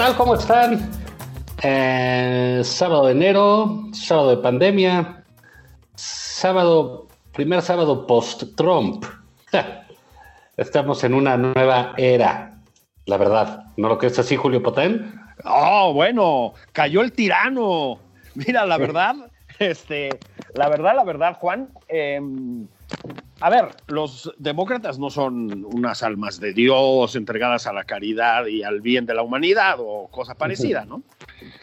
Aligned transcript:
Tal? 0.00 0.16
¿Cómo 0.16 0.34
están? 0.34 0.90
Eh, 1.62 2.62
sábado 2.64 3.04
de 3.04 3.12
enero, 3.12 3.82
sábado 3.92 4.30
de 4.30 4.38
pandemia, 4.38 5.24
sábado, 5.94 7.06
primer 7.34 7.60
sábado 7.60 8.06
post-Trump. 8.06 9.04
Estamos 10.56 11.04
en 11.04 11.12
una 11.12 11.36
nueva 11.36 11.92
era, 11.98 12.62
la 13.04 13.18
verdad. 13.18 13.64
¿No 13.76 13.88
lo 13.88 13.98
crees 13.98 14.18
así, 14.18 14.36
Julio 14.36 14.62
Potén? 14.62 15.20
Oh, 15.44 15.92
bueno, 15.92 16.54
cayó 16.72 17.02
el 17.02 17.12
tirano. 17.12 17.98
Mira, 18.34 18.64
la 18.64 18.78
verdad, 18.78 19.16
este, 19.58 20.18
la 20.54 20.70
verdad, 20.70 20.96
la 20.96 21.04
verdad, 21.04 21.36
Juan, 21.38 21.68
eh, 21.88 22.18
a 23.40 23.48
ver, 23.50 23.68
los 23.86 24.32
demócratas 24.38 24.98
no 24.98 25.08
son 25.10 25.64
unas 25.64 26.02
almas 26.02 26.38
de 26.40 26.52
Dios 26.52 27.16
entregadas 27.16 27.66
a 27.66 27.72
la 27.72 27.84
caridad 27.84 28.46
y 28.46 28.62
al 28.62 28.80
bien 28.82 29.06
de 29.06 29.14
la 29.14 29.22
humanidad 29.22 29.76
o 29.78 30.08
cosa 30.08 30.34
parecida, 30.34 30.84
¿no? 30.84 31.02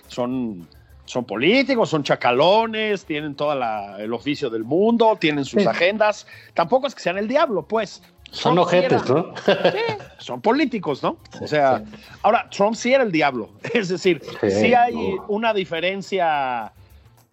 Son, 0.08 0.68
son 1.06 1.26
políticos, 1.26 1.90
son 1.90 2.02
chacalones, 2.04 3.06
tienen 3.06 3.36
todo 3.36 3.54
el 4.00 4.12
oficio 4.14 4.50
del 4.50 4.64
mundo, 4.64 5.18
tienen 5.20 5.46
sus 5.46 5.68
agendas. 5.68 6.26
Tampoco 6.56 6.88
es 6.88 6.96
que 6.96 7.02
sean 7.02 7.18
el 7.20 7.28
diablo, 7.28 7.64
pues. 7.68 8.02
Son 8.32 8.56
Trump 8.56 8.68
ojetes, 8.68 9.04
era- 9.06 9.14
¿no? 9.14 9.34
Sí, 9.46 10.04
son 10.18 10.42
políticos, 10.42 11.02
¿no? 11.04 11.18
O 11.40 11.48
sea, 11.48 11.84
ahora, 12.24 12.50
Trump 12.50 12.76
sí 12.76 12.92
era 12.92 13.04
el 13.04 13.12
diablo. 13.12 13.52
Es 13.74 13.88
decir, 13.90 14.22
Sí, 14.42 14.50
sí 14.50 14.74
hay 14.74 14.96
no. 14.96 15.26
una 15.30 15.54
diferencia 15.54 16.74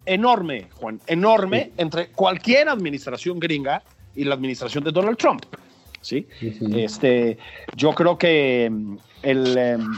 enorme, 0.05 0.69
Juan, 0.75 1.01
enorme 1.07 1.71
entre 1.77 2.09
cualquier 2.11 2.69
administración 2.69 3.39
gringa 3.39 3.81
y 4.15 4.23
la 4.23 4.35
administración 4.35 4.83
de 4.83 4.91
Donald 4.91 5.17
Trump. 5.17 5.43
¿sí? 6.01 6.27
este, 6.77 7.37
yo 7.75 7.93
creo 7.93 8.17
que 8.17 8.69
mm, 8.71 8.97
el, 9.23 9.57
em, 9.57 9.91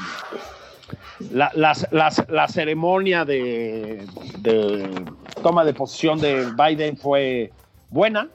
la, 1.31 1.52
las- 1.56 1.88
las- 1.92 2.25
la 2.30 2.47
ceremonia 2.47 3.25
de, 3.25 4.06
de 4.40 4.90
toma 5.44 5.66
de 5.66 5.74
posición 5.74 6.19
de 6.19 6.47
Biden 6.58 6.96
fue 6.97 7.52
buena. 7.90 8.30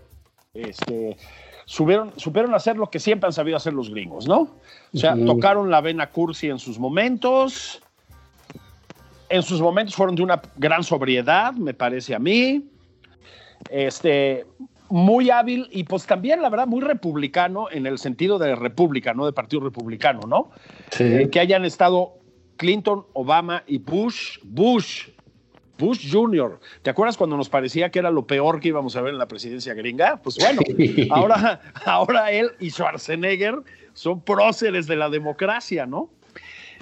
Este, 0.54 1.16
supieron, 1.64 2.12
supieron 2.18 2.54
hacer 2.54 2.76
lo 2.76 2.90
que 2.90 2.98
siempre 2.98 3.26
han 3.26 3.32
sabido 3.32 3.56
hacer 3.56 3.72
los 3.72 3.88
gringos, 3.90 4.26
¿no? 4.28 4.56
O 4.94 4.98
sea, 4.98 5.14
tocaron 5.24 5.70
la 5.70 5.80
vena 5.80 6.10
cursi 6.10 6.48
en 6.50 6.58
sus 6.58 6.78
momentos. 6.78 7.82
En 9.30 9.42
sus 9.42 9.62
momentos 9.62 9.94
fueron 9.96 10.14
de 10.14 10.22
una 10.22 10.42
gran 10.56 10.84
sobriedad, 10.84 11.54
me 11.54 11.72
parece 11.72 12.14
a 12.14 12.18
mí. 12.18 12.66
Este, 13.70 14.44
muy 14.92 15.30
hábil 15.30 15.68
y 15.70 15.84
pues 15.84 16.04
también, 16.06 16.42
la 16.42 16.50
verdad, 16.50 16.66
muy 16.66 16.82
republicano 16.82 17.68
en 17.70 17.86
el 17.86 17.98
sentido 17.98 18.38
de 18.38 18.54
república, 18.54 19.14
no 19.14 19.24
de 19.24 19.32
partido 19.32 19.62
republicano, 19.62 20.20
¿no? 20.28 20.50
Sí. 20.90 21.04
Eh, 21.04 21.28
que 21.30 21.40
hayan 21.40 21.64
estado 21.64 22.12
Clinton, 22.58 23.06
Obama 23.14 23.62
y 23.66 23.78
Bush, 23.78 24.38
Bush, 24.44 25.08
Bush 25.78 26.12
Jr. 26.12 26.60
¿Te 26.82 26.90
acuerdas 26.90 27.16
cuando 27.16 27.38
nos 27.38 27.48
parecía 27.48 27.90
que 27.90 27.98
era 28.00 28.10
lo 28.10 28.26
peor 28.26 28.60
que 28.60 28.68
íbamos 28.68 28.94
a 28.94 29.00
ver 29.00 29.14
en 29.14 29.18
la 29.18 29.26
presidencia 29.26 29.72
gringa? 29.72 30.20
Pues 30.22 30.36
bueno, 30.38 30.60
ahora, 31.10 31.60
ahora 31.86 32.30
él 32.30 32.50
y 32.60 32.70
Schwarzenegger 32.70 33.56
son 33.94 34.20
próceres 34.20 34.86
de 34.86 34.96
la 34.96 35.08
democracia, 35.08 35.86
¿no? 35.86 36.10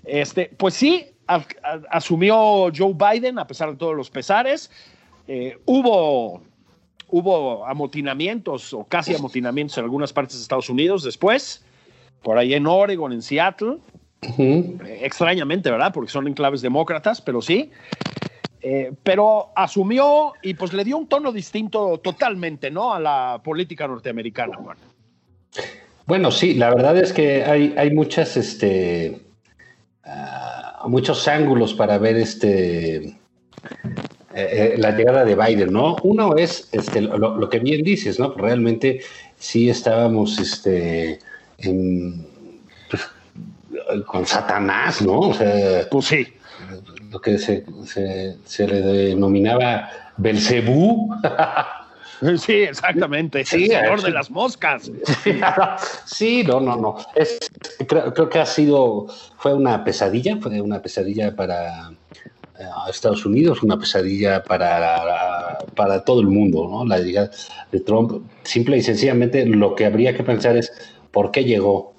Este, 0.04 0.50
pues 0.56 0.74
sí, 0.74 1.06
a- 1.28 1.36
a- 1.62 1.80
asumió 1.90 2.70
Joe 2.76 2.92
Biden 2.94 3.38
a 3.38 3.46
pesar 3.46 3.70
de 3.70 3.76
todos 3.76 3.94
los 3.96 4.10
pesares. 4.10 4.70
Eh, 5.28 5.58
hubo, 5.64 6.42
hubo 7.10 7.66
amotinamientos 7.66 8.72
o 8.72 8.84
casi 8.84 9.14
amotinamientos 9.14 9.78
en 9.78 9.84
algunas 9.84 10.12
partes 10.12 10.36
de 10.36 10.42
Estados 10.42 10.68
Unidos 10.68 11.02
después, 11.02 11.64
por 12.22 12.38
ahí 12.38 12.54
en 12.54 12.66
Oregon, 12.66 13.12
en 13.12 13.22
Seattle. 13.22 13.78
Eh, 14.38 15.00
extrañamente, 15.02 15.70
¿verdad? 15.70 15.92
Porque 15.92 16.10
son 16.10 16.28
enclaves 16.28 16.60
demócratas, 16.60 17.20
pero 17.20 17.40
sí. 17.40 17.70
Eh, 18.62 18.92
pero 19.02 19.48
asumió 19.56 20.34
y 20.42 20.52
pues 20.54 20.74
le 20.74 20.84
dio 20.84 20.98
un 20.98 21.06
tono 21.06 21.32
distinto 21.32 21.98
totalmente, 21.98 22.70
¿no? 22.70 22.92
A 22.92 23.00
la 23.00 23.40
política 23.42 23.88
norteamericana, 23.88 24.56
Juan. 24.56 24.76
Bueno, 26.06 26.30
sí, 26.30 26.54
la 26.54 26.68
verdad 26.70 26.98
es 26.98 27.12
que 27.12 27.44
hay, 27.44 27.74
hay 27.78 27.90
muchas, 27.92 28.36
este, 28.36 29.22
ah, 30.04 30.84
muchos 30.88 31.26
ángulos 31.26 31.72
para 31.72 31.96
ver 31.98 32.16
este, 32.16 33.18
eh, 34.34 34.72
eh, 34.74 34.78
la 34.78 34.92
llegada 34.96 35.24
de 35.24 35.34
Biden, 35.34 35.72
¿no? 35.72 35.96
Uno 36.02 36.36
es 36.36 36.68
este, 36.72 37.00
lo, 37.00 37.16
lo 37.36 37.48
que 37.48 37.58
bien 37.58 37.82
dices, 37.82 38.18
¿no? 38.18 38.32
Realmente 38.34 39.00
sí 39.38 39.68
estábamos 39.70 40.38
este, 40.38 41.18
en, 41.58 42.26
pues, 42.88 43.08
con 44.06 44.26
Satanás, 44.26 45.02
¿no? 45.02 45.18
O 45.20 45.34
sea, 45.34 45.88
Pues 45.90 46.06
sí. 46.06 46.28
lo 47.10 47.20
que 47.20 47.38
se, 47.38 47.64
se- 47.86 48.36
se 48.44 48.66
le 48.68 48.80
denominaba 48.80 49.88
Belcebú. 50.16 51.14
Sí, 52.36 52.52
exactamente. 52.52 53.46
Sí, 53.46 53.64
el 53.64 53.70
señor 53.70 54.00
sí. 54.00 54.04
de 54.04 54.12
las 54.12 54.30
moscas. 54.30 54.90
Sí, 56.04 56.42
no, 56.46 56.60
no, 56.60 56.76
no. 56.76 56.96
Es, 57.14 57.38
creo, 57.88 58.12
creo 58.12 58.28
que 58.28 58.38
ha 58.38 58.44
sido, 58.44 59.06
fue 59.38 59.54
una 59.54 59.82
pesadilla, 59.84 60.36
fue 60.36 60.60
una 60.60 60.82
pesadilla 60.82 61.34
para 61.34 61.92
eh, 62.60 62.90
Estados 62.90 63.24
Unidos, 63.24 63.62
una 63.62 63.78
pesadilla 63.78 64.42
para, 64.42 65.58
para 65.74 66.04
todo 66.04 66.20
el 66.20 66.26
mundo, 66.26 66.68
¿no? 66.68 66.84
La 66.84 66.98
llegada 66.98 67.30
de 67.72 67.80
Trump, 67.80 68.22
simple 68.42 68.76
y 68.76 68.82
sencillamente 68.82 69.46
lo 69.46 69.74
que 69.74 69.86
habría 69.86 70.14
que 70.14 70.22
pensar 70.22 70.56
es 70.56 70.70
por 71.10 71.30
qué 71.30 71.44
llegó. 71.44 71.94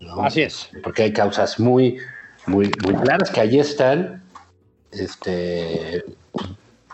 ¿no? 0.00 0.22
Así 0.22 0.42
es. 0.42 0.70
Porque 0.82 1.02
hay 1.02 1.12
causas 1.12 1.60
muy, 1.60 1.98
muy, 2.46 2.70
muy 2.82 2.94
claras 2.94 3.30
que 3.30 3.40
allí 3.40 3.58
están, 3.58 4.22
este, 4.90 6.04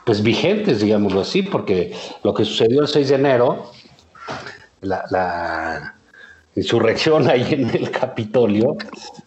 pues 0.04 0.22
vigentes, 0.22 0.80
digámoslo 0.80 1.20
así, 1.20 1.42
porque 1.42 1.94
lo 2.24 2.34
que 2.34 2.44
sucedió 2.44 2.80
el 2.80 2.88
6 2.88 3.08
de 3.08 3.14
enero, 3.14 3.70
la, 4.80 5.04
la 5.10 5.94
insurrección 6.56 7.28
ahí 7.28 7.46
en 7.50 7.70
el 7.70 7.90
Capitolio, 7.92 8.76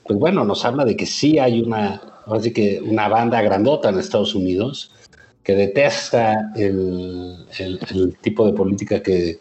pues 0.04 0.20
bueno, 0.20 0.44
nos 0.44 0.66
habla 0.66 0.84
de 0.84 0.98
que 0.98 1.06
sí 1.06 1.40
hay 1.40 1.62
una, 1.62 2.02
así 2.28 2.52
que 2.54 2.82
una 2.86 3.08
banda 3.08 3.42
grandota 3.42 3.90
en 3.90 4.00
Estados 4.00 4.36
Unidos 4.36 4.92
que 5.44 5.56
detesta 5.56 6.52
el, 6.56 7.46
el- 7.60 7.80
el 7.92 8.16
tipo 8.22 8.46
de 8.46 8.54
política 8.54 9.02
que 9.04 9.40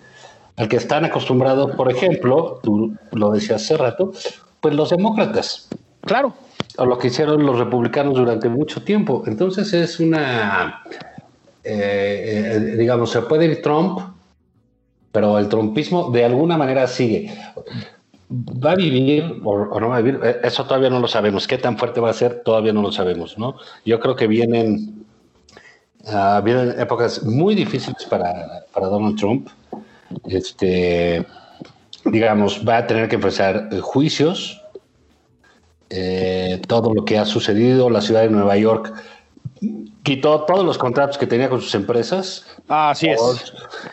al 0.57 0.69
que 0.69 0.77
están 0.77 1.05
acostumbrados, 1.05 1.75
por 1.77 1.91
ejemplo, 1.91 2.61
tú 2.63 2.95
lo 3.13 3.31
decías 3.31 3.63
hace 3.63 3.77
rato, 3.77 4.13
pues 4.61 4.75
los 4.75 4.91
demócratas, 4.91 5.69
Claro. 6.03 6.35
o 6.77 6.85
lo 6.85 6.99
que 6.99 7.09
hicieron 7.09 7.47
los 7.47 7.59
republicanos 7.59 8.15
durante 8.15 8.49
mucho 8.49 8.83
tiempo. 8.83 9.23
Entonces 9.27 9.73
es 9.73 9.99
una, 9.99 10.83
eh, 11.65 12.53
eh, 12.57 12.77
digamos, 12.77 13.11
se 13.11 13.23
puede 13.23 13.47
ir 13.47 13.63
Trump, 13.63 14.01
pero 15.11 15.39
el 15.39 15.49
trumpismo 15.49 16.11
de 16.11 16.25
alguna 16.25 16.57
manera 16.59 16.87
sigue. 16.87 17.33
¿Va 18.31 18.73
a 18.73 18.77
vivir 18.77 19.41
o, 19.45 19.51
o 19.51 19.81
no 19.81 19.89
va 19.91 19.97
a 19.99 20.01
vivir? 20.01 20.21
Eh, 20.25 20.41
Eso 20.43 20.65
todavía 20.65 20.91
no 20.91 21.01
lo 21.01 21.09
sabemos. 21.09 21.47
¿Qué 21.47 21.59
tan 21.59 21.77
fuerte 21.79 22.01
va 22.01 22.11
a 22.11 22.15
ser? 22.15 22.43
Todavía 22.43 22.73
no 22.73 22.83
lo 22.83 22.91
sabemos, 22.93 23.37
¿no? 23.39 23.57
Yo 23.85 24.01
creo 24.01 24.17
que 24.17 24.27
vienen 24.27 25.05
Ha 26.07 26.37
habido 26.39 26.63
épocas 26.81 27.23
muy 27.25 27.55
difíciles 27.55 28.05
para, 28.07 28.65
para 28.73 28.87
Donald 28.89 29.17
Trump. 29.19 29.49
Este, 30.27 31.27
digamos, 32.05 32.63
va 32.67 32.79
a 32.79 32.87
tener 32.87 33.09
que 33.09 33.17
empezar 33.17 33.69
eh, 33.73 33.81
juicios. 33.81 34.61
Eh, 35.91 36.61
todo 36.67 36.95
lo 36.95 37.05
que 37.05 37.19
ha 37.19 37.25
sucedido, 37.27 37.91
la 37.91 38.01
ciudad 38.01 38.23
de 38.23 38.31
Nueva 38.31 38.57
York 38.57 38.95
quitó 40.03 40.43
todos 40.45 40.65
los 40.65 40.79
contratos 40.79 41.19
que 41.19 41.27
tenía 41.27 41.49
con 41.49 41.61
sus 41.61 41.75
empresas. 41.75 42.47
Ah, 42.69 42.91
así 42.91 43.09
es. 43.09 43.53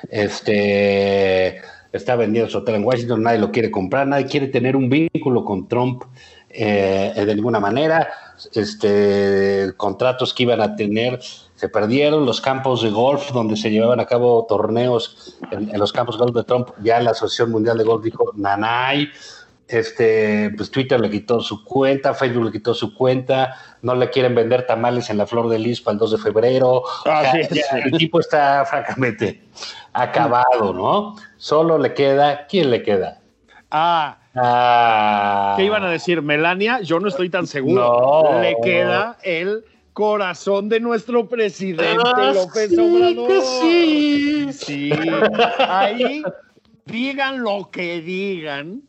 Este 0.09 1.61
está 1.91 2.15
vendiendo 2.15 2.49
su 2.49 2.59
hotel 2.59 2.75
en 2.75 2.83
Washington, 2.83 3.23
nadie 3.23 3.39
lo 3.39 3.51
quiere 3.51 3.71
comprar, 3.71 4.07
nadie 4.07 4.25
quiere 4.25 4.47
tener 4.47 4.75
un 4.75 4.89
vínculo 4.89 5.43
con 5.43 5.67
Trump 5.67 6.03
eh, 6.49 7.13
de 7.15 7.35
ninguna 7.35 7.59
manera. 7.59 8.09
Este, 8.53 9.73
contratos 9.75 10.33
que 10.33 10.43
iban 10.43 10.61
a 10.61 10.75
tener 10.75 11.19
se 11.59 11.67
perdieron, 11.67 12.25
los 12.25 12.39
campos 12.39 12.81
de 12.83 12.89
golf 12.89 13.33
donde 13.33 13.57
se 13.57 13.69
llevaban 13.69 13.99
a 13.99 14.05
cabo 14.05 14.45
torneos 14.47 15.37
en, 15.51 15.77
los 15.77 15.91
campos 15.91 16.17
de 16.17 16.23
golf 16.23 16.33
de 16.33 16.45
Trump, 16.45 16.69
ya 16.81 17.01
la 17.01 17.11
Asociación 17.11 17.51
Mundial 17.51 17.77
de 17.77 17.83
Golf 17.83 18.01
dijo, 18.01 18.31
nanay, 18.35 19.09
este, 19.69 20.51
pues 20.57 20.71
Twitter 20.71 20.99
le 20.99 21.09
quitó 21.09 21.41
su 21.41 21.63
cuenta, 21.63 22.13
Facebook 22.15 22.45
le 22.45 22.51
quitó 22.51 22.73
su 22.73 22.93
cuenta, 22.95 23.55
no 23.83 23.93
le 23.95 24.09
quieren 24.09 24.33
vender 24.33 24.65
tamales 24.65 25.09
en 25.09 25.17
la 25.17 25.27
Flor 25.27 25.47
de 25.47 25.59
Lis 25.59 25.79
para 25.79 25.93
el 25.93 25.99
2 25.99 26.11
de 26.11 26.17
febrero. 26.17 26.83
el 27.85 27.97
tipo 27.97 28.19
está 28.19 28.65
francamente 28.69 29.43
acabado, 29.93 30.73
¿no? 30.73 31.15
Solo 31.37 31.77
le 31.77 31.93
queda, 31.93 32.47
¿quién 32.47 32.71
le 32.71 32.81
queda? 32.81 33.19
Ah, 33.69 34.17
ah. 34.35 35.53
¿Qué 35.55 35.65
iban 35.65 35.83
a 35.83 35.89
decir? 35.91 36.23
Melania, 36.23 36.81
yo 36.81 36.99
no 36.99 37.07
estoy 37.07 37.29
tan 37.29 37.45
seguro. 37.45 38.41
Le 38.41 38.55
queda 38.63 39.17
el 39.21 39.63
corazón 39.93 40.69
de 40.69 40.79
nuestro 40.79 41.27
presidente 41.27 41.95
ah, 42.03 42.31
López 42.33 42.71
Obrador. 42.77 43.31
sí. 43.61 44.47
sí. 44.51 44.91
Ahí 45.59 46.23
digan 46.85 47.43
lo 47.43 47.69
que 47.69 48.01
digan, 48.01 48.81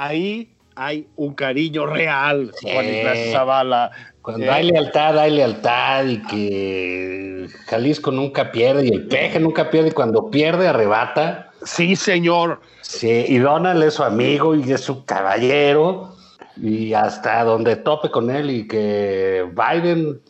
ahí 0.00 0.50
hay 0.76 1.06
un 1.16 1.34
cariño 1.34 1.86
real, 1.86 2.52
Juan 2.62 2.86
Ignacio 2.86 3.32
Zavala. 3.32 3.90
Cuando 4.22 4.46
eh, 4.46 4.50
hay 4.50 4.70
lealtad, 4.70 5.18
hay 5.18 5.30
lealtad 5.32 6.04
y 6.06 6.22
que 6.22 7.48
Jalisco 7.66 8.10
nunca 8.10 8.50
pierde 8.50 8.86
y 8.86 8.88
el 8.88 9.06
peje 9.06 9.38
nunca 9.40 9.70
pierde 9.70 9.88
y 9.88 9.92
cuando 9.92 10.30
pierde 10.30 10.68
arrebata. 10.68 11.50
Sí, 11.64 11.96
señor. 11.96 12.60
Sí, 12.80 13.26
y 13.28 13.38
Donald 13.38 13.82
es 13.82 13.94
su 13.94 14.02
amigo 14.02 14.54
y 14.54 14.72
es 14.72 14.80
su 14.80 15.04
caballero 15.04 16.16
y 16.56 16.94
hasta 16.94 17.44
donde 17.44 17.76
tope 17.76 18.10
con 18.10 18.30
él 18.30 18.50
y 18.50 18.66
que 18.66 19.46
Biden 19.52 20.20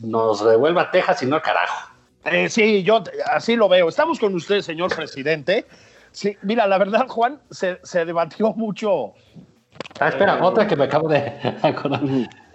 nos 0.00 0.44
devuelva 0.44 0.82
a 0.82 0.90
Texas 0.90 1.22
y 1.22 1.26
no 1.26 1.36
al 1.36 1.42
carajo. 1.42 1.90
Eh, 2.24 2.48
sí, 2.48 2.82
yo 2.82 3.04
así 3.32 3.56
lo 3.56 3.68
veo. 3.68 3.88
Estamos 3.88 4.18
con 4.18 4.34
usted, 4.34 4.62
señor 4.62 4.94
presidente. 4.94 5.66
Sí, 6.16 6.34
mira, 6.40 6.66
la 6.66 6.78
verdad, 6.78 7.08
Juan, 7.08 7.42
se, 7.50 7.78
se 7.82 8.06
debatió 8.06 8.54
mucho. 8.54 9.12
Ah, 10.00 10.08
espera, 10.08 10.42
otra 10.42 10.66
que 10.66 10.74
me 10.74 10.84
acabo 10.84 11.10
de 11.10 11.18
acordar. 11.62 12.00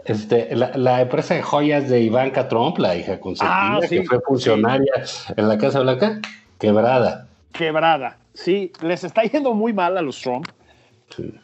Este, 0.04 0.56
la, 0.56 1.02
empresa 1.02 1.36
de 1.36 1.44
joyas 1.44 1.88
de 1.88 2.02
Ivanka 2.02 2.48
Trump, 2.48 2.80
la 2.80 2.96
hija 2.96 3.20
consentida, 3.20 3.76
ah, 3.76 3.80
que 3.88 4.04
fue 4.04 4.20
funcionaria 4.22 4.92
en 5.38 5.48
la 5.48 5.60
Casa 5.60 5.82
Blanca, 5.82 6.20
quebrada. 6.58 7.28
Quebrada, 7.52 8.18
sí, 8.34 8.72
les 8.82 9.04
está 9.04 9.22
yendo 9.26 9.54
muy 9.54 9.74
mal 9.74 9.96
a 9.96 10.02
los 10.02 10.20
Trump. 10.20 10.48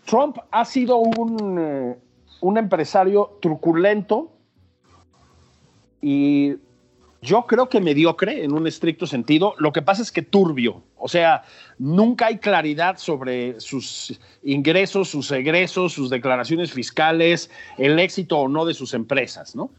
Trump 0.05 0.39
ha 0.49 0.65
sido 0.65 0.97
un, 0.97 1.59
eh, 1.59 1.99
un 2.41 2.57
empresario 2.57 3.37
truculento 3.43 4.31
y 6.01 6.55
yo 7.21 7.45
creo 7.45 7.69
que 7.69 7.79
mediocre 7.81 8.43
en 8.43 8.53
un 8.53 8.67
estricto 8.67 9.07
sentido. 9.07 9.55
Lo 9.57 9.71
que 9.71 9.81
pasa 9.81 10.01
es 10.01 10.11
que 10.11 10.21
turbio. 10.21 10.83
O 10.97 11.07
sea, 11.07 11.43
nunca 11.77 12.27
hay 12.27 12.37
claridad 12.37 12.97
sobre 12.97 13.59
sus 13.59 14.19
ingresos, 14.43 15.09
sus 15.09 15.31
egresos, 15.31 15.93
sus 15.93 16.09
declaraciones 16.09 16.71
fiscales, 16.71 17.49
el 17.77 17.99
éxito 17.99 18.39
o 18.39 18.47
no 18.47 18.65
de 18.65 18.73
sus 18.73 18.93
empresas, 18.93 19.55
¿no? 19.55 19.71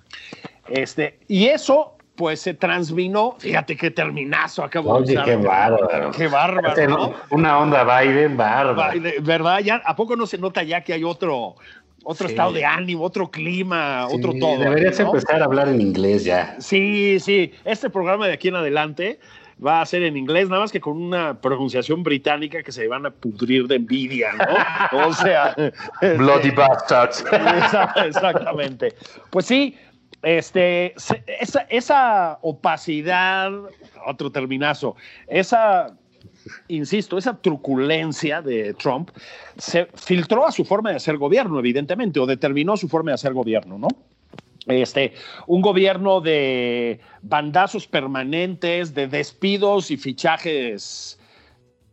Este, 0.69 1.19
y 1.29 1.47
eso 1.47 1.95
pues 2.19 2.41
se 2.41 2.53
transminó, 2.53 3.37
fíjate 3.39 3.77
qué 3.77 3.93
terminazo 3.93 4.65
acabo 4.65 5.01
de 5.03 5.23
qué 5.25 5.37
bárbaro. 5.37 6.11
Qué 6.11 6.27
bárbaro, 6.27 6.69
este, 6.71 6.89
¿no? 6.89 7.15
Una 7.31 7.61
onda 7.61 7.85
Biden 7.85 8.37
bárbaro. 8.37 9.01
¿Verdad? 9.23 9.61
Ya, 9.61 9.77
¿A 9.85 9.95
poco 9.95 10.17
no 10.17 10.27
se 10.27 10.37
nota 10.37 10.65
ya 10.65 10.83
que 10.83 10.93
hay 10.93 11.05
otro, 11.05 11.55
otro 12.05 12.29
estado 12.29 12.53
de 12.53 12.65
ánimo, 12.65 13.05
otro 13.05 13.31
clima, 13.31 14.07
otro 14.09 14.33
todo. 14.39 14.59
Deberías 14.59 14.99
empezar 15.01 15.43
a 15.43 15.45
hablar 15.45 15.69
en 15.69 15.81
inglés 15.81 16.25
ya. 16.25 16.57
Sí, 16.59 17.19
sí. 17.21 17.53
Este 17.65 17.91
programa 17.91 18.27
de 18.27 18.35
aquí 18.35 18.49
en 18.49 18.57
adelante 18.57 19.19
va 19.65 19.81
a 19.81 19.87
ser 19.87 20.03
en 20.05 20.17
inglés, 20.17 20.49
nada 20.49 20.63
más 20.63 20.73
que 20.73 20.81
con 20.81 20.97
una 20.97 21.41
pronunciación 21.41 22.03
británica 22.03 22.63
que 22.63 22.73
se 22.73 22.87
van 22.87 23.07
a 23.07 23.11
pudrir 23.11 23.67
de 23.67 23.77
envidia, 23.77 24.33
¿no? 24.33 24.47
O 25.09 25.13
sea. 25.13 25.55
Bloody 26.17 26.51
bastards. 26.51 27.25
Exactamente. 28.07 28.95
Pues 29.31 29.47
sí, 29.47 29.77
este, 30.23 30.95
esa, 31.41 31.61
esa 31.69 32.39
opacidad, 32.43 33.53
otro 34.07 34.31
terminazo, 34.31 34.97
esa 35.27 35.98
insisto, 36.69 37.19
esa 37.19 37.37
truculencia 37.37 38.43
de 38.43 38.75
Trump 38.75 39.11
se 39.57 39.87
filtró 39.95 40.47
a 40.47 40.53
su 40.53 40.65
forma 40.65 40.91
de 40.91 40.97
hacer 40.97 41.17
gobierno, 41.17 41.59
evidentemente, 41.59 42.21
o 42.21 42.27
determinó 42.27 42.77
su 42.77 42.89
forma 42.89 43.11
de 43.11 43.15
hacer 43.15 43.33
gobierno, 43.33 43.79
¿no? 43.79 43.89
Este, 44.67 45.15
un 45.47 45.63
gobierno 45.63 46.21
de 46.21 47.01
bandazos 47.23 47.87
permanentes, 47.87 48.95
de 48.95 49.09
despidos 49.09 49.91
y 49.91 49.97
fichajes 49.97 51.19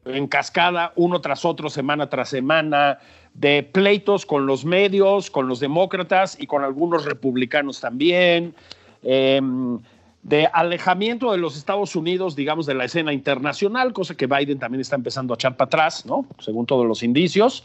en 0.03 0.27
cascada, 0.27 0.91
uno 0.95 1.21
tras 1.21 1.45
otro, 1.45 1.69
semana 1.69 2.09
tras 2.09 2.29
semana, 2.29 2.99
de 3.33 3.63
pleitos 3.63 4.25
con 4.25 4.45
los 4.45 4.65
medios, 4.65 5.31
con 5.31 5.47
los 5.47 5.59
demócratas 5.59 6.37
y 6.39 6.47
con 6.47 6.63
algunos 6.63 7.05
republicanos 7.05 7.79
también. 7.79 8.53
Eh, 9.03 9.41
de 10.25 10.48
alejamiento 10.51 11.31
de 11.31 11.38
los 11.38 11.56
Estados 11.56 11.95
Unidos, 11.95 12.36
digamos, 12.36 12.66
de 12.66 12.74
la 12.74 12.86
escena 12.86 13.13
internacional, 13.13 13.94
cosa 13.94 14.18
que 14.18 14.25
Biden 14.25 14.57
también 14.57 14.81
está 14.81 14.95
empezando 14.95 15.33
a 15.33 15.36
echar 15.36 15.56
para 15.56 15.68
atrás, 15.68 16.04
¿no? 16.07 16.25
Según 16.39 16.66
todos 16.66 16.88
los 16.88 17.04
indicios, 17.04 17.63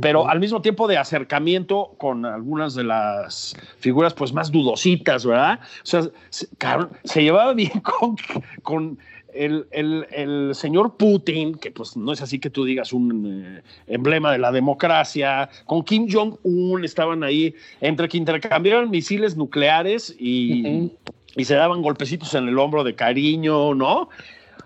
pero 0.00 0.28
al 0.28 0.38
mismo 0.38 0.62
tiempo 0.62 0.86
de 0.86 0.98
acercamiento 0.98 1.96
con 1.98 2.24
algunas 2.24 2.76
de 2.76 2.84
las 2.84 3.56
figuras, 3.80 4.14
pues, 4.14 4.32
más 4.32 4.52
dudositas, 4.52 5.26
¿verdad? 5.26 5.58
O 5.82 5.86
sea, 5.86 6.02
se, 6.30 7.22
llevaba 7.22 7.54
bien 7.54 7.72
con, 7.80 8.16
con 8.62 8.98
el, 9.34 9.66
el, 9.72 10.54
señor 10.54 10.96
Putin, 10.96 11.56
que 11.56 11.72
pues 11.72 11.96
no 11.96 12.12
es 12.12 12.22
así 12.22 12.38
que 12.38 12.50
tú 12.50 12.64
digas 12.64 12.92
un 12.92 13.44
eh, 13.58 13.62
emblema 13.88 14.30
de 14.30 14.38
la 14.38 14.52
democracia, 14.52 15.50
con 15.64 15.82
Kim 15.82 16.06
Jong-un 16.08 16.84
estaban 16.84 17.24
ahí, 17.24 17.52
entre 17.80 18.08
que 18.08 18.16
intercambiaron 18.16 18.90
misiles 18.90 19.36
nucleares 19.36 20.14
y 20.20 20.92
y 21.36 21.44
se 21.44 21.54
daban 21.54 21.82
golpecitos 21.82 22.34
en 22.34 22.48
el 22.48 22.58
hombro 22.58 22.82
de 22.82 22.94
cariño, 22.94 23.74
¿no? 23.74 24.08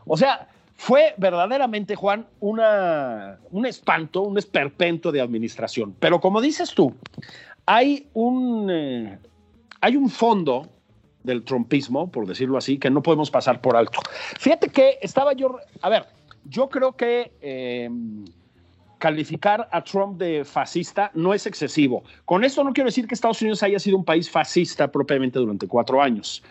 O 0.06 0.16
sea, 0.16 0.48
fue 0.76 1.14
verdaderamente, 1.18 1.96
Juan, 1.96 2.26
una, 2.38 3.38
un 3.50 3.66
espanto, 3.66 4.22
un 4.22 4.38
esperpento 4.38 5.12
de 5.12 5.20
administración. 5.20 5.94
Pero 5.98 6.20
como 6.20 6.40
dices 6.40 6.72
tú, 6.72 6.94
hay 7.66 8.06
un, 8.14 8.70
eh, 8.70 9.18
hay 9.80 9.96
un 9.96 10.08
fondo 10.08 10.68
del 11.22 11.44
trumpismo, 11.44 12.10
por 12.10 12.26
decirlo 12.26 12.56
así, 12.56 12.78
que 12.78 12.88
no 12.88 13.02
podemos 13.02 13.30
pasar 13.30 13.60
por 13.60 13.76
alto. 13.76 14.00
Fíjate 14.38 14.68
que 14.68 14.98
estaba 15.02 15.34
yo, 15.34 15.58
a 15.82 15.88
ver, 15.90 16.06
yo 16.44 16.68
creo 16.68 16.92
que 16.96 17.32
eh, 17.42 17.90
calificar 19.00 19.68
a 19.72 19.82
Trump 19.82 20.18
de 20.18 20.44
fascista 20.44 21.10
no 21.14 21.34
es 21.34 21.46
excesivo. 21.46 22.04
Con 22.24 22.44
esto 22.44 22.62
no 22.62 22.72
quiero 22.72 22.86
decir 22.86 23.08
que 23.08 23.14
Estados 23.14 23.42
Unidos 23.42 23.64
haya 23.64 23.80
sido 23.80 23.96
un 23.96 24.04
país 24.04 24.30
fascista 24.30 24.92
propiamente 24.92 25.40
durante 25.40 25.66
cuatro 25.66 26.00
años, 26.00 26.44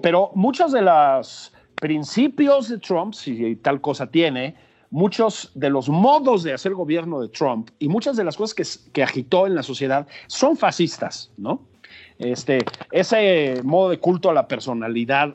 pero 0.00 0.30
muchos 0.34 0.70
de 0.70 0.82
los 0.82 1.52
principios 1.74 2.68
de 2.68 2.78
Trump, 2.78 3.14
si 3.14 3.56
tal 3.56 3.80
cosa 3.80 4.06
tiene, 4.06 4.54
muchos 4.90 5.50
de 5.54 5.70
los 5.70 5.88
modos 5.88 6.42
de 6.42 6.52
hacer 6.52 6.74
gobierno 6.74 7.20
de 7.20 7.28
Trump 7.28 7.70
y 7.78 7.88
muchas 7.88 8.16
de 8.16 8.24
las 8.24 8.36
cosas 8.36 8.54
que, 8.54 8.92
que 8.92 9.02
agitó 9.02 9.46
en 9.46 9.54
la 9.54 9.62
sociedad 9.62 10.06
son 10.26 10.56
fascistas, 10.56 11.32
¿no? 11.36 11.62
Este, 12.18 12.58
ese 12.92 13.62
modo 13.64 13.90
de 13.90 13.98
culto 13.98 14.28
a 14.28 14.34
la 14.34 14.46
personalidad 14.46 15.34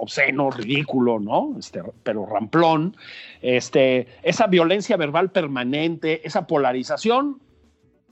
obsceno, 0.00 0.50
ridículo, 0.50 1.18
¿no? 1.20 1.54
Este, 1.58 1.82
pero 2.02 2.26
ramplón, 2.26 2.96
este, 3.42 4.06
esa 4.22 4.46
violencia 4.46 4.96
verbal 4.96 5.30
permanente, 5.30 6.26
esa 6.26 6.46
polarización, 6.46 7.40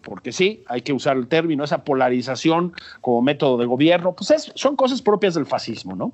porque 0.03 0.33
sí, 0.33 0.63
hay 0.67 0.83
que 0.83 0.93
usar 0.93 1.17
el 1.17 1.29
término, 1.29 1.65
esa 1.65 1.85
polarización 1.85 2.73
como 3.01 3.23
método 3.23 3.59
de 3.59 3.67
gobierno, 3.67 4.15
pues 4.15 4.53
son 4.55 4.77
cosas 4.77 5.03
propias 5.03 5.35
del 5.35 5.47
fascismo, 5.47 5.97
¿no? 5.97 6.13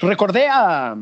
Recordé 0.00 0.48
a, 0.48 0.96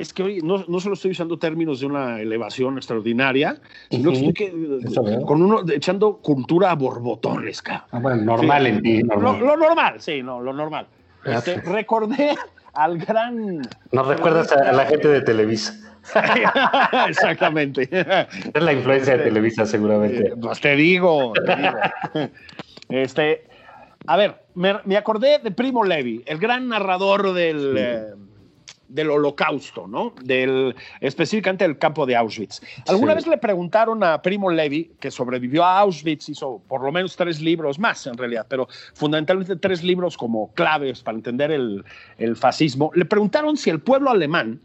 es 0.00 0.14
que 0.14 0.22
hoy 0.22 0.40
no, 0.42 0.64
no, 0.66 0.80
solo 0.80 0.94
estoy 0.94 1.10
usando 1.10 1.38
términos 1.38 1.80
de 1.80 1.86
una 1.86 2.20
elevación 2.22 2.78
extraordinaria, 2.78 3.60
sino 3.90 4.12
que 4.32 4.46
estoy 4.82 5.22
con 5.24 5.42
uno 5.42 5.62
echando 5.70 6.16
cultura 6.16 6.70
a 6.70 6.74
borbotones, 6.74 7.62
ah, 7.68 7.84
bueno, 8.00 8.22
normal 8.22 8.66
en 8.66 8.82
ti. 8.82 9.02
Lo, 9.02 9.56
normal, 9.56 10.00
sí, 10.00 10.22
no, 10.22 10.40
lo 10.40 10.54
normal. 10.54 10.86
Este, 11.22 11.60
recordé 11.60 12.34
al 12.74 12.98
gran. 12.98 13.62
Nos 13.92 14.06
recuerdas 14.06 14.52
a, 14.52 14.72
la 14.72 14.86
gente 14.86 15.08
de 15.08 15.20
Televisa. 15.22 15.74
Exactamente. 17.08 17.88
Es 18.54 18.62
la 18.62 18.72
influencia 18.72 19.16
de 19.16 19.24
Televisa, 19.24 19.66
seguramente. 19.66 20.28
Eh, 20.28 20.34
Pues 20.40 20.60
te 20.60 20.74
digo, 20.76 21.32
te 21.34 21.56
digo. 21.56 22.30
Este, 22.88 23.44
a 24.06 24.16
ver, 24.16 24.42
me, 24.54 24.80
me 24.84 24.96
acordé 24.96 25.38
de 25.38 25.50
Primo 25.50 25.84
Levi, 25.84 26.22
el 26.26 26.38
gran 26.38 26.68
narrador 26.68 27.32
del, 27.32 27.76
eh, 27.78 28.06
del 28.90 29.10
holocausto, 29.10 29.86
¿no? 29.86 30.12
Del, 30.22 30.74
específicamente 31.00 31.64
del 31.66 31.78
campo 31.78 32.04
de 32.06 32.16
Auschwitz. 32.16 32.60
Alguna 32.88 33.12
Sí. 33.12 33.16
vez 33.16 33.26
le 33.28 33.38
preguntaron 33.38 34.02
a 34.02 34.20
Primo 34.20 34.50
Levi, 34.50 34.92
que 35.00 35.10
sobrevivió 35.10 35.64
a 35.64 35.78
Auschwitz, 35.80 36.28
hizo 36.28 36.60
por 36.68 36.82
lo 36.82 36.90
menos 36.92 37.16
tres 37.16 37.40
libros 37.40 37.78
más 37.78 38.06
en 38.06 38.16
realidad, 38.16 38.46
pero 38.48 38.68
fundamentalmente 38.94 39.56
tres 39.56 39.82
libros 39.82 40.16
como 40.16 40.52
claves 40.54 41.02
para 41.02 41.16
entender 41.16 41.50
el, 41.52 41.84
el 42.18 42.36
fascismo. 42.36 42.90
Le 42.94 43.04
preguntaron 43.04 43.56
si 43.56 43.70
el 43.70 43.80
pueblo 43.80 44.10
alemán 44.10 44.60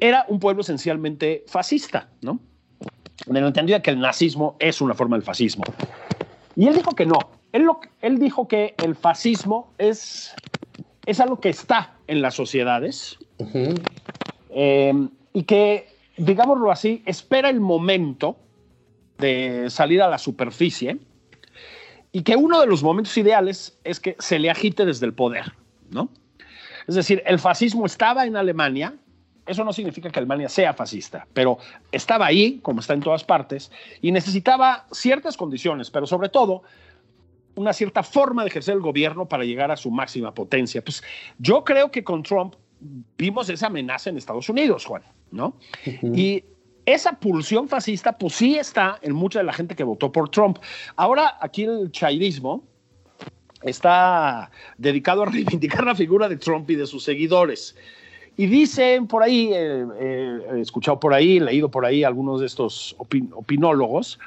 era 0.00 0.24
un 0.28 0.40
pueblo 0.40 0.62
esencialmente 0.62 1.44
fascista, 1.46 2.08
¿no? 2.22 2.40
En 3.26 3.36
el 3.36 3.44
entendido 3.46 3.78
de 3.78 3.82
que 3.82 3.90
el 3.90 4.00
nazismo 4.00 4.56
es 4.58 4.80
una 4.80 4.94
forma 4.94 5.16
del 5.16 5.24
fascismo. 5.24 5.62
Y 6.56 6.66
él 6.66 6.74
dijo 6.74 6.90
que 6.96 7.06
no. 7.06 7.18
Él, 7.52 7.62
lo- 7.62 7.80
él 8.00 8.18
dijo 8.18 8.48
que 8.48 8.74
el 8.82 8.96
fascismo 8.96 9.72
es, 9.78 10.34
es 11.06 11.20
algo 11.20 11.38
que 11.38 11.50
está 11.50 11.91
en 12.06 12.22
las 12.22 12.34
sociedades. 12.34 13.18
Eh, 14.50 15.08
y 15.32 15.42
que, 15.44 15.88
digámoslo 16.16 16.70
así, 16.70 17.02
espera 17.06 17.48
el 17.48 17.60
momento 17.60 18.36
de 19.18 19.70
salir 19.70 20.02
a 20.02 20.08
la 20.08 20.18
superficie 20.18 20.98
y 22.12 22.22
que 22.22 22.36
uno 22.36 22.60
de 22.60 22.66
los 22.66 22.82
momentos 22.82 23.16
ideales 23.16 23.78
es 23.84 23.98
que 23.98 24.16
se 24.18 24.38
le 24.38 24.50
agite 24.50 24.84
desde 24.84 25.06
el 25.06 25.14
poder, 25.14 25.52
¿no? 25.90 26.10
Es 26.86 26.94
decir, 26.94 27.22
el 27.24 27.38
fascismo 27.38 27.86
estaba 27.86 28.26
en 28.26 28.36
Alemania, 28.36 28.94
eso 29.46 29.64
no 29.64 29.72
significa 29.72 30.10
que 30.10 30.18
Alemania 30.18 30.48
sea 30.48 30.74
fascista, 30.74 31.26
pero 31.32 31.58
estaba 31.90 32.26
ahí, 32.26 32.58
como 32.62 32.80
está 32.80 32.94
en 32.94 33.00
todas 33.00 33.24
partes, 33.24 33.70
y 34.00 34.12
necesitaba 34.12 34.86
ciertas 34.92 35.36
condiciones, 35.36 35.90
pero 35.90 36.06
sobre 36.06 36.28
todo 36.28 36.62
una 37.54 37.72
cierta 37.72 38.02
forma 38.02 38.42
de 38.42 38.48
ejercer 38.48 38.74
el 38.74 38.80
gobierno 38.80 39.26
para 39.28 39.44
llegar 39.44 39.70
a 39.70 39.76
su 39.76 39.90
máxima 39.90 40.32
potencia. 40.32 40.82
Pues 40.82 41.02
yo 41.38 41.64
creo 41.64 41.90
que 41.90 42.02
con 42.02 42.22
Trump 42.22 42.54
vimos 43.18 43.48
esa 43.48 43.66
amenaza 43.66 44.10
en 44.10 44.16
Estados 44.16 44.48
Unidos, 44.48 44.84
Juan, 44.84 45.02
¿no? 45.30 45.56
Y 46.02 46.44
esa 46.84 47.12
pulsión 47.12 47.68
fascista, 47.68 48.16
pues 48.18 48.34
sí 48.34 48.56
está 48.56 48.98
en 49.02 49.12
mucha 49.14 49.38
de 49.38 49.44
la 49.44 49.52
gente 49.52 49.76
que 49.76 49.84
votó 49.84 50.10
por 50.10 50.28
Trump. 50.30 50.58
Ahora, 50.96 51.36
aquí 51.40 51.62
el 51.64 51.92
chairismo 51.92 52.64
está 53.62 54.50
dedicado 54.78 55.22
a 55.22 55.26
reivindicar 55.30 55.84
la 55.84 55.94
figura 55.94 56.28
de 56.28 56.36
Trump 56.36 56.68
y 56.70 56.74
de 56.74 56.86
sus 56.86 57.04
seguidores. 57.04 57.76
Y 58.36 58.46
dicen 58.46 59.06
por 59.06 59.22
ahí, 59.22 59.50
eh, 59.52 59.84
eh, 60.00 60.38
he 60.54 60.60
escuchado 60.60 60.98
por 60.98 61.12
ahí, 61.12 61.38
leído 61.38 61.70
por 61.70 61.84
ahí 61.84 62.02
algunos 62.02 62.40
de 62.40 62.46
estos 62.46 62.96
opin- 62.98 63.30
opinólogos, 63.34 64.18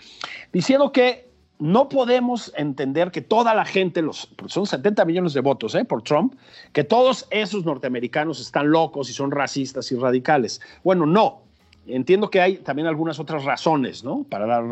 diciendo 0.53 0.91
que 0.91 1.24
no 1.59 1.87
podemos 1.87 2.51
entender 2.57 3.11
que 3.11 3.21
toda 3.21 3.53
la 3.55 3.65
gente, 3.65 4.01
los, 4.01 4.29
son 4.47 4.65
70 4.65 5.05
millones 5.05 5.33
de 5.33 5.41
votos 5.41 5.73
eh, 5.75 5.85
por 5.85 6.01
Trump, 6.01 6.35
que 6.73 6.83
todos 6.83 7.27
esos 7.29 7.65
norteamericanos 7.65 8.41
están 8.41 8.69
locos 8.69 9.09
y 9.09 9.13
son 9.13 9.31
racistas 9.31 9.91
y 9.91 9.95
radicales. 9.95 10.61
Bueno, 10.83 11.05
no. 11.05 11.43
Entiendo 11.87 12.31
que 12.31 12.41
hay 12.41 12.57
también 12.57 12.87
algunas 12.87 13.19
otras 13.19 13.45
razones, 13.45 14.03
¿no? 14.03 14.23
Para 14.23 14.47
dar 14.47 14.63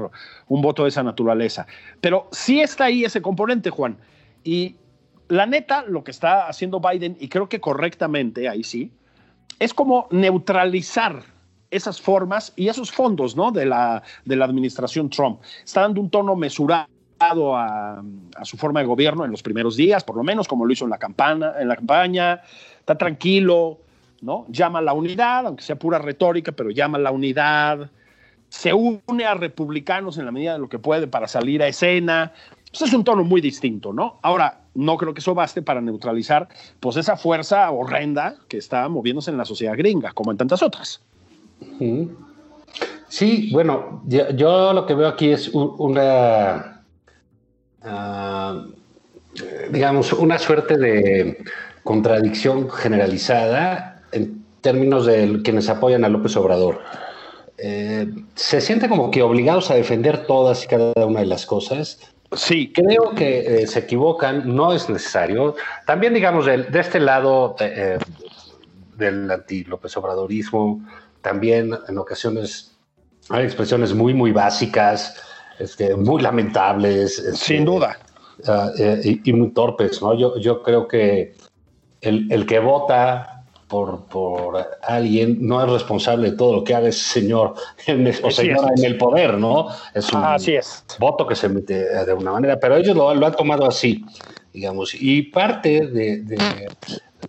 un 0.48 0.62
voto 0.64 0.84
de 0.84 0.90
esa 0.90 1.04
naturaleza. 1.04 1.68
Pero 2.02 2.28
sí 2.32 2.60
está 2.60 2.86
ahí 2.86 3.06
ese 3.06 3.22
componente, 3.22 3.70
Juan. 3.70 3.98
Y 4.44 4.78
la 5.28 5.46
neta, 5.46 5.84
lo 5.84 6.04
que 6.04 6.10
está 6.10 6.48
haciendo 6.48 6.80
Biden, 6.80 7.16
y 7.20 7.30
creo 7.30 7.48
que 7.48 7.62
correctamente, 7.62 8.50
ahí 8.50 8.64
sí, 8.64 8.92
es 9.60 9.76
como 9.76 10.08
neutralizar 10.10 11.33
esas 11.76 12.02
formas 12.02 12.54
y 12.56 12.68
esos 12.68 12.92
fondos 12.92 13.36
¿no? 13.36 13.52
de, 13.52 13.66
la, 13.66 14.04
de 14.26 14.36
la 14.36 14.46
administración 14.46 15.10
Trump. 15.10 15.42
Está 15.64 15.82
dando 15.82 16.02
un 16.02 16.10
tono 16.10 16.36
mesurado 16.36 16.88
a, 17.56 18.04
a 18.36 18.46
su 18.46 18.58
forma 18.58 18.82
de 18.82 18.86
gobierno 18.86 19.26
en 19.26 19.32
los 19.32 19.44
primeros 19.44 19.76
días, 19.76 20.04
por 20.04 20.16
lo 20.16 20.24
menos 20.24 20.48
como 20.48 20.66
lo 20.66 20.74
hizo 20.74 20.86
en 20.86 20.92
la, 20.92 20.98
campana, 20.98 21.54
en 21.60 21.68
la 21.68 21.76
campaña. 21.76 22.42
Está 22.80 22.98
tranquilo, 22.98 23.80
¿no? 24.22 24.46
llama 24.50 24.80
a 24.80 24.82
la 24.82 24.94
unidad, 24.94 25.46
aunque 25.46 25.64
sea 25.64 25.78
pura 25.78 26.00
retórica, 26.00 26.52
pero 26.54 26.72
llama 26.72 26.98
a 26.98 27.02
la 27.02 27.12
unidad. 27.12 27.90
Se 28.50 28.74
une 28.74 29.26
a 29.26 29.34
republicanos 29.34 30.18
en 30.18 30.26
la 30.26 30.32
medida 30.32 30.54
de 30.54 30.60
lo 30.60 30.70
que 30.70 30.80
puede 30.80 31.08
para 31.08 31.28
salir 31.28 31.62
a 31.62 31.68
escena. 31.68 32.32
Pues 32.72 32.84
es 32.84 32.94
un 32.94 33.04
tono 33.04 33.24
muy 33.24 33.42
distinto, 33.42 33.94
¿no? 33.94 34.20
Ahora, 34.22 34.62
no 34.74 34.98
creo 34.98 35.14
que 35.14 35.20
eso 35.20 35.36
baste 35.36 35.62
para 35.62 35.82
neutralizar 35.82 36.48
pues 36.80 36.98
esa 36.98 37.18
fuerza 37.18 37.70
horrenda 37.70 38.36
que 38.48 38.58
está 38.58 38.88
moviéndose 38.90 39.30
en 39.30 39.38
la 39.38 39.46
sociedad 39.46 39.78
gringa, 39.78 40.12
como 40.14 40.32
en 40.32 40.38
tantas 40.38 40.64
otras. 40.64 41.02
Sí, 43.08 43.50
bueno, 43.54 44.02
yo, 44.08 44.30
yo 44.32 44.74
lo 44.74 44.86
que 44.86 44.96
veo 44.96 45.08
aquí 45.08 45.30
es 45.30 45.50
un- 45.50 45.76
una, 45.78 46.84
ah, 47.84 48.66
digamos, 49.72 50.14
una 50.14 50.40
suerte 50.40 50.78
de 50.78 51.38
contradicción 51.84 52.70
generalizada 52.70 54.02
en 54.12 54.44
términos 54.62 55.06
de 55.06 55.42
quienes 55.44 55.70
apoyan 55.70 56.06
a 56.06 56.10
López 56.10 56.36
Obrador. 56.38 56.82
Eh, 57.58 58.08
se 58.36 58.62
sienten 58.62 58.90
como 58.90 59.12
que 59.12 59.22
obligados 59.22 59.70
a 59.70 59.76
defender 59.76 60.26
todas 60.26 60.64
y 60.64 60.68
cada 60.68 61.06
una 61.06 61.20
de 61.20 61.26
las 61.28 61.46
cosas. 61.46 62.00
Sí, 62.36 62.74
Creo 62.74 63.14
que 63.14 63.62
eh, 63.62 63.68
se 63.68 63.80
equivocan, 63.80 64.56
no 64.56 64.74
es 64.74 64.90
necesario. 64.90 65.56
También, 65.86 66.16
digamos, 66.16 66.46
de, 66.48 66.66
este 66.74 67.00
lado 67.00 67.56
eh, 67.60 68.00
del 68.98 69.30
anti-López 69.30 69.96
Obradorismo, 69.98 70.82
también 71.24 71.72
en 71.88 71.98
ocasiones 71.98 72.78
hay 73.30 73.46
expresiones 73.46 73.94
muy, 73.94 74.14
muy 74.14 74.32
básicas, 74.32 75.16
este, 75.58 75.96
muy 75.96 76.22
lamentables. 76.22 77.18
este, 77.18 77.36
sin 77.36 77.66
duda. 77.66 77.98
eh, 78.78 79.02
y, 79.04 79.30
y 79.30 79.34
muy 79.34 79.52
torpes, 79.52 80.02
¿no? 80.02 80.14
Yo, 80.14 80.38
yo 80.38 80.62
creo 80.62 80.88
que 80.88 81.34
el, 82.02 82.32
el 82.32 82.46
que 82.46 82.60
vota 82.60 83.46
por, 83.68 84.06
por 84.06 84.68
alguien 84.84 85.38
no 85.48 85.64
es 85.64 85.70
responsable 85.72 86.32
de 86.32 86.38
todo 86.38 86.54
lo 86.58 86.64
que 86.64 86.76
haga 86.76 86.90
ese 86.90 87.22
señor 87.22 87.54
en, 87.88 88.06
o 88.08 88.30
Sí, 88.30 88.32
señora 88.48 88.70
es. 88.76 88.82
en 88.84 88.86
el 88.92 88.98
poder, 88.98 89.38
¿no? 89.38 89.70
Es 89.94 90.12
un 90.12 90.24
Así 90.24 90.56
es. 90.56 90.84
voto 91.00 91.26
que 91.26 91.36
se 91.36 91.46
emite 91.48 91.80
eh, 91.82 92.06
de 92.06 92.14
una 92.14 92.34
manera, 92.34 92.60
pero 92.60 92.76
ellos 92.76 92.96
lo, 92.96 93.14
lo 93.16 93.26
han 93.26 93.36
tomado 93.36 93.66
así, 93.66 94.04
digamos, 94.52 94.94
y 94.94 95.22
parte 95.24 95.88
de, 95.88 96.22
de- 96.22 96.68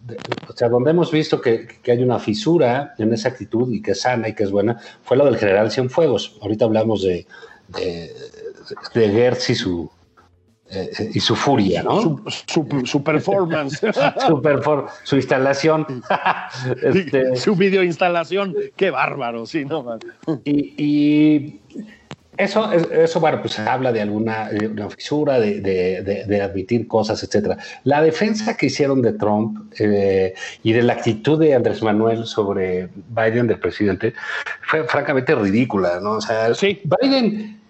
de- 0.03 0.17
o 0.49 0.53
sea, 0.57 0.69
donde 0.69 0.91
hemos 0.91 1.11
visto 1.11 1.41
que, 1.41 1.67
que 1.83 1.93
hay 1.93 2.03
una 2.03 2.19
fisura 2.19 2.95
en 2.99 3.13
esa 3.13 3.29
actitud 3.29 3.73
y 3.73 3.81
que 3.83 3.93
es 3.93 4.01
sana 4.03 4.29
y 4.29 4.35
que 4.35 4.45
es 4.45 4.51
buena, 4.51 4.79
fue 5.03 5.17
lo 5.17 5.25
del 5.25 5.37
general 5.39 5.71
Cienfuegos. 5.71 6.37
Ahorita 6.43 6.65
hablamos 6.65 7.03
de, 7.03 7.27
de, 7.69 8.13
de 8.95 9.09
Gertz 9.11 9.51
y 9.51 9.55
su, 9.55 9.91
eh, 10.71 11.11
y 11.13 11.21
su 11.21 11.37
furia, 11.37 11.83
¿no? 11.83 12.01
Su, 12.01 12.23
su- 12.27 12.83
su 12.87 13.03
performance, 13.05 13.79
Su, 14.27 14.41
perfor- 14.43 14.89
su 15.05 15.17
instalación. 15.17 15.87
Este, 16.83 17.37
su 17.37 17.55
videoinstalación. 17.57 18.55
Qué 18.77 18.91
bárbaro, 18.91 19.45
sí, 19.47 19.65
no, 19.65 19.99
y 20.45 21.61
eso, 22.37 22.73
es- 22.73 22.91
eso, 22.91 23.21
bueno, 23.21 23.41
pues 23.41 23.59
habla 23.59 23.93
de 23.93 24.01
alguna 24.03 24.49
de 24.49 24.67
una 24.69 24.91
fisura, 24.91 25.39
de, 25.39 25.61
de- 25.61 26.03
de- 26.03 26.25
de 26.27 26.41
admitir 26.43 26.87
cosas, 26.89 27.23
etcétera. 27.23 27.57
La 27.85 28.03
defensa 28.03 28.57
que 28.57 28.67
hicieron 28.67 29.03
de 29.03 29.13
Trump 29.13 29.73
eh, 29.79 30.35
y 30.63 30.73
de 30.73 30.83
la 30.83 30.95
actitud 30.95 31.39
de 31.39 31.55
Andrés 31.55 31.83
Manuel 31.83 32.27
sobre 32.27 32.89
Biden, 33.09 33.47
del 33.47 33.59
presidente, 33.61 34.15
fue 34.63 34.85
francamente 34.85 35.35
ridícula, 35.35 36.01
¿no? 36.01 36.13
O 36.13 36.21
sea, 36.21 36.55
Sí. 36.55 36.81
Biden, 37.01 37.61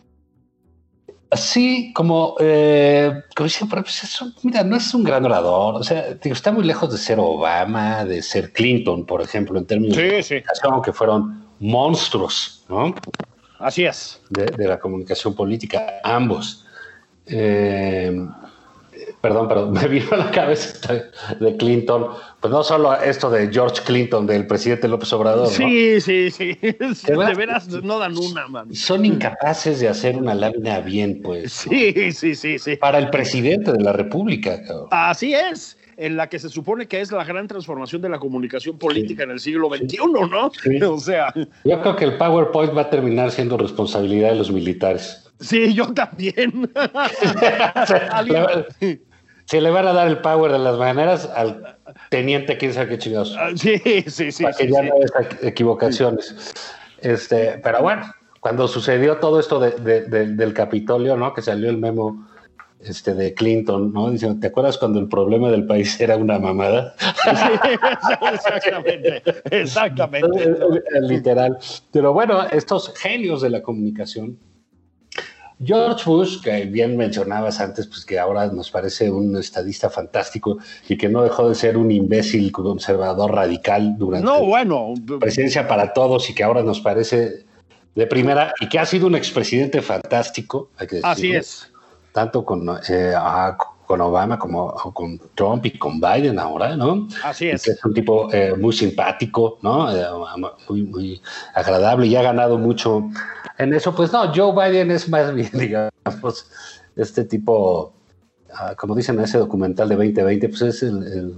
así 1.30 1.92
como, 1.94 2.36
eh, 2.40 3.22
como 3.34 3.44
dicen, 3.44 3.68
pero 3.68 3.82
pues 3.82 4.02
eso, 4.04 4.30
mira, 4.42 4.62
no 4.62 4.76
es 4.76 4.94
un 4.94 5.02
gran 5.04 5.24
orador, 5.24 5.74
o 5.74 5.82
sea, 5.82 6.14
digo, 6.14 6.34
está 6.34 6.52
muy 6.52 6.64
lejos 6.64 6.90
de 6.92 6.98
ser 6.98 7.18
Obama, 7.18 8.04
de 8.04 8.22
ser 8.22 8.52
Clinton, 8.52 9.04
por 9.04 9.20
ejemplo, 9.20 9.58
en 9.58 9.66
términos 9.66 9.96
de 9.96 10.22
Sí, 10.22 10.22
sí. 10.22 10.34
comunicación, 10.42 10.82
que 10.82 10.92
fueron 10.92 11.44
monstruos, 11.60 12.64
¿no? 12.68 12.94
Así 13.64 13.84
es. 13.84 14.20
de, 14.28 14.44
de 14.44 14.68
la 14.68 14.78
comunicación 14.78 15.34
política, 15.34 16.00
ambos. 16.04 16.66
Eh, 17.26 18.14
perdón, 19.20 19.48
pero 19.48 19.66
me 19.70 19.88
vino 19.88 20.06
a 20.12 20.16
la 20.18 20.30
cabeza 20.30 20.94
de 21.40 21.56
Clinton, 21.56 22.08
pues 22.40 22.52
no 22.52 22.62
solo 22.62 22.94
esto 23.00 23.30
de 23.30 23.50
George 23.50 23.82
Clinton, 23.82 24.26
del 24.26 24.46
presidente 24.46 24.86
López 24.86 25.10
Obrador, 25.14 25.46
¿no? 25.46 25.50
Sí, 25.50 25.98
sí, 26.00 26.30
sí. 26.30 26.58
De 26.60 27.34
veras 27.34 27.68
no 27.68 27.98
dan 27.98 28.18
una, 28.18 28.48
man. 28.48 28.74
Son 28.74 29.04
incapaces 29.04 29.80
de 29.80 29.88
hacer 29.88 30.16
una 30.16 30.34
lámina 30.34 30.80
bien, 30.80 31.22
pues. 31.22 31.66
¿no? 31.66 31.72
Sí, 31.72 32.12
sí, 32.12 32.34
sí, 32.34 32.58
sí. 32.58 32.76
Para 32.76 32.98
el 32.98 33.08
presidente 33.08 33.72
de 33.72 33.82
la 33.82 33.94
República, 33.94 34.62
cabrón. 34.62 34.88
Así 34.90 35.34
es, 35.34 35.78
en 35.96 36.16
la 36.16 36.28
que 36.28 36.38
se 36.38 36.48
supone 36.48 36.86
que 36.88 37.00
es 37.00 37.12
la 37.12 37.24
gran 37.24 37.46
transformación 37.48 38.02
de 38.02 38.08
la 38.08 38.18
comunicación 38.18 38.78
política 38.78 39.22
en 39.24 39.30
el 39.32 39.40
siglo 39.40 39.68
XXI, 39.68 39.98
¿no? 40.30 40.50
Sí. 40.50 40.78
O 40.82 40.98
sea, 40.98 41.32
Yo 41.64 41.80
creo 41.80 41.96
que 41.96 42.04
el 42.04 42.16
PowerPoint 42.16 42.76
va 42.76 42.82
a 42.82 42.90
terminar 42.90 43.30
siendo 43.30 43.56
responsabilidad 43.56 44.30
de 44.30 44.36
los 44.36 44.50
militares. 44.50 45.30
sí, 45.40 45.72
yo 45.74 45.92
también. 45.94 46.70
Se 49.46 49.60
le 49.60 49.70
van 49.70 49.86
a 49.86 49.92
dar 49.92 50.08
el 50.08 50.18
power 50.18 50.50
de 50.52 50.58
las 50.58 50.78
maneras 50.78 51.26
al 51.34 51.76
teniente, 52.08 52.56
quién 52.56 52.72
sabe 52.72 52.88
qué 52.88 52.98
chingados. 52.98 53.36
Ah, 53.38 53.50
sí, 53.54 53.78
sí, 54.06 54.32
sí. 54.32 54.42
Para 54.42 54.56
que 54.56 54.64
sí, 54.66 54.72
ya 54.72 54.80
sí. 54.82 54.88
no 54.88 54.94
haya 54.94 55.28
equivocaciones. 55.42 56.54
Este, 57.02 57.60
pero 57.62 57.82
bueno, 57.82 58.06
cuando 58.40 58.66
sucedió 58.68 59.18
todo 59.18 59.38
esto 59.38 59.60
de- 59.60 59.72
de- 59.72 60.02
de- 60.06 60.28
del 60.28 60.54
Capitolio, 60.54 61.18
¿no? 61.18 61.34
Que 61.34 61.42
salió 61.42 61.68
el 61.68 61.76
memo 61.76 62.26
este, 62.80 63.14
de 63.14 63.34
Clinton, 63.34 63.92
¿no? 63.92 64.10
Diciendo, 64.10 64.38
¿te 64.40 64.48
acuerdas 64.48 64.78
cuando 64.78 65.00
el 65.00 65.08
problema 65.08 65.50
del 65.50 65.66
país 65.66 65.98
era 66.00 66.16
una 66.16 66.38
mamada? 66.38 66.94
exactamente, 68.32 69.22
exactamente. 69.50 70.54
Literal. 71.00 71.58
Pero 71.92 72.12
bueno, 72.12 72.44
estos 72.50 72.92
genios 72.96 73.42
de 73.42 73.50
la 73.50 73.62
comunicación. 73.62 74.38
George 75.64 76.02
Bush, 76.04 76.42
que 76.42 76.64
bien 76.64 76.96
mencionabas 76.96 77.60
antes, 77.60 77.86
pues 77.86 78.04
que 78.04 78.18
ahora 78.18 78.48
nos 78.48 78.70
parece 78.70 79.10
un 79.10 79.36
estadista 79.36 79.88
fantástico 79.88 80.58
y 80.88 80.96
que 80.96 81.08
no 81.08 81.22
dejó 81.22 81.48
de 81.48 81.54
ser 81.54 81.76
un 81.76 81.90
imbécil 81.90 82.50
conservador 82.50 83.32
radical 83.32 83.96
durante 83.96 84.26
No, 84.26 84.44
bueno, 84.44 84.94
la 85.08 85.18
presidencia 85.18 85.66
para 85.68 85.92
todos 85.92 86.28
y 86.28 86.34
que 86.34 86.42
ahora 86.42 86.62
nos 86.62 86.80
parece 86.80 87.44
de 87.94 88.06
primera 88.06 88.52
y 88.60 88.68
que 88.68 88.78
ha 88.78 88.86
sido 88.86 89.06
un 89.06 89.14
expresidente 89.14 89.80
fantástico, 89.80 90.70
hay 90.76 90.86
que 90.88 90.96
decirlo, 90.96 91.12
así 91.12 91.32
es. 91.32 91.70
Tanto 92.14 92.44
con, 92.44 92.64
eh, 92.88 93.12
con 93.86 94.00
Obama 94.00 94.38
como 94.38 94.72
con 94.94 95.20
Trump 95.34 95.66
y 95.66 95.76
con 95.76 96.00
Biden 96.00 96.38
ahora, 96.38 96.76
¿no? 96.76 97.08
Así 97.24 97.48
es. 97.48 97.66
es 97.66 97.84
un 97.84 97.92
tipo 97.92 98.32
eh, 98.32 98.54
muy 98.56 98.72
simpático, 98.72 99.58
¿no? 99.62 99.90
Eh, 99.94 100.06
muy, 100.68 100.82
muy 100.84 101.20
agradable 101.54 102.06
y 102.06 102.14
ha 102.14 102.22
ganado 102.22 102.56
mucho 102.56 103.08
en 103.58 103.74
eso. 103.74 103.92
Pues 103.94 104.12
no, 104.12 104.32
Joe 104.32 104.52
Biden 104.70 104.92
es 104.92 105.08
más 105.08 105.34
bien, 105.34 105.50
digamos, 105.52 106.46
este 106.94 107.24
tipo, 107.24 107.92
ah, 108.54 108.76
como 108.76 108.94
dicen 108.94 109.18
en 109.18 109.24
ese 109.24 109.38
documental 109.38 109.88
de 109.88 109.96
2020, 109.96 110.48
pues 110.50 110.62
es 110.62 110.82
el, 110.84 111.02
el- 111.02 111.34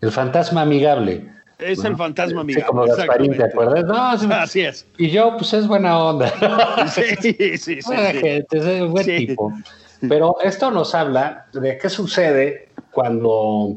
el 0.00 0.10
fantasma 0.10 0.62
amigable. 0.62 1.30
Es 1.58 1.82
el 1.84 1.96
fantasma 1.96 2.42
Sí, 2.42 2.52
amigo. 2.54 2.66
como 2.66 2.84
Gasparín, 2.84 3.36
¿te 3.36 3.44
acuerdas? 3.44 3.84
No, 3.84 4.18
sí, 4.18 4.26
Así 4.30 4.60
es. 4.62 4.86
y 4.98 5.10
yo, 5.10 5.36
pues 5.38 5.52
es 5.54 5.66
buena 5.68 5.98
onda. 5.98 6.30
Sí, 6.88 7.02
sí, 7.22 7.56
sí. 7.58 7.78
Buena 7.86 8.10
sí. 8.10 8.18
gente, 8.18 8.58
es 8.58 8.82
un 8.82 8.90
buen 8.90 9.04
Sí. 9.04 9.26
tipo. 9.28 9.52
Pero 10.08 10.36
esto 10.42 10.70
nos 10.70 10.94
habla 10.94 11.46
de 11.52 11.78
qué 11.78 11.88
sucede 11.88 12.68
cuando, 12.92 13.76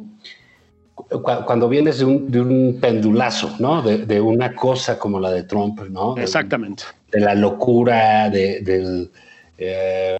cu- 0.95 1.19
cuando 1.45 1.69
vienes 1.69 1.99
de 1.99 2.05
un, 2.05 2.31
de 2.31 2.41
un 2.41 2.77
pendulazo, 2.81 3.55
¿no? 3.59 3.81
De, 3.81 4.05
de 4.05 4.19
una 4.21 4.53
cosa 4.55 4.97
como 4.99 5.19
la 5.19 5.31
de 5.31 5.43
Trump, 5.43 5.79
¿no? 5.89 6.15
De- 6.15 6.23
Exactamente. 6.23 6.83
De, 7.11 7.19
la 7.21 7.35
locura, 7.35 8.29
de, 8.29 8.61
del 8.61 9.11
eh, 9.57 10.17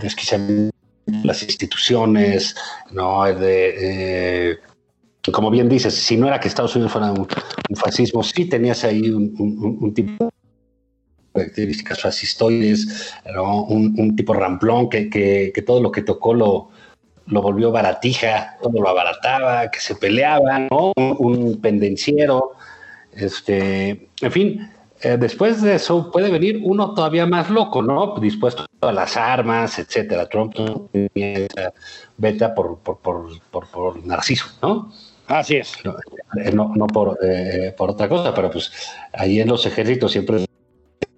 desquiciamiento 0.00 0.74
de 1.06 1.24
las 1.24 1.42
instituciones, 1.42 2.54
¿no? 2.92 3.24
De, 3.24 4.50
eh, 4.52 4.58
como 5.32 5.50
bien 5.50 5.68
dices, 5.68 5.94
si 5.94 6.16
no 6.16 6.26
era 6.28 6.40
que 6.40 6.48
Estados 6.48 6.74
Unidos 6.76 6.92
fuera 6.92 7.12
un, 7.12 7.20
un 7.68 7.76
fascismo, 7.76 8.22
sí 8.22 8.46
tenías 8.46 8.84
ahí 8.84 9.10
un, 9.10 9.34
un- 9.38 9.78
un 9.80 9.94
tipo 9.94 10.30
características 11.34 12.00
fascistoides, 12.02 13.14
¿no? 13.34 13.64
un, 13.64 13.94
un 13.98 14.16
tipo 14.16 14.34
ramplón 14.34 14.88
que, 14.88 15.08
que- 15.10 15.52
que 15.54 15.62
todo 15.62 15.80
lo 15.82 15.90
que 15.92 16.02
tocó 16.02 16.34
lo, 16.34 16.70
lo 17.26 17.42
volvió 17.42 17.70
baratija, 17.70 18.56
todo 18.62 18.80
lo 18.80 18.88
abarataba, 18.88 19.70
que 19.70 19.80
se 19.80 19.94
peleaba, 19.94 20.58
¿no? 20.58 20.92
un, 20.96 21.16
un 21.18 21.60
pendenciero, 21.60 22.52
este, 23.14 24.08
en 24.20 24.32
fin, 24.32 24.70
eh, 25.02 25.16
después 25.18 25.62
de 25.62 25.76
eso 25.76 26.10
puede 26.10 26.30
venir 26.30 26.60
uno 26.62 26.94
todavía 26.94 27.26
más 27.26 27.48
loco, 27.50 27.82
¿no? 27.82 28.14
Dispuesto 28.20 28.66
a 28.82 28.92
las 28.92 29.16
armas, 29.16 29.78
etcétera. 29.78 30.28
Trump 30.28 30.54
tenía 30.54 31.38
esa 31.38 31.72
beta 32.18 32.54
por, 32.54 32.78
por, 32.80 32.98
por, 32.98 33.40
por, 33.50 33.66
por 33.68 34.04
Narciso, 34.06 34.46
¿no? 34.62 34.92
Así 35.26 35.56
es. 35.56 35.72
no, 35.84 35.94
eh, 36.42 36.52
no, 36.52 36.72
no 36.76 36.86
por, 36.86 37.16
eh, 37.22 37.72
por 37.76 37.90
otra 37.90 38.08
cosa, 38.08 38.34
pero 38.34 38.50
pues 38.50 38.70
ahí 39.12 39.40
en 39.40 39.48
los 39.48 39.64
ejércitos 39.64 40.12
siempre 40.12 40.44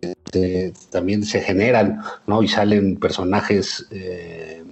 este, 0.03 0.73
también 0.91 1.25
se 1.25 1.41
generan, 1.41 2.03
¿no? 2.27 2.43
Y 2.43 2.49
salen 2.49 2.97
personajes 2.97 3.87
eh, 3.93 4.65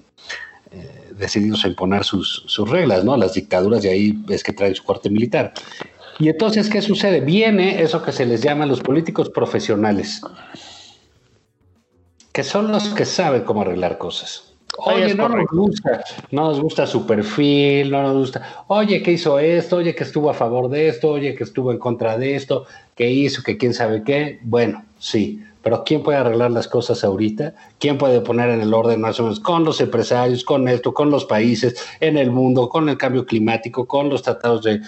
eh, 0.72 1.12
decididos 1.16 1.64
a 1.64 1.68
imponer 1.68 2.02
sus, 2.02 2.42
sus 2.46 2.68
reglas, 2.68 3.04
¿no? 3.04 3.16
Las 3.16 3.34
dictaduras 3.34 3.82
de 3.82 3.90
ahí 3.90 4.24
es 4.28 4.42
que 4.42 4.52
traen 4.52 4.74
su 4.74 4.82
corte 4.82 5.08
militar. 5.08 5.52
Y 6.18 6.28
entonces, 6.28 6.68
¿qué 6.68 6.82
sucede? 6.82 7.20
Viene 7.20 7.80
eso 7.80 8.02
que 8.02 8.10
se 8.10 8.26
les 8.26 8.42
llama 8.42 8.66
los 8.66 8.80
políticos 8.80 9.30
profesionales, 9.30 10.20
que 12.32 12.42
son 12.42 12.72
los 12.72 12.88
que 12.88 13.04
saben 13.04 13.44
cómo 13.44 13.62
arreglar 13.62 13.98
cosas. 13.98 14.49
Oye, 14.84 15.14
no 15.14 15.28
nos 15.28 15.46
gusta, 15.50 16.04
no 16.30 16.44
nos 16.48 16.60
gusta 16.60 16.86
su 16.86 17.06
perfil, 17.06 17.90
no 17.90 18.02
nos 18.02 18.16
gusta. 18.16 18.64
Oye, 18.68 19.02
que 19.02 19.12
hizo 19.12 19.38
esto, 19.38 19.76
oye, 19.76 19.94
que 19.94 20.04
estuvo 20.04 20.30
a 20.30 20.34
favor 20.34 20.68
de 20.68 20.88
esto, 20.88 21.10
oye, 21.10 21.34
que 21.34 21.44
estuvo 21.44 21.72
en 21.72 21.78
contra 21.78 22.16
de 22.16 22.34
esto, 22.34 22.66
que 22.94 23.10
hizo, 23.10 23.42
que 23.42 23.56
quién 23.56 23.74
sabe 23.74 24.02
qué. 24.02 24.38
Bueno, 24.42 24.84
sí, 24.98 25.42
pero 25.62 25.84
¿quién 25.84 26.02
puede 26.02 26.18
arreglar 26.18 26.50
las 26.50 26.68
cosas 26.68 27.04
ahorita? 27.04 27.54
¿Quién 27.78 27.98
puede 27.98 28.20
poner 28.20 28.48
en 28.48 28.62
el 28.62 28.72
orden 28.72 29.00
más 29.00 29.20
o 29.20 29.24
menos 29.24 29.40
con 29.40 29.64
los 29.64 29.80
empresarios, 29.80 30.44
con 30.44 30.68
esto, 30.68 30.94
con 30.94 31.10
los 31.10 31.24
países, 31.26 31.76
en 32.00 32.16
el 32.16 32.30
mundo, 32.30 32.68
con 32.68 32.88
el 32.88 32.96
cambio 32.96 33.26
climático, 33.26 33.86
con 33.86 34.08
los 34.08 34.22
tratados 34.22 34.62
de, 34.62 34.80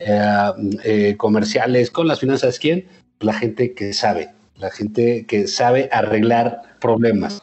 eh, 0.00 0.52
eh, 0.84 1.14
comerciales, 1.16 1.90
con 1.90 2.06
las 2.06 2.20
finanzas? 2.20 2.58
¿Quién? 2.58 2.86
La 3.20 3.34
gente 3.34 3.74
que 3.74 3.92
sabe, 3.92 4.30
la 4.58 4.70
gente 4.70 5.26
que 5.26 5.48
sabe 5.48 5.88
arreglar 5.92 6.62
problemas 6.80 7.42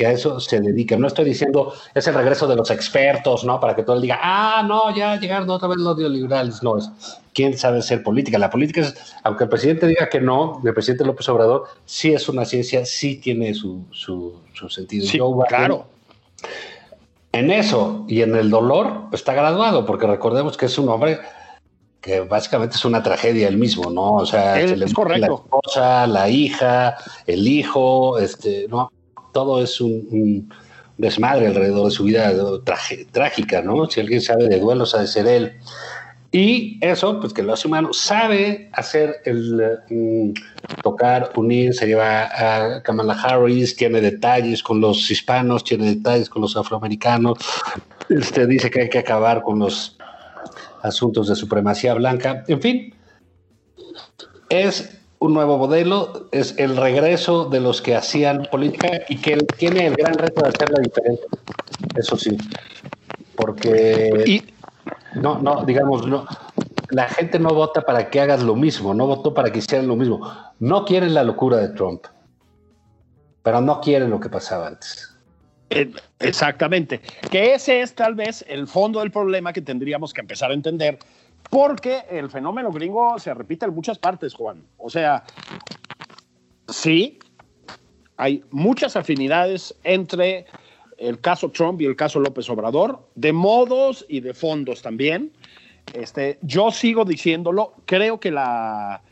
que 0.00 0.06
a 0.06 0.12
eso 0.12 0.40
se 0.40 0.58
dedica. 0.62 0.96
No 0.96 1.08
estoy 1.08 1.26
diciendo 1.26 1.74
es 1.94 2.06
el 2.06 2.14
regreso 2.14 2.46
de 2.46 2.56
los 2.56 2.70
expertos, 2.70 3.44
¿no? 3.44 3.60
Para 3.60 3.76
que 3.76 3.82
todo 3.82 3.96
el 3.96 4.00
diga, 4.00 4.18
ah, 4.22 4.64
no, 4.66 4.96
ya 4.96 5.20
llegaron 5.20 5.50
otra 5.50 5.68
vez 5.68 5.76
los 5.76 5.94
neoliberales. 5.98 6.62
No, 6.62 6.78
es 6.78 6.88
quién 7.34 7.58
sabe 7.58 7.80
hacer 7.80 8.02
política. 8.02 8.38
La 8.38 8.48
política 8.48 8.80
es, 8.80 8.94
aunque 9.24 9.44
el 9.44 9.50
presidente 9.50 9.86
diga 9.86 10.08
que 10.08 10.18
no, 10.18 10.62
el 10.64 10.72
presidente 10.72 11.04
López 11.04 11.28
Obrador, 11.28 11.64
sí 11.84 12.14
es 12.14 12.30
una 12.30 12.46
ciencia, 12.46 12.86
sí 12.86 13.16
tiene 13.16 13.52
su, 13.52 13.84
su, 13.90 14.40
su 14.54 14.70
sentido. 14.70 15.04
Sí, 15.06 15.18
Biden, 15.18 15.42
claro. 15.48 15.84
En 17.32 17.50
eso 17.50 18.06
y 18.08 18.22
en 18.22 18.34
el 18.36 18.48
dolor 18.48 19.02
está 19.12 19.34
graduado, 19.34 19.84
porque 19.84 20.06
recordemos 20.06 20.56
que 20.56 20.64
es 20.64 20.78
un 20.78 20.88
hombre 20.88 21.20
que 22.00 22.20
básicamente 22.20 22.76
es 22.76 22.84
una 22.86 23.02
tragedia 23.02 23.48
él 23.48 23.58
mismo, 23.58 23.90
¿no? 23.90 24.12
O 24.14 24.24
sea, 24.24 24.58
Es- 24.58 24.70
se 24.70 24.76
le 24.78 24.86
es 24.86 24.94
la 24.96 25.26
esposa, 25.26 26.06
la 26.06 26.30
hija, 26.30 26.96
el 27.26 27.46
hijo, 27.46 28.18
este, 28.18 28.66
no, 28.70 28.90
todo 29.32 29.62
es 29.62 29.80
un, 29.80 30.52
desmadre 30.98 31.46
alrededor 31.46 31.86
de 31.86 31.90
su 31.92 32.04
vida 32.04 32.30
trágica, 33.12 33.62
¿no? 33.62 33.86
Si 33.86 34.00
alguien 34.00 34.20
sabe 34.20 34.48
de 34.48 34.58
duelos, 34.58 34.94
ha 34.94 35.00
de 35.00 35.06
ser 35.06 35.26
él. 35.26 35.54
Y 36.32 36.78
eso, 36.80 37.18
pues 37.18 37.32
que 37.32 37.42
lo 37.42 37.54
hace 37.54 37.66
humano, 37.66 37.92
sabe 37.92 38.68
hacer 38.72 39.16
el 39.24 39.80
mm, 39.88 40.32
tocar, 40.82 41.32
unir, 41.34 41.74
se 41.74 41.86
lleva 41.86 42.24
a 42.24 42.82
Kamala 42.82 43.14
Harris, 43.14 43.74
tiene 43.74 44.00
detalles 44.00 44.62
con 44.62 44.80
los 44.80 45.10
hispanos, 45.10 45.64
tiene 45.64 45.96
detalles 45.96 46.28
con 46.28 46.42
los 46.42 46.56
afroamericanos, 46.56 47.38
este, 48.08 48.46
dice 48.46 48.70
que 48.70 48.82
hay 48.82 48.88
que 48.88 48.98
acabar 48.98 49.42
con 49.42 49.58
los 49.58 49.96
asuntos 50.82 51.28
de 51.28 51.34
supremacía 51.34 51.94
blanca, 51.94 52.44
en 52.46 52.60
fin, 52.60 52.94
es 54.50 54.99
un 55.20 55.34
nuevo 55.34 55.58
modelo, 55.58 56.28
es 56.32 56.54
el 56.58 56.76
regreso 56.76 57.44
de 57.44 57.60
los 57.60 57.80
que 57.82 57.94
hacían 57.94 58.48
política 58.50 59.02
y 59.08 59.18
que 59.18 59.36
tiene 59.58 59.86
el 59.86 59.94
gran 59.94 60.14
reto 60.14 60.42
de 60.42 60.48
hacerla 60.48 60.80
diferente, 60.80 61.22
eso 61.94 62.16
sí, 62.16 62.36
porque 63.36 64.24
Y 64.26 64.42
no, 65.14 65.38
no, 65.38 65.64
digamos, 65.64 66.06
no. 66.06 66.26
La 66.90 67.08
gente 67.08 67.38
no 67.38 67.50
vota 67.50 67.82
para 67.82 68.10
que 68.10 68.20
hagas 68.20 68.42
lo 68.42 68.56
mismo, 68.56 68.94
no 68.94 69.06
votó 69.06 69.34
para 69.34 69.50
que 69.52 69.58
hicieran 69.58 69.86
lo 69.86 69.94
mismo. 69.94 70.20
No 70.58 70.84
quieren 70.84 71.14
la 71.14 71.22
locura 71.22 71.58
de 71.58 71.68
Trump, 71.68 72.04
pero 73.42 73.60
no 73.60 73.80
quieren 73.80 74.10
lo 74.10 74.18
que 74.18 74.28
pasaba 74.28 74.68
antes. 74.68 75.14
Eh, 75.70 75.92
Exactamente. 76.18 77.00
Que 77.30 77.54
ese 77.54 77.80
es 77.80 77.94
tal 77.94 78.14
vez 78.14 78.44
el 78.48 78.66
fondo 78.66 79.00
del 79.00 79.10
problema 79.10 79.52
que 79.52 79.62
tendríamos 79.62 80.12
que 80.12 80.20
empezar 80.20 80.50
a 80.50 80.54
entender, 80.54 80.98
porque 81.48 82.04
el 82.10 82.30
fenómeno 82.30 82.70
gringo 82.70 83.18
se 83.18 83.32
repite 83.34 83.66
en 83.66 83.74
muchas 83.74 83.98
partes, 83.98 84.34
Juan. 84.34 84.62
O 84.76 84.90
sea, 84.90 85.24
sí, 86.68 87.18
hay 88.16 88.44
muchas 88.50 88.96
afinidades 88.96 89.74
entre 89.82 90.46
el 90.98 91.20
caso 91.20 91.50
Trump 91.50 91.80
y 91.80 91.86
el 91.86 91.96
caso 91.96 92.20
López 92.20 92.48
Obrador, 92.50 93.08
de 93.14 93.32
modos 93.32 94.04
y 94.08 94.20
de 94.20 94.34
fondos 94.34 94.82
también. 94.82 95.32
Este, 95.94 96.38
yo 96.42 96.70
sigo 96.70 97.04
diciéndolo, 97.04 97.72
creo 97.86 98.20
que 98.20 98.30
la 98.30 99.02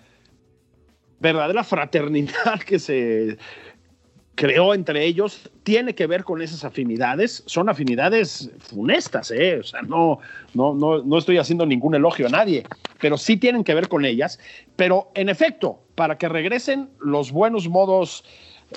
verdadera 1.20 1.64
fraternidad 1.64 2.60
que 2.66 2.78
se 2.78 3.38
creó 4.38 4.72
entre 4.72 5.05
ellos 5.05 5.51
tiene 5.64 5.96
que 5.96 6.07
ver 6.07 6.22
con 6.22 6.40
esas 6.40 6.64
afinidades. 6.64 7.42
Son 7.46 7.68
afinidades 7.68 8.48
funestas, 8.61 9.33
¿eh? 9.33 9.59
O 9.59 9.64
sea, 9.64 9.83
no, 9.83 10.20
no, 10.55 10.74
no, 10.74 11.03
no 11.03 11.18
estoy 11.18 11.38
haciendo 11.38 11.66
ningún 11.66 11.96
elogio 11.96 12.29
a 12.29 12.31
nadie, 12.31 12.62
pero 13.01 13.18
sí 13.18 13.37
tienen 13.37 13.64
que 13.64 13.74
ver 13.74 13.88
con 13.88 14.05
ellas. 14.05 14.38
Pero 14.77 15.11
en 15.14 15.29
efecto, 15.29 15.81
para 15.96 16.18
que 16.18 16.29
regresen 16.29 16.88
los 17.01 17.33
buenos 17.33 17.68
modos 17.68 18.24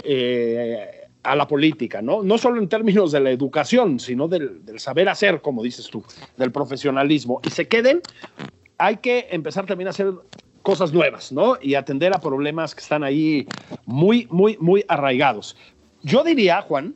eh, 0.04 1.08
a 1.22 1.36
la 1.36 1.48
política, 1.48 2.02
¿no? 2.02 2.24
No 2.24 2.40
solo 2.40 2.60
en 2.60 2.68
términos 2.68 3.12
de 3.12 3.20
la 3.20 3.30
educación, 3.30 4.00
sino 4.00 4.28
del, 4.28 4.66
del, 4.66 4.80
saber 4.80 5.10
hacer, 5.10 5.42
como 5.42 5.62
dices 5.62 5.88
tú, 5.92 6.04
del 6.38 6.52
profesionalismo. 6.52 7.40
Y 7.46 7.52
se 7.52 7.68
queden, 7.68 8.02
hay 8.80 8.98
que 8.98 9.28
empezar 9.30 9.68
también 9.68 9.90
a 9.90 9.92
hacer 9.92 10.12
cosas 10.62 10.94
nuevas, 10.94 11.32
¿no? 11.32 11.58
Y 11.62 11.76
atender 11.76 12.14
a 12.14 12.20
problemas 12.20 12.76
que 12.76 12.82
están 12.82 13.04
ahí 13.04 13.48
muy, 13.86 14.28
muy, 14.30 14.58
muy 14.60 14.86
arraigados. 14.88 15.58
Yo 16.04 16.24
diría, 16.24 16.62
Juan, 16.62 16.96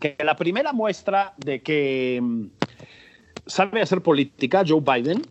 que 0.00 0.16
la 0.22 0.36
primera 0.36 0.72
muestra 0.72 1.34
de 1.36 1.62
que 1.62 2.20
mm, 2.22 2.46
sabe 3.46 3.82
hacer 3.82 4.02
política, 4.02 4.64
Joe 4.66 4.80
Biden, 4.80 5.22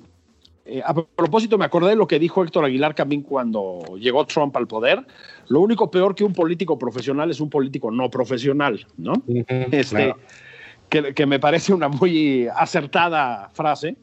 eh, 0.66 0.82
a 0.86 0.94
propósito, 0.94 1.58
me 1.58 1.66
acordé 1.66 1.90
de 1.90 1.96
lo 1.96 2.08
que 2.08 2.20
dijo 2.20 2.44
Héctor 2.44 2.66
Aguilar 2.66 2.94
Camín 2.94 3.24
cuando 3.24 3.82
llegó 4.00 4.26
Trump 4.26 4.56
al 4.56 4.68
poder. 4.68 5.06
Lo 5.48 5.60
único 5.60 5.90
peor 5.90 6.16
que 6.16 6.24
un 6.24 6.34
político 6.34 6.78
profesional 6.78 7.32
es 7.32 7.40
un 7.40 7.50
político 7.50 7.92
no 7.92 8.10
profesional, 8.10 8.86
¿no? 8.98 9.14
este, 9.72 10.16
que, 10.88 11.14
que, 11.14 11.26
me 11.26 11.40
parece 11.40 11.74
una 11.74 11.90
muy 11.90 12.48
acertada 12.56 13.50
frase. 13.54 13.98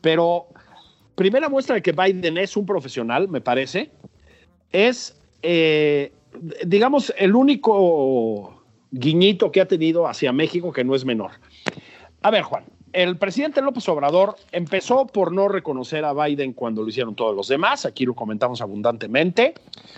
Pero 0.00 0.48
primera 1.18 1.48
muestra 1.48 1.74
de 1.74 1.82
que 1.82 1.90
Biden 1.90 2.38
es 2.38 2.56
un 2.56 2.64
profesional, 2.64 3.28
me 3.28 3.40
parece, 3.40 3.90
es, 4.70 5.20
eh, 5.42 6.12
digamos, 6.64 7.12
el 7.18 7.34
único 7.34 8.62
guiñito 8.92 9.50
que 9.50 9.60
ha 9.60 9.66
tenido 9.66 10.06
hacia 10.06 10.32
México 10.32 10.72
que 10.72 10.84
no 10.84 10.94
es 10.94 11.04
menor. 11.04 11.32
A 12.22 12.30
ver, 12.30 12.44
Juan, 12.44 12.62
el 12.92 13.18
presidente 13.18 13.60
López 13.60 13.88
Obrador 13.88 14.36
empezó 14.52 15.08
por 15.08 15.32
no 15.32 15.48
reconocer 15.48 16.04
a 16.04 16.12
Biden 16.12 16.52
cuando 16.52 16.82
lo 16.82 16.88
hicieron 16.88 17.16
todos 17.16 17.34
los 17.34 17.48
demás, 17.48 17.84
aquí 17.84 18.06
lo 18.06 18.14
comentamos 18.14 18.60
abundantemente. 18.60 19.54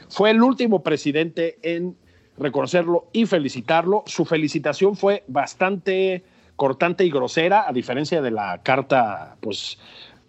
Fue 0.08 0.30
el 0.30 0.42
último 0.42 0.82
presidente 0.82 1.58
en 1.62 1.98
reconocerlo 2.38 3.08
y 3.12 3.26
felicitarlo. 3.26 4.04
Su 4.06 4.24
felicitación 4.24 4.96
fue 4.96 5.22
bastante 5.28 6.24
cortante 6.56 7.04
y 7.04 7.10
grosera, 7.10 7.68
a 7.68 7.72
diferencia 7.72 8.20
de 8.22 8.30
la 8.30 8.60
carta, 8.62 9.36
pues, 9.40 9.78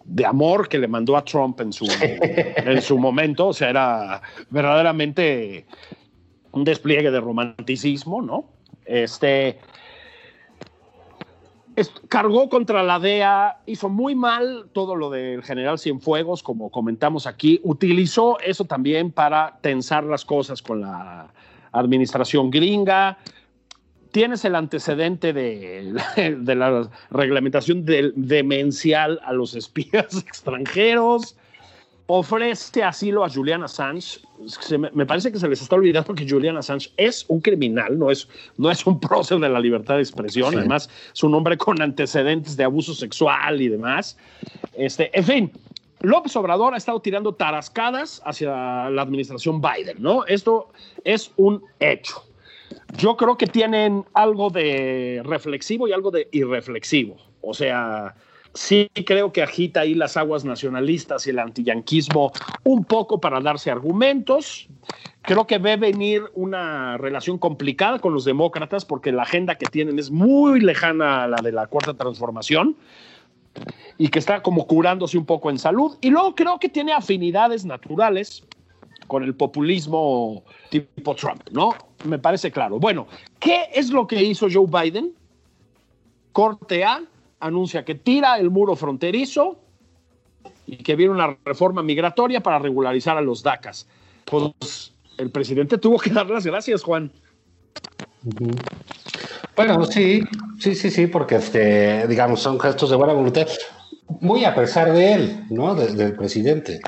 de 0.04 0.26
amor 0.26 0.68
que 0.68 0.78
le 0.78 0.88
mandó 0.88 1.16
a 1.16 1.24
Trump 1.24 1.60
en 1.60 1.72
su, 1.72 1.86
en 2.00 2.82
su 2.82 2.98
momento. 2.98 3.48
O 3.48 3.52
sea, 3.52 3.70
era 3.70 4.22
verdaderamente 4.50 5.66
un 6.52 6.64
despliegue 6.64 7.10
de 7.10 7.20
romanticismo, 7.20 8.22
¿no? 8.22 8.46
Este, 8.84 9.58
cargó 12.08 12.48
contra 12.48 12.82
la 12.82 12.98
DEA, 12.98 13.60
hizo 13.66 13.88
muy 13.88 14.14
mal 14.14 14.68
todo 14.72 14.94
lo 14.94 15.10
del 15.10 15.42
general 15.42 15.78
Cienfuegos, 15.78 16.42
como 16.42 16.70
comentamos 16.70 17.26
aquí, 17.26 17.60
utilizó 17.64 18.38
eso 18.40 18.64
también 18.64 19.10
para 19.10 19.58
tensar 19.62 20.04
las 20.04 20.24
cosas 20.24 20.60
con 20.62 20.82
la 20.82 21.32
administración 21.72 22.50
gringa. 22.50 23.18
Tienes 24.12 24.44
el 24.44 24.54
antecedente 24.54 25.32
de, 25.32 25.94
de 26.38 26.54
la 26.54 26.88
reglamentación 27.10 27.84
demencial 27.84 29.20
a 29.24 29.32
los 29.32 29.54
espías 29.54 30.16
extranjeros 30.26 31.36
ofrece 32.06 32.82
asilo 32.82 33.24
a 33.24 33.30
Julian 33.30 33.62
Assange. 33.62 34.20
me, 34.92 35.06
parece 35.06 35.32
que 35.32 35.38
se 35.38 35.48
les 35.48 35.62
está 35.62 35.76
olvidando 35.76 36.14
que 36.14 36.28
Julian 36.28 36.56
Assange 36.56 36.92
es 36.96 37.24
un 37.28 37.40
criminal, 37.40 37.98
no 37.98 38.10
es, 38.10 38.28
no 38.58 38.70
es 38.70 38.86
un 38.86 39.00
prócer 39.08 39.38
de 39.38 39.48
la 39.48 39.60
libertad 39.60 39.96
de 39.96 40.02
expresión. 40.02 40.56
Además, 40.56 40.90
es 41.12 41.22
un 41.22 41.34
hombre 41.34 41.56
con 41.56 41.80
antecedentes 41.80 42.56
de 42.56 42.64
abuso 42.64 42.94
sexual 42.94 43.60
y 43.60 43.68
demás. 43.68 44.18
Este, 44.74 45.10
en 45.16 45.24
fin, 45.24 45.52
López 46.00 46.34
Obrador 46.36 46.74
ha 46.74 46.76
estado 46.76 47.00
tirando 47.00 47.32
tarascadas 47.32 48.20
hacia 48.24 48.90
la 48.90 49.02
administración 49.02 49.60
Biden, 49.60 49.96
¿no? 50.02 50.26
Esto 50.26 50.70
es 51.04 51.30
un 51.36 51.62
hecho. 51.78 52.24
Yo 52.96 53.16
creo 53.16 53.36
que 53.36 53.46
tienen 53.46 54.04
algo 54.14 54.50
de 54.50 55.22
reflexivo 55.24 55.88
y 55.88 55.92
algo 55.92 56.10
de 56.10 56.28
irreflexivo. 56.32 57.16
O 57.40 57.54
sea, 57.54 58.14
sí 58.54 58.90
creo 59.06 59.32
que 59.32 59.42
agita 59.42 59.80
ahí 59.80 59.94
las 59.94 60.16
aguas 60.16 60.44
nacionalistas 60.44 61.26
y 61.26 61.30
el 61.30 61.38
antiyanquismo 61.38 62.32
un 62.64 62.84
poco 62.84 63.20
para 63.20 63.40
darse 63.40 63.70
argumentos. 63.70 64.68
Creo 65.22 65.46
que 65.46 65.58
ve 65.58 65.76
venir 65.76 66.22
una 66.34 66.98
relación 66.98 67.38
complicada 67.38 67.98
con 67.98 68.12
los 68.12 68.24
demócratas 68.24 68.84
porque 68.84 69.12
la 69.12 69.22
agenda 69.22 69.56
que 69.56 69.66
tienen 69.66 69.98
es 69.98 70.10
muy 70.10 70.60
lejana 70.60 71.24
a 71.24 71.28
la 71.28 71.36
de 71.42 71.52
la 71.52 71.66
cuarta 71.66 71.94
transformación 71.94 72.76
y 73.98 74.08
que 74.08 74.18
está 74.18 74.42
como 74.42 74.66
curándose 74.66 75.18
un 75.18 75.26
poco 75.26 75.50
en 75.50 75.58
salud. 75.58 75.96
Y 76.00 76.10
luego 76.10 76.34
creo 76.34 76.58
que 76.58 76.68
tiene 76.68 76.92
afinidades 76.92 77.64
naturales 77.64 78.44
con 79.06 79.22
el 79.22 79.34
populismo 79.34 80.44
tipo 80.70 81.14
Trump, 81.14 81.42
¿no? 81.50 81.74
Me 82.04 82.18
parece 82.18 82.50
claro. 82.50 82.78
Bueno, 82.78 83.06
¿qué 83.38 83.66
es 83.72 83.90
lo 83.90 84.06
que 84.06 84.22
hizo 84.22 84.48
Joe 84.50 84.66
Biden? 84.66 85.12
Corte 86.32 86.84
A, 86.84 87.02
anuncia 87.40 87.84
que 87.84 87.94
tira 87.94 88.38
el 88.38 88.50
muro 88.50 88.76
fronterizo 88.76 89.58
y 90.66 90.76
que 90.76 90.96
viene 90.96 91.12
una 91.12 91.36
reforma 91.44 91.82
migratoria 91.82 92.40
para 92.40 92.58
regularizar 92.58 93.16
a 93.16 93.20
los 93.20 93.42
DACAS. 93.42 93.86
Pues 94.24 94.92
el 95.18 95.30
presidente 95.30 95.78
tuvo 95.78 95.98
que 95.98 96.10
dar 96.10 96.28
las 96.30 96.46
gracias, 96.46 96.82
Juan. 96.82 97.12
Bueno, 99.56 99.84
sí, 99.84 100.22
sí, 100.58 100.74
sí, 100.74 100.90
sí, 100.90 101.06
porque 101.06 101.36
este, 101.36 102.06
digamos, 102.06 102.40
son 102.40 102.58
gestos 102.58 102.90
de 102.90 102.96
buena 102.96 103.12
voluntad, 103.12 103.46
muy 104.20 104.44
a 104.44 104.54
pesar 104.54 104.92
de 104.92 105.12
él, 105.12 105.44
¿no? 105.50 105.74
del 105.74 106.14
presidente. 106.14 106.80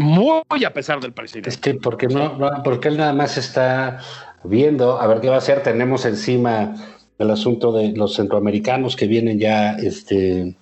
Muy 0.00 0.64
a 0.64 0.72
pesar 0.72 0.98
del 0.98 1.12
presidente. 1.12 1.50
Este, 1.50 1.74
porque 1.74 2.06
no, 2.06 2.38
porque 2.64 2.88
él 2.88 2.96
nada 2.96 3.12
más 3.12 3.36
está 3.36 3.98
viendo 4.44 4.98
a 4.98 5.06
ver 5.06 5.20
qué 5.20 5.28
va 5.28 5.34
a 5.34 5.38
hacer. 5.38 5.62
Tenemos 5.62 6.06
encima 6.06 6.74
el 7.18 7.30
asunto 7.30 7.70
de 7.70 7.92
los 7.92 8.14
centroamericanos 8.14 8.96
que 8.96 9.06
vienen 9.06 9.38
ya 9.38 9.72
este, 9.72 10.56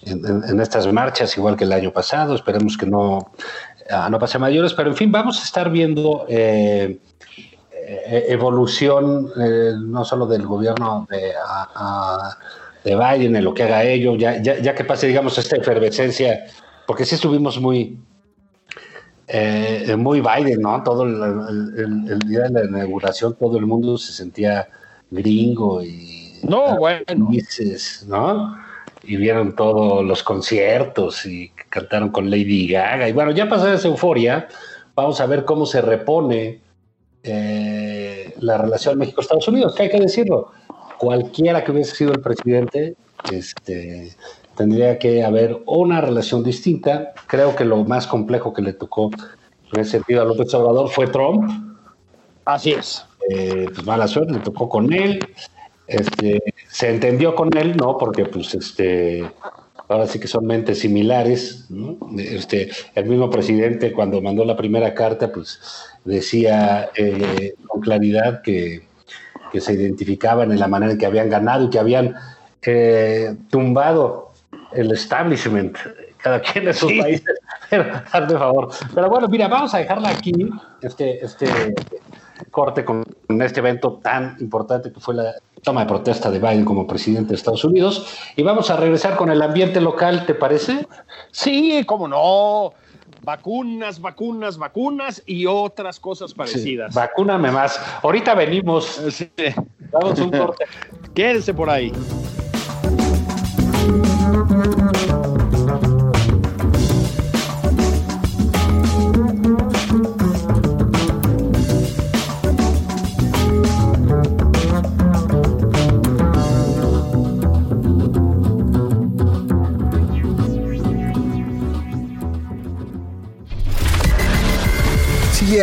en, 0.00 0.60
estas 0.60 0.90
marchas, 0.94 1.36
igual 1.36 1.58
que 1.58 1.64
el 1.64 1.72
año 1.72 1.92
pasado. 1.92 2.34
Esperemos 2.34 2.78
que 2.78 2.86
no, 2.86 3.32
ah, 3.90 4.08
no 4.10 4.18
pase 4.18 4.38
mayores, 4.38 4.72
pero 4.72 4.88
en 4.88 4.96
fin, 4.96 5.12
vamos 5.12 5.42
a 5.42 5.44
estar 5.44 5.70
viendo 5.70 6.24
eh, 6.26 7.00
eh, 7.86 8.24
evolución 8.28 9.30
eh, 9.38 9.72
no 9.78 10.06
solo 10.06 10.26
del 10.26 10.46
gobierno 10.46 11.06
de, 11.10 11.34
de 12.82 12.96
Biden 12.96 13.36
en 13.36 13.44
lo 13.44 13.52
que 13.52 13.64
haga 13.64 13.84
ello, 13.84 14.16
ya, 14.16 14.40
ya, 14.40 14.74
que 14.74 14.84
pase, 14.84 15.06
digamos, 15.06 15.36
esta 15.36 15.56
efervescencia, 15.56 16.46
porque 16.86 17.04
sí 17.04 17.16
estuvimos 17.16 17.60
muy, 17.60 17.98
muy 19.96 20.20
Biden, 20.20 20.60
¿no? 20.60 20.82
Todo 20.82 21.04
el, 21.04 22.18
día 22.26 22.42
de 22.42 22.50
la 22.50 22.64
inauguración, 22.64 23.34
todo 23.34 23.58
el 23.58 23.66
mundo 23.66 23.96
se 23.98 24.12
sentía 24.12 24.68
gringo 25.10 25.82
y 25.82 26.40
no 26.42 26.76
bueno. 26.78 27.04
no 28.06 28.56
y 29.02 29.16
vieron 29.16 29.56
todos 29.56 30.04
los 30.04 30.22
conciertos 30.22 31.24
y 31.26 31.50
cantaron 31.68 32.10
con 32.10 32.30
Lady 32.30 32.68
Gaga. 32.68 33.08
Y 33.08 33.12
bueno 33.12 33.30
ya 33.32 33.48
pasó 33.48 33.72
esa 33.72 33.88
euforia 33.88 34.48
vamos 34.94 35.20
a 35.20 35.26
ver 35.26 35.44
cómo 35.44 35.66
se 35.66 35.80
repone 35.80 36.60
eh, 37.22 38.34
la 38.40 38.58
relación 38.58 38.98
México-Estados 38.98 39.48
Unidos. 39.48 39.74
Que 39.74 39.84
hay 39.84 39.90
que 39.90 40.00
decirlo 40.00 40.52
cualquiera 40.98 41.64
que 41.64 41.72
hubiese 41.72 41.94
sido 41.94 42.12
el 42.12 42.20
presidente 42.20 42.94
este 43.32 44.12
tendría 44.56 44.98
que 44.98 45.24
haber 45.24 45.60
una 45.66 46.00
relación 46.00 46.42
distinta. 46.42 47.12
Creo 47.26 47.56
que 47.56 47.64
lo 47.64 47.84
más 47.84 48.06
complejo 48.06 48.52
que 48.52 48.62
le 48.62 48.72
tocó 48.72 49.10
en 49.72 49.80
ese 49.80 49.92
sentido 49.92 50.22
a 50.22 50.24
López 50.24 50.52
Obrador 50.54 50.88
fue 50.90 51.06
Trump. 51.06 51.50
Así 52.44 52.72
es. 52.72 53.04
Eh, 53.28 53.66
pues 53.72 53.86
mala 53.86 54.08
suerte, 54.08 54.32
le 54.32 54.40
tocó 54.40 54.68
con 54.68 54.92
él, 54.92 55.20
este, 55.86 56.42
se 56.68 56.88
entendió 56.88 57.34
con 57.34 57.56
él, 57.56 57.76
¿no? 57.76 57.98
Porque 57.98 58.24
pues 58.24 58.54
este, 58.54 59.24
ahora 59.88 60.06
sí 60.06 60.18
que 60.18 60.28
son 60.28 60.46
mentes 60.46 60.78
similares, 60.78 61.66
Este, 62.18 62.70
el 62.94 63.06
mismo 63.06 63.28
presidente 63.28 63.92
cuando 63.92 64.20
mandó 64.22 64.44
la 64.44 64.56
primera 64.56 64.94
carta, 64.94 65.30
pues 65.32 65.60
decía 66.04 66.90
eh, 66.94 67.54
con 67.66 67.80
claridad 67.80 68.42
que, 68.42 68.82
que, 69.52 69.60
se 69.60 69.74
identificaban 69.74 70.50
en 70.50 70.58
la 70.58 70.68
manera 70.68 70.92
en 70.92 70.98
que 70.98 71.06
habían 71.06 71.28
ganado 71.28 71.66
y 71.66 71.70
que 71.70 71.78
habían 71.78 72.14
eh, 72.62 73.34
tumbado 73.50 74.29
el 74.72 74.92
establishment, 74.92 75.76
cada 76.18 76.40
quien 76.40 76.66
de 76.66 76.74
sus 76.74 76.92
países, 76.92 77.34
pero, 77.68 78.38
favor. 78.38 78.70
Pero 78.94 79.08
bueno, 79.08 79.28
mira, 79.28 79.48
vamos 79.48 79.74
a 79.74 79.78
dejarla 79.78 80.10
aquí, 80.10 80.32
este, 80.82 81.24
este 81.24 81.74
corte 82.50 82.84
con 82.84 83.04
este 83.40 83.60
evento 83.60 84.00
tan 84.02 84.36
importante 84.40 84.92
que 84.92 85.00
fue 85.00 85.14
la 85.14 85.34
toma 85.62 85.82
de 85.82 85.86
protesta 85.86 86.30
de 86.30 86.38
Biden 86.38 86.64
como 86.64 86.86
presidente 86.86 87.30
de 87.30 87.34
Estados 87.36 87.64
Unidos. 87.64 88.18
Y 88.36 88.42
vamos 88.42 88.70
a 88.70 88.76
regresar 88.76 89.16
con 89.16 89.30
el 89.30 89.42
ambiente 89.42 89.80
local, 89.80 90.26
¿te 90.26 90.34
parece? 90.34 90.86
Sí, 91.30 91.82
cómo 91.86 92.08
no. 92.08 92.72
Vacunas, 93.22 94.00
vacunas, 94.00 94.56
vacunas 94.56 95.22
y 95.26 95.44
otras 95.44 96.00
cosas 96.00 96.32
parecidas. 96.32 96.94
vacúname 96.94 97.50
más. 97.50 97.80
Ahorita 98.02 98.34
venimos. 98.34 99.02
Sí. 99.10 99.30
Vamos 99.92 100.18
un 100.20 100.30
corte. 100.30 100.64
Quédense 101.14 101.52
por 101.52 101.68
ahí. 101.68 101.92
Sigue 104.50 104.58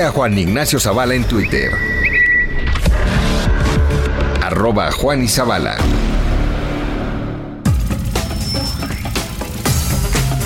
a 0.01 0.11
Juan 0.11 0.37
Ignacio 0.37 0.79
Zavala 0.79 1.13
en 1.13 1.25
Twitter. 1.25 1.73
Arroba 4.41 4.93
Juan 4.93 5.23
y 5.23 5.27
Zavala. 5.27 5.75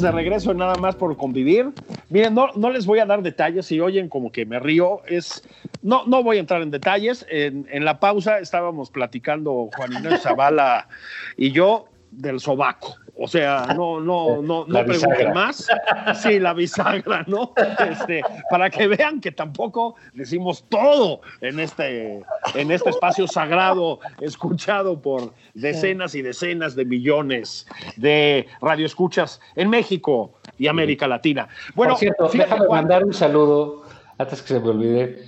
De 0.00 0.10
regreso 0.10 0.52
nada 0.54 0.74
más 0.74 0.96
por 0.96 1.16
convivir. 1.16 1.70
Miren, 2.08 2.34
no, 2.34 2.48
no 2.56 2.70
les 2.70 2.84
voy 2.84 2.98
a 2.98 3.06
dar 3.06 3.22
detalles. 3.22 3.66
Si 3.66 3.78
oyen 3.80 4.08
como 4.08 4.32
que 4.32 4.44
me 4.44 4.58
río, 4.58 5.02
es. 5.06 5.42
No, 5.82 6.04
no 6.06 6.22
voy 6.22 6.38
a 6.38 6.40
entrar 6.40 6.62
en 6.62 6.70
detalles. 6.70 7.24
En, 7.30 7.66
en 7.70 7.84
la 7.84 8.00
pausa 8.00 8.38
estábamos 8.40 8.90
platicando 8.90 9.70
Juan 9.76 9.92
Ignacio 9.92 10.18
Zavala 10.18 10.88
y 11.36 11.52
yo 11.52 11.86
del 12.10 12.40
sobaco. 12.40 12.96
O 13.16 13.28
sea, 13.28 13.66
no, 13.76 14.00
no, 14.00 14.42
no, 14.42 14.66
no 14.66 14.84
pregunten 14.84 15.32
más. 15.32 15.68
Sí, 16.20 16.40
la 16.40 16.52
bisagra, 16.52 17.24
¿no? 17.28 17.52
Este, 17.78 18.22
para 18.50 18.68
que 18.70 18.88
vean 18.88 19.20
que 19.20 19.30
tampoco 19.30 19.94
decimos 20.14 20.64
todo 20.68 21.20
en 21.40 21.60
este, 21.60 22.24
en 22.54 22.70
este 22.72 22.90
espacio 22.90 23.28
sagrado, 23.28 24.00
escuchado 24.20 25.00
por 25.00 25.32
decenas 25.54 26.16
y 26.16 26.22
decenas 26.22 26.74
de 26.74 26.84
millones 26.84 27.66
de 27.96 28.48
radioescuchas 28.60 29.40
en 29.54 29.70
México 29.70 30.34
y 30.58 30.66
América 30.66 31.06
Latina. 31.06 31.48
Bueno, 31.76 31.92
Por 31.92 32.00
cierto, 32.00 32.28
fíjate, 32.28 32.50
déjame 32.50 32.66
Juan, 32.66 32.80
mandar 32.82 33.04
un 33.04 33.14
saludo, 33.14 33.82
antes 34.18 34.42
que 34.42 34.48
se 34.54 34.60
me 34.60 34.68
olvide, 34.70 35.24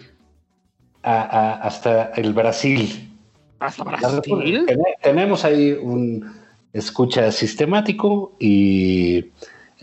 a- 1.04 1.22
a- 1.22 1.54
hasta 1.62 2.06
el 2.16 2.32
Brasil. 2.32 3.12
hasta 3.60 3.84
Brasil. 3.84 4.66
Tenemos 5.02 5.44
ahí 5.44 5.72
un 5.72 6.44
escucha 6.78 7.30
sistemático 7.32 8.32
y 8.38 9.26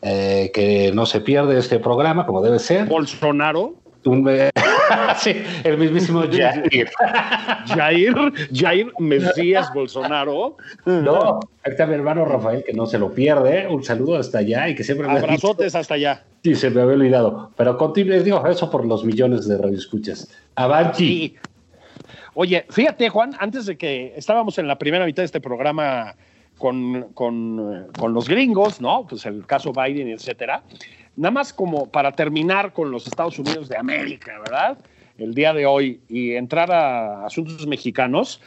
eh, 0.02 0.52
que 0.54 0.92
no 0.94 1.06
se 1.06 1.22
pierde 1.22 1.58
este 1.60 1.80
programa 1.80 2.26
como 2.26 2.42
debe 2.42 2.60
ser. 2.60 2.86
Bolsonaro, 2.88 3.76
Un- 4.06 4.30
sí, 5.18 5.34
el 5.64 5.78
mismísimo 5.78 6.24
Jair. 6.32 6.90
Jair, 7.68 8.14
Jair 8.54 8.92
Mesías 9.00 9.72
Bolsonaro. 9.74 10.58
No, 10.86 11.40
ahí 11.64 11.72
está 11.72 11.86
mi 11.86 11.94
hermano 11.96 12.26
Rafael 12.26 12.64
que 12.66 12.74
no 12.74 12.86
se 12.86 13.00
lo 13.00 13.14
pierde. 13.14 13.68
Un 13.68 13.84
saludo 13.84 14.18
hasta 14.18 14.40
allá 14.40 14.68
y 14.70 14.76
que 14.76 14.84
siempre 14.84 15.08
me 15.08 15.14
dicho- 15.16 15.26
Abrazotes 15.26 15.76
hasta 15.76 15.94
allá. 15.96 16.24
Sí, 16.44 16.56
se 16.56 16.70
me 16.70 16.82
había 16.82 16.96
olvidado. 16.96 17.52
Pero 17.56 17.78
continúe, 17.78 18.22
digo, 18.24 18.46
eso 18.48 18.70
por 18.70 18.86
los 18.86 19.06
millones 19.06 19.48
de 19.48 19.58
radioescuchas. 19.58 20.30
Avanti. 20.56 20.98
Sí. 21.08 21.36
Oye, 22.36 22.66
fíjate, 22.70 23.10
Juan, 23.10 23.32
antes 23.40 23.66
de 23.68 23.78
que 23.78 24.14
estábamos 24.18 24.58
en 24.58 24.68
la 24.68 24.78
primera 24.80 25.06
mitad 25.06 25.22
de 25.22 25.26
este 25.26 25.40
programa 25.40 26.16
con, 26.64 27.10
con, 27.14 27.90
con 28.00 28.14
los 28.14 28.30
gringos, 28.30 28.80
¿no? 28.80 29.06
Pues 29.06 29.26
el 29.26 29.46
caso 29.46 29.74
Biden, 29.74 30.08
etcétera. 30.08 30.64
Nada 31.18 31.32
más 31.32 31.52
como 31.52 31.92
para 31.92 32.14
terminar 32.14 32.72
con 32.72 32.90
los 32.90 33.06
Estados 33.06 33.38
Unidos 33.38 33.68
de 33.68 33.76
América, 33.76 34.40
¿verdad? 34.40 34.78
El 35.18 35.34
día 35.34 35.52
de 35.52 35.66
hoy 35.66 36.00
y 36.08 36.36
entrar 36.36 36.72
a 36.72 37.26
asuntos 37.26 37.68
mexicanos. 37.68 38.40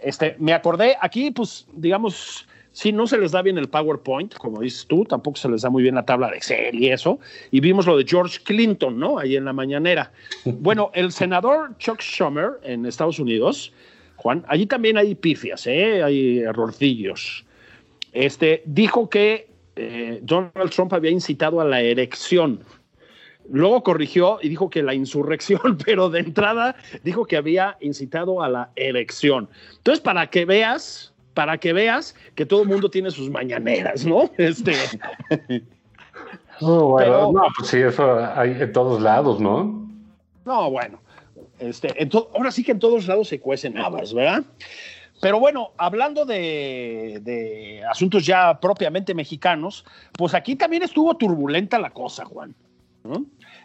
Este, 0.00 0.36
me 0.38 0.52
acordé, 0.52 0.96
aquí, 1.00 1.32
pues, 1.32 1.66
digamos, 1.72 2.46
sí, 2.70 2.92
no 2.92 3.08
se 3.08 3.18
les 3.18 3.32
da 3.32 3.42
bien 3.42 3.58
el 3.58 3.68
PowerPoint, 3.68 4.34
como 4.34 4.60
dices 4.60 4.86
tú, 4.86 5.04
tampoco 5.04 5.36
se 5.36 5.48
les 5.48 5.62
da 5.62 5.68
muy 5.68 5.82
bien 5.82 5.96
la 5.96 6.04
tabla 6.04 6.30
de 6.30 6.36
Excel 6.36 6.80
y 6.80 6.90
eso. 6.90 7.18
Y 7.50 7.58
vimos 7.58 7.86
lo 7.86 7.96
de 7.96 8.04
George 8.06 8.38
Clinton, 8.44 9.00
¿no? 9.00 9.18
Ahí 9.18 9.34
en 9.34 9.46
la 9.46 9.52
mañanera. 9.52 10.12
Bueno, 10.44 10.92
el 10.94 11.10
senador 11.10 11.76
Chuck 11.78 12.00
Schumer 12.00 12.52
en 12.62 12.86
Estados 12.86 13.18
Unidos, 13.18 13.72
Juan, 14.14 14.44
allí 14.46 14.66
también 14.66 14.96
hay 14.96 15.16
pifias, 15.16 15.66
¿eh? 15.66 16.04
hay 16.04 16.38
errorcillos. 16.38 17.43
Este, 18.14 18.62
dijo 18.64 19.10
que 19.10 19.48
eh, 19.76 20.20
Donald 20.22 20.70
Trump 20.70 20.92
había 20.94 21.10
incitado 21.10 21.60
a 21.60 21.64
la 21.64 21.80
erección. 21.82 22.60
Luego 23.50 23.82
corrigió 23.82 24.38
y 24.40 24.48
dijo 24.48 24.70
que 24.70 24.82
la 24.82 24.94
insurrección, 24.94 25.76
pero 25.84 26.08
de 26.08 26.20
entrada 26.20 26.76
dijo 27.02 27.26
que 27.26 27.36
había 27.36 27.76
incitado 27.80 28.42
a 28.42 28.48
la 28.48 28.70
erección. 28.76 29.48
Entonces, 29.76 30.00
para 30.00 30.30
que 30.30 30.46
veas, 30.46 31.12
para 31.34 31.58
que 31.58 31.72
veas 31.74 32.14
que 32.36 32.46
todo 32.46 32.62
el 32.62 32.68
mundo 32.68 32.88
tiene 32.88 33.10
sus 33.10 33.28
mañaneras, 33.28 34.06
¿no? 34.06 34.30
Este, 34.38 34.72
Oh, 36.60 36.90
bueno, 36.90 37.12
Pero- 37.12 37.32
no, 37.32 37.42
pues 37.56 37.68
sí, 37.68 37.78
eso 37.78 38.18
hay 38.36 38.52
en 38.52 38.72
todos 38.72 39.02
lados, 39.02 39.40
¿no? 39.40 39.88
No, 40.44 40.70
bueno, 40.70 41.00
este, 41.58 42.00
en 42.00 42.10
ahora 42.34 42.50
sí 42.50 42.62
que 42.62 42.72
en 42.72 42.78
todos 42.78 43.06
lados 43.06 43.28
se 43.28 43.40
cuecen 43.40 43.76
habas, 43.76 44.14
¿verdad? 44.14 44.44
Pero 45.24 45.40
bueno, 45.40 45.70
hablando 45.78 46.26
de, 46.26 47.82
asuntos 47.90 48.26
ya 48.26 48.60
propiamente 48.60 49.14
mexicanos, 49.14 49.86
pues 50.12 50.34
aquí 50.34 50.54
también 50.54 50.82
estuvo 50.82 51.16
turbulenta 51.16 51.78
la 51.78 51.88
cosa, 51.88 52.26
Juan. 52.26 52.54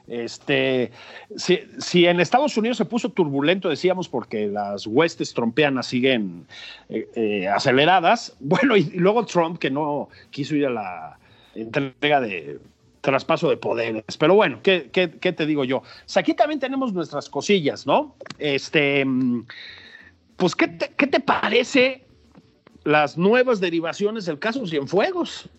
Este, 0.08 0.89
si, 1.36 2.06
en 2.06 2.22
Estados 2.22 2.56
Unidos 2.56 2.78
se 2.78 2.86
puso 2.86 3.10
turbulento, 3.10 3.67
decíamos, 3.67 4.08
porque 4.08 4.48
las 4.48 4.88
huestes 4.88 5.34
trompeanas 5.34 5.88
siguen 5.88 6.45
eh, 6.88 7.10
eh, 7.15 7.48
aceleradas, 7.50 8.38
bueno, 8.39 8.78
y, 8.78 8.84
luego 8.91 9.26
Trump 9.26 9.60
que 9.60 9.69
no 9.69 10.08
quiso 10.30 10.56
ir 10.56 10.65
a 10.67 10.69
la 10.69 11.19
entrega 11.56 12.22
de 12.22 12.58
traspaso 13.02 13.50
de 13.50 13.58
poderes. 13.58 14.15
Pero 14.17 14.34
bueno, 14.34 14.60
¿qué, 14.63 14.89
qué, 14.93 15.12
qué 15.12 15.34
te 15.34 15.45
digo 15.45 15.65
yo? 15.65 15.80
O 15.80 15.84
sea, 16.06 16.22
aquí 16.22 16.34
también 16.34 16.62
tenemos 16.62 16.93
nuestras 16.93 17.30
cosillas, 17.30 17.86
¿no? 17.86 18.15
Este, 18.38 19.04
mm, 19.04 19.43
pues, 20.39 20.56
¿qué 20.56 20.67
te, 20.67 20.89
qué 20.97 21.06
te 21.06 21.19
parece 21.19 22.06
las 22.84 23.17
nuevas 23.17 23.60
derivaciones 23.60 24.25
del 24.25 24.39
caso 24.39 24.65
Cienfuegos? 24.65 25.49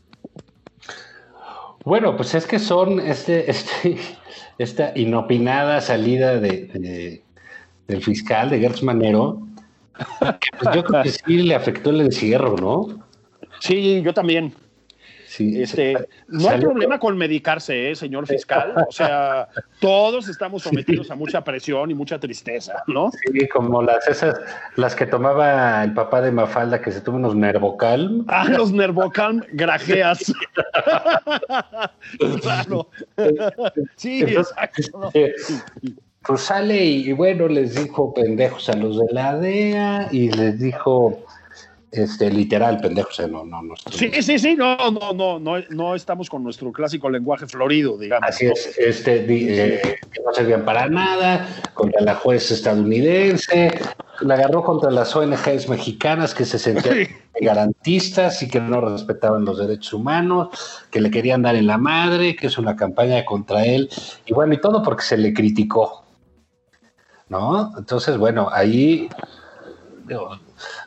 Bueno, 1.84 2.16
pues 2.16 2.34
es 2.34 2.46
que 2.46 2.58
son 2.58 3.00
este, 3.00 3.50
este, 3.50 3.98
esta 4.58 4.92
inopinada 4.98 5.80
salida 5.80 6.38
de, 6.38 6.66
de- 6.66 7.24
del 7.86 8.02
fiscal 8.02 8.50
de 8.50 8.58
Gertz 8.60 8.82
Manero. 8.82 9.40
que, 10.40 10.48
pues 10.58 10.74
yo 10.74 10.84
creo 10.84 11.02
que 11.02 11.10
sí 11.10 11.38
le 11.42 11.54
afectó 11.54 11.90
el 11.90 12.00
encierro, 12.02 12.56
¿no? 12.56 13.04
Sí, 13.60 14.00
yo 14.02 14.14
también. 14.14 14.54
Sí, 15.30 15.62
Este, 15.62 15.96
se- 15.96 16.08
no 16.26 16.48
hay 16.48 16.60
problema 16.60 16.98
con 16.98 17.16
medicarse, 17.16 17.92
¿eh, 17.92 17.94
señor 17.94 18.26
fiscal. 18.26 18.74
O 18.88 18.90
sea, 18.90 19.46
todos 19.80 20.28
estamos 20.28 20.64
sometidos 20.64 21.08
a 21.12 21.14
mucha 21.14 21.44
presión 21.44 21.88
y 21.88 21.94
mucha 21.94 22.18
tristeza, 22.18 22.82
¿no? 22.88 23.12
Sí, 23.12 23.46
como 23.46 23.80
las 23.80 24.08
esas, 24.08 24.34
las 24.74 24.96
que 24.96 25.06
tomaba 25.06 25.84
el 25.84 25.94
papá 25.94 26.20
de 26.20 26.32
Mafalda, 26.32 26.80
que 26.82 26.90
se 26.90 27.00
toma 27.00 27.18
unos 27.18 27.36
Nervocal. 27.36 28.24
Ah, 28.26 28.46
los 28.48 28.72
Nervocalm 28.72 29.42
grajeas. 29.52 30.32
claro. 32.42 32.88
Sí, 33.96 34.22
Entonces, 34.22 34.52
exacto. 34.52 35.10
eh, 35.14 35.32
pues 36.26 36.40
sale 36.40 36.84
y, 36.84 37.08
y 37.08 37.12
bueno, 37.12 37.46
les 37.46 37.76
dijo 37.76 38.12
pendejos 38.12 38.68
a 38.68 38.74
los 38.74 38.98
de 38.98 39.06
la 39.12 39.36
DEA 39.38 40.08
y 40.10 40.30
les 40.32 40.58
dijo, 40.58 41.20
este, 41.92 42.31
literal, 42.31 42.79
pendejos, 42.79 43.18
eh, 43.18 43.29
no, 43.29 43.44
no, 43.44 43.62
no. 43.62 43.74
Sí, 43.90 44.11
sí, 44.22 44.38
sí, 44.38 44.55
no, 44.55 44.76
no, 44.90 45.12
no, 45.12 45.38
no, 45.40 45.59
no 45.70 45.94
estamos 45.94 46.31
con 46.31 46.44
nuestro 46.44 46.70
clásico 46.70 47.11
lenguaje 47.11 47.46
florido, 47.46 47.98
digamos. 47.98 48.29
Así 48.29 48.46
¿no? 48.46 48.53
es, 48.53 48.79
este, 48.79 49.24
eh, 49.29 49.98
que 50.12 50.22
no 50.24 50.33
servían 50.33 50.64
para 50.64 50.88
nada, 50.88 51.48
contra 51.74 52.00
la 52.03 52.14
juez 52.14 52.50
estadounidense, 52.50 53.72
la 54.20 54.35
agarró 54.35 54.62
contra 54.62 54.90
las 54.90 55.16
ONGs 55.16 55.68
mexicanas 55.68 56.33
que 56.33 56.44
se 56.44 56.59
sentían 56.61 57.09
garantistas 57.40 58.40
y 58.42 58.48
que 58.48 58.61
no 58.61 58.81
respetaban 58.81 59.44
los 59.44 59.59
derechos 59.59 59.92
humanos, 59.92 60.48
que 60.90 61.00
le 61.00 61.11
querían 61.11 61.42
dar 61.42 61.57
en 61.57 61.66
la 61.66 61.79
madre, 61.79 62.37
que 62.37 62.46
es 62.46 62.57
una 62.57 62.76
campaña 62.76 63.24
contra 63.24 63.64
él, 63.64 63.90
y 64.26 64.33
bueno, 64.33 64.55
y 64.55 64.61
todo 64.61 64.83
porque 64.83 65.03
se 65.03 65.16
le 65.16 65.35
criticó. 65.35 66.05
¿No? 67.29 67.72
Entonces, 67.79 68.16
bueno, 68.16 68.48
ahí, 68.53 69.09
digo, 70.07 70.37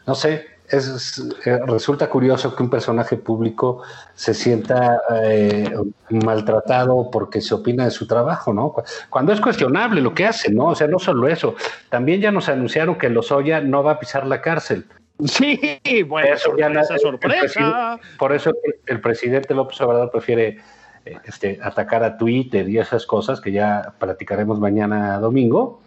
no 0.06 0.13
sé, 0.13 0.53
es, 0.74 1.24
eh, 1.46 1.60
resulta 1.68 2.10
curioso 2.10 2.56
que 2.56 2.64
un 2.64 2.70
personaje 2.70 3.16
público 3.18 3.82
se 4.16 4.34
sienta 4.34 5.00
eh, 5.24 5.72
maltratado 6.10 7.10
porque 7.12 7.42
se 7.42 7.54
opina 7.54 7.86
de 7.86 7.92
su 7.92 8.08
trabajo, 8.08 8.54
¿no? 8.54 8.72
Cu- 8.74 8.84
Cuando 9.10 9.32
es 9.34 9.40
cuestionable 9.42 10.02
lo 10.02 10.14
que 10.14 10.26
hace, 10.26 10.52
¿no? 10.52 10.68
O 10.68 10.76
sea, 10.76 10.88
no 10.88 11.00
solo 11.00 11.28
eso, 11.28 11.56
también 11.90 12.22
ya 12.22 12.32
nos 12.32 12.50
anunciaron 12.50 12.98
que 12.98 13.10
Lozoya 13.10 13.62
no 13.62 13.84
va 13.84 13.94
a 13.94 14.00
pisar 14.00 14.26
la 14.26 14.42
cárcel. 14.42 14.86
Sí, 15.26 15.60
bueno, 16.08 16.34
Eso 16.34 16.58
ya 16.58 16.72
sorpresa, 16.98 18.00
Por 18.18 18.34
eso 18.34 18.52
el 18.88 19.00
presidente 19.00 19.54
López 19.54 19.80
Obrador 19.82 20.10
prefiere 20.12 20.58
eh, 21.06 21.18
este, 21.26 21.60
atacar 21.62 22.04
a 22.04 22.18
Twitter 22.18 22.68
y 22.68 22.80
esas 22.80 23.06
cosas 23.06 23.40
que 23.40 23.52
ya 23.52 23.94
platicaremos 24.00 24.60
mañana 24.60 25.20
domingo. 25.20 25.82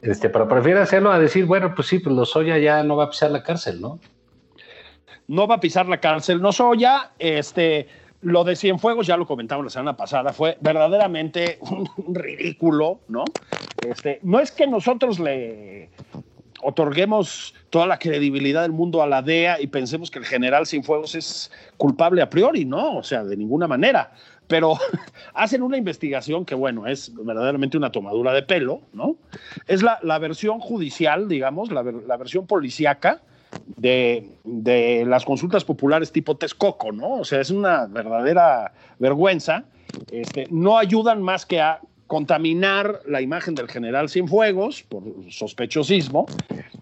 Este, 0.00 0.30
pero 0.30 0.48
prefiere 0.48 0.78
hacerlo 0.80 1.10
a 1.10 1.18
decir, 1.18 1.44
bueno, 1.44 1.74
pues 1.74 1.88
sí, 1.88 1.98
pues 1.98 2.14
Lozoya 2.14 2.56
ya 2.58 2.84
no 2.84 2.96
va 2.96 3.04
a 3.04 3.10
pisar 3.10 3.32
la 3.32 3.42
cárcel, 3.42 3.80
¿no? 3.80 3.98
No 5.28 5.46
va 5.46 5.56
a 5.56 5.60
pisar 5.60 5.88
la 5.88 6.00
cárcel. 6.00 6.40
No 6.40 6.52
soy 6.52 6.80
ya, 6.80 7.12
este, 7.18 7.88
lo 8.22 8.44
de 8.44 8.56
Cienfuegos, 8.56 9.06
ya 9.06 9.16
lo 9.16 9.26
comentamos 9.26 9.64
la 9.64 9.70
semana 9.70 9.96
pasada, 9.96 10.32
fue 10.32 10.56
verdaderamente 10.60 11.58
un 11.60 12.14
ridículo, 12.14 13.00
¿no? 13.08 13.24
Este, 13.86 14.20
no 14.22 14.40
es 14.40 14.52
que 14.52 14.66
nosotros 14.66 15.18
le 15.18 15.90
otorguemos 16.62 17.54
toda 17.70 17.86
la 17.86 17.98
credibilidad 17.98 18.62
del 18.62 18.72
mundo 18.72 19.02
a 19.02 19.06
la 19.08 19.22
DEA 19.22 19.60
y 19.60 19.66
pensemos 19.66 20.10
que 20.10 20.20
el 20.20 20.24
general 20.24 20.66
Cienfuegos 20.66 21.16
es 21.16 21.50
culpable 21.76 22.22
a 22.22 22.30
priori, 22.30 22.64
¿no? 22.64 22.98
O 22.98 23.02
sea, 23.02 23.24
de 23.24 23.36
ninguna 23.36 23.66
manera. 23.66 24.12
Pero 24.46 24.78
hacen 25.34 25.62
una 25.62 25.76
investigación 25.76 26.44
que, 26.44 26.54
bueno, 26.54 26.86
es 26.86 27.12
verdaderamente 27.14 27.76
una 27.76 27.90
tomadura 27.90 28.32
de 28.32 28.42
pelo, 28.42 28.82
¿no? 28.92 29.16
Es 29.66 29.82
la, 29.82 30.18
versión 30.20 30.60
judicial, 30.60 31.28
digamos, 31.28 31.72
la, 31.72 31.82
la 31.82 32.16
versión 32.16 32.46
policíaca 32.46 33.22
de, 33.76 34.28
de 34.44 35.04
las 35.06 35.24
consultas 35.24 35.64
populares 35.64 36.12
tipo 36.12 36.36
Texcoco, 36.36 36.92
¿no? 36.92 37.20
O 37.20 37.24
sea, 37.24 37.40
es 37.40 37.50
una 37.50 37.86
verdadera 37.86 38.72
vergüenza. 38.98 39.64
Este, 40.10 40.46
no 40.50 40.78
ayudan 40.78 41.22
más 41.22 41.44
que 41.44 41.60
a 41.60 41.80
contaminar 42.06 43.00
la 43.06 43.22
imagen 43.22 43.54
del 43.54 43.68
general 43.68 44.08
Cienfuegos 44.08 44.82
por 44.82 45.02
sospechosismo. 45.30 46.26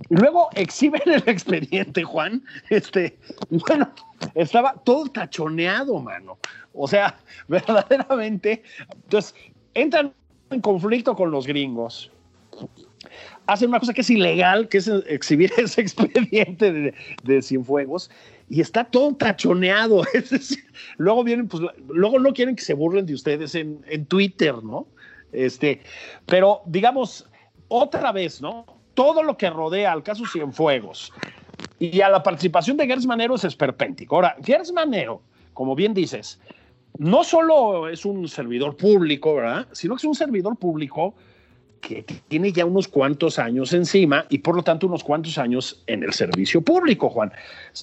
Y 0.09 0.17
luego 0.17 0.49
exhiben 0.55 1.03
el 1.07 1.23
expediente, 1.27 2.03
Juan. 2.03 2.43
Este, 2.69 3.17
bueno, 3.49 3.91
estaba 4.35 4.75
todo 4.85 5.07
tachoneado, 5.07 6.01
mano. 6.01 6.39
O 6.75 6.89
sea, 6.89 7.17
verdaderamente. 7.49 8.63
Entonces, 9.05 9.35
entran 9.75 10.13
en 10.51 10.61
conflicto 10.61 11.15
con 11.15 11.31
los 11.31 11.47
gringos 11.47 12.11
hacen 13.47 13.69
una 13.69 13.81
cosa 13.81 13.93
que 13.93 14.01
es 14.03 14.11
ilegal, 14.11 14.69
que 14.69 14.79
es 14.79 14.89
exhibir 15.07 15.53
ese 15.59 15.81
expediente 15.81 16.95
de, 17.23 17.43
Cienfuegos, 17.43 18.11
y 18.49 18.61
está 18.61 18.85
todo 18.85 19.15
tachoneado. 19.15 20.03
Luego 20.97 21.25
vienen, 21.25 21.49
pues, 21.49 21.63
luego 21.89 22.19
no 22.19 22.33
quieren 22.33 22.57
que 22.57 22.63
se 22.63 22.75
burlen 22.75 23.07
de 23.07 23.15
ustedes 23.15 23.55
en, 23.55 23.85
en 23.89 24.07
Twitter, 24.07 24.63
¿no? 24.63 24.87
Este, 25.33 25.81
pero 26.27 26.63
digamos, 26.67 27.29
otra 27.69 28.13
vez, 28.13 28.41
¿no? 28.43 28.67
Todo 28.95 29.23
lo 29.23 29.37
que 29.37 29.49
rodea 29.49 29.93
al 29.93 30.03
caso 30.03 30.27
Cienfuegos 30.27 31.13
y 31.79 32.01
a 32.01 32.09
la 32.09 32.23
participación 32.23 32.77
de 32.77 32.87
Gers 32.87 33.07
Manero 33.07 33.37
es 33.37 33.45
esperpéntico. 33.45 34.17
Ahora, 34.17 34.37
Gers 34.45 34.73
Manero, 34.73 35.23
como 35.55 35.75
bien 35.77 35.95
dices, 35.95 36.41
no 36.99 37.25
solo 37.25 37.89
es 37.89 38.05
un 38.05 38.29
servidor 38.29 38.77
público, 38.77 39.37
¿verdad? 39.37 39.69
Sino 39.73 39.95
que 39.95 40.01
es 40.01 40.05
un 40.05 40.15
servidor 40.15 40.57
público 40.57 41.15
que 41.81 42.05
tiene 42.29 42.53
ya 42.53 42.65
unos 42.65 42.89
cuantos 42.89 43.39
años 43.39 43.73
encima 43.73 44.27
y 44.29 44.39
por 44.39 44.55
lo 44.55 44.63
tanto 44.63 44.87
unos 44.87 45.03
cuantos 45.03 45.39
años 45.39 45.83
en 45.87 46.03
el 46.03 46.13
servicio 46.13 46.63
público, 46.63 47.09
Juan. 47.09 47.33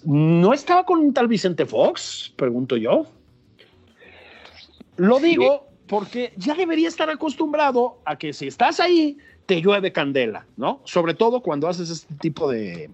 ¿No 0.06 0.54
estaba 0.54 0.86
con 0.86 1.00
un 1.00 1.14
tal 1.14 1.28
Vicente 1.28 1.66
Fox? 1.66 2.34
Pregunto 2.36 2.78
yo. 2.78 3.06
Lo 4.98 5.20
digo 5.20 5.68
porque 5.88 6.34
ya 6.38 6.54
debería 6.54 6.88
estar 6.88 7.10
acostumbrado 7.10 8.00
a 8.06 8.18
que 8.18 8.34
si 8.34 8.48
estás 8.48 8.80
ahí, 8.80 9.18
te 9.46 9.62
llueve 9.62 9.92
candela, 9.92 10.46
¿no? 10.58 10.82
Sobre 10.84 11.14
todo 11.14 11.42
cuando 11.42 11.68
haces 11.68 11.90
este 11.90 12.14
tipo 12.16 12.52
de, 12.52 12.90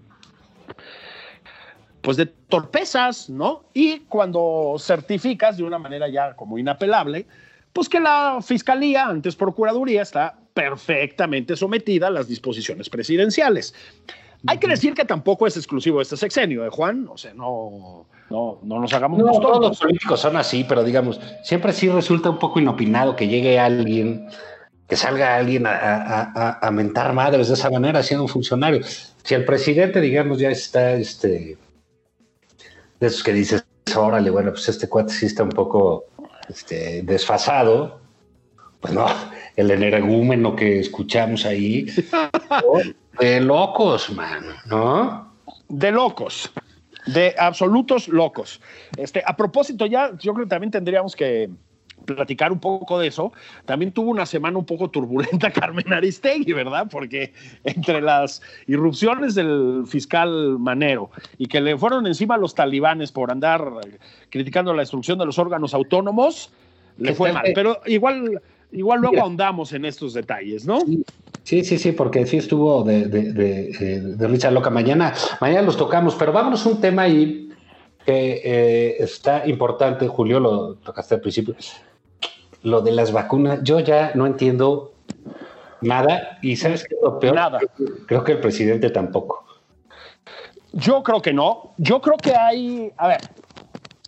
pues 2.00 2.16
de 2.16 2.26
torpezas, 2.26 3.28
¿no? 3.28 3.64
Y 3.74 4.00
cuando 4.00 4.76
certificas 4.78 5.56
de 5.56 5.64
una 5.64 5.78
manera 5.78 6.08
ya 6.08 6.36
como 6.36 6.56
inapelable, 6.56 7.26
pues 7.72 7.88
que 7.88 7.98
la 7.98 8.38
fiscalía, 8.40 9.06
antes 9.06 9.34
procuraduría, 9.34 10.02
está 10.02 10.38
perfectamente 10.54 11.56
sometida 11.56 12.06
a 12.06 12.10
las 12.10 12.28
disposiciones 12.28 12.88
presidenciales. 12.88 13.74
Hay 14.46 14.58
que 14.58 14.68
decir 14.68 14.94
que 14.94 15.04
tampoco 15.04 15.46
es 15.46 15.56
exclusivo 15.56 16.00
este 16.00 16.16
sexenio, 16.16 16.64
¿eh, 16.66 16.70
Juan? 16.70 17.08
O 17.10 17.16
sea, 17.18 17.32
no, 17.34 18.06
no, 18.30 18.60
no 18.62 18.78
nos 18.80 18.92
hagamos 18.92 19.18
No, 19.18 19.32
todos 19.40 19.60
los 19.60 19.78
políticos 19.78 20.20
son 20.20 20.36
así, 20.36 20.64
pero 20.64 20.84
digamos, 20.84 21.18
siempre 21.42 21.72
sí 21.72 21.88
resulta 21.88 22.30
un 22.30 22.38
poco 22.38 22.60
inopinado 22.60 23.16
que 23.16 23.26
llegue 23.26 23.58
alguien, 23.58 24.28
que 24.86 24.96
salga 24.96 25.36
alguien 25.36 25.66
a, 25.66 25.70
a- 25.72 26.32
a- 26.34 26.58
a 26.66 26.70
mentar 26.70 27.14
madres 27.14 27.48
de 27.48 27.54
esa 27.54 27.70
manera, 27.70 28.02
siendo 28.02 28.24
un 28.24 28.28
funcionario. 28.28 28.82
Si 29.22 29.34
el 29.34 29.46
presidente, 29.46 30.00
digamos, 30.02 30.38
ya 30.38 30.50
está 30.50 30.92
este, 30.92 31.56
de 33.00 33.06
esos 33.06 33.22
que 33.22 33.32
dices, 33.32 33.64
órale, 33.96 34.28
bueno, 34.28 34.50
pues 34.52 34.68
este 34.68 34.88
cuate 34.90 35.12
sí 35.14 35.24
está 35.24 35.42
un 35.42 35.48
poco 35.50 36.04
este, 36.50 37.00
desfasado, 37.02 37.98
pues 38.80 38.92
no, 38.92 39.06
el 39.56 39.70
energúmeno 39.70 40.56
que 40.56 40.80
escuchamos 40.80 41.46
ahí, 41.46 41.86
de 43.20 43.40
locos, 43.40 44.10
man, 44.10 44.44
¿no? 44.66 45.34
de 45.68 45.92
locos, 45.92 46.52
de 47.06 47.34
absolutos 47.38 48.08
locos. 48.08 48.60
Este, 48.96 49.22
a 49.24 49.36
propósito, 49.36 49.86
ya 49.86 50.12
yo 50.18 50.34
creo 50.34 50.46
que 50.46 50.50
también 50.50 50.70
tendríamos 50.70 51.16
que 51.16 51.50
platicar 52.04 52.52
un 52.52 52.60
poco 52.60 52.98
de 52.98 53.08
eso. 53.08 53.32
También 53.64 53.92
tuvo 53.92 54.10
una 54.10 54.26
semana 54.26 54.58
un 54.58 54.66
poco 54.66 54.90
turbulenta 54.90 55.50
Carmen 55.52 55.92
Aristegui, 55.92 56.52
¿verdad? 56.52 56.86
Porque 56.90 57.32
entre 57.64 58.00
las 58.00 58.42
irrupciones 58.66 59.34
del 59.34 59.84
fiscal 59.86 60.58
Manero 60.58 61.10
y 61.38 61.46
que 61.46 61.60
le 61.60 61.78
fueron 61.78 62.06
encima 62.06 62.36
los 62.36 62.54
talibanes 62.54 63.10
por 63.10 63.30
andar 63.30 63.64
criticando 64.30 64.74
la 64.74 64.82
destrucción 64.82 65.18
de 65.18 65.26
los 65.26 65.38
órganos 65.38 65.72
autónomos, 65.72 66.52
le 66.98 67.08
¿Qué 67.08 67.14
fue 67.14 67.32
mal. 67.32 67.44
Pero 67.54 67.80
igual, 67.86 68.40
igual 68.74 69.00
luego 69.00 69.12
Mira. 69.12 69.22
ahondamos 69.22 69.72
en 69.72 69.84
estos 69.84 70.12
detalles, 70.14 70.66
¿no? 70.66 70.84
Sí, 71.42 71.62
sí, 71.64 71.78
sí, 71.78 71.92
porque 71.92 72.26
sí 72.26 72.38
estuvo 72.38 72.82
de, 72.84 73.06
de, 73.06 73.32
de, 73.32 73.68
de- 73.78 74.00
de 74.16 74.28
risa 74.28 74.50
loca. 74.50 74.70
Mañana, 74.70 75.12
mañana 75.40 75.62
los 75.62 75.76
tocamos, 75.76 76.14
pero 76.14 76.32
vámonos 76.32 76.64
a 76.64 76.68
un 76.70 76.80
tema 76.80 77.02
ahí 77.02 77.50
que 78.04 78.40
eh, 78.44 78.96
está 78.98 79.46
importante, 79.46 80.06
Julio, 80.08 80.40
lo 80.40 80.74
tocaste 80.76 81.14
al 81.16 81.20
principio. 81.20 81.54
Lo 82.62 82.80
de 82.80 82.92
las 82.92 83.12
vacunas, 83.12 83.60
yo 83.62 83.80
ya 83.80 84.12
no 84.14 84.26
entiendo 84.26 84.94
nada 85.82 86.38
y 86.40 86.56
sabes 86.56 86.84
qué 86.88 86.94
es 86.94 87.00
lo 87.02 87.18
peor. 87.18 87.34
Nada. 87.34 87.58
Creo 88.06 88.24
que 88.24 88.32
el 88.32 88.40
presidente 88.40 88.88
tampoco. 88.90 89.44
Yo 90.72 91.02
creo 91.02 91.20
que 91.20 91.32
no. 91.32 91.74
Yo 91.76 92.00
creo 92.00 92.16
que 92.16 92.34
hay. 92.34 92.90
A 92.96 93.06
ver, 93.08 93.20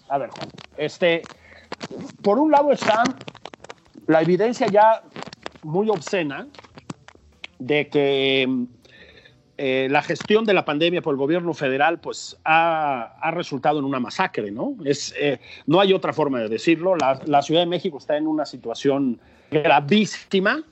a 0.08 0.18
ver, 0.18 0.30
Juan. 0.30 0.48
Este, 0.78 1.22
por 2.22 2.38
un 2.38 2.50
lado 2.50 2.72
está 2.72 3.04
la 4.06 4.22
evidencia 4.22 4.66
ya 4.68 5.02
muy 5.62 5.88
obscena 5.90 6.46
de 7.58 7.88
que 7.88 8.66
eh, 9.58 9.88
la 9.90 10.02
gestión 10.02 10.44
de 10.44 10.52
la 10.52 10.64
pandemia 10.64 11.02
por 11.02 11.14
el 11.14 11.18
gobierno 11.18 11.54
federal 11.54 11.98
pues 11.98 12.36
ha, 12.44 13.30
resultado 13.32 13.78
en 13.78 13.84
una 13.84 14.00
masacre, 14.00 14.50
¿no? 14.50 14.76
Es, 14.84 15.14
eh, 15.18 15.40
no 15.66 15.80
hay 15.80 15.92
otra 15.92 16.12
forma 16.12 16.40
de 16.40 16.48
decirlo. 16.48 16.94
La, 16.96 17.42
Ciudad 17.42 17.62
de 17.62 17.66
México 17.66 17.98
está 17.98 18.16
en 18.16 18.26
una 18.26 18.44
situación 18.44 19.18
gravísima 19.50 20.62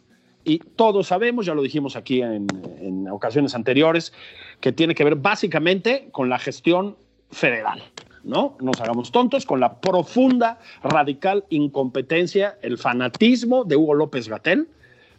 y 0.45 0.59
todos 0.59 1.07
sabemos, 1.07 1.47
ya 1.47 1.55
lo 1.55 1.63
dijimos 1.63 1.97
aquí 1.97 2.21
en 2.21 3.09
ocasiones 3.11 3.55
anteriores, 3.55 4.13
que 4.61 4.73
tiene 4.73 4.95
que 4.95 5.05
ver 5.05 5.17
básicamente 5.17 6.09
con 6.13 6.29
la 6.29 6.39
gestión 6.39 6.97
federal. 7.31 7.83
¿No? 8.25 8.57
Nos 8.61 8.81
hagamos 8.81 9.13
tontos 9.13 9.47
con 9.47 9.61
la 9.61 9.81
profunda, 9.81 10.59
radical 10.83 11.45
incompetencia, 11.51 12.59
el 12.63 12.79
fanatismo 12.79 13.65
de 13.65 13.77
Hugo 13.77 13.95
López 13.95 14.29
Gatel 14.29 14.69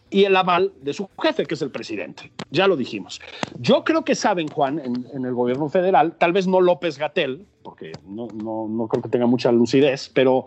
y 0.10 0.24
el 0.26 0.36
aval 0.36 0.74
de 0.82 0.94
su 0.94 1.10
jefe, 1.22 1.46
que 1.46 1.56
es 1.56 1.62
el 1.62 1.72
presidente. 1.72 2.32
Ya 2.52 2.68
lo 2.68 2.76
dijimos. 2.76 3.22
Yo 3.60 3.84
creo 3.84 4.04
que 4.04 4.16
saben, 4.16 4.48
Juan, 4.48 4.80
en, 4.80 5.26
el 5.26 5.34
gobierno 5.34 5.70
federal, 5.70 6.16
tal 6.18 6.32
vez 6.34 6.48
no 6.48 6.62
López 6.62 6.98
Gatel, 6.98 7.46
porque 7.64 7.92
no, 8.08 8.28
no, 8.28 8.68
no 8.68 8.88
creo 8.88 9.02
que 9.02 9.10
tenga 9.10 9.26
mucha 9.26 9.52
lucidez, 9.52 10.10
pero 10.14 10.46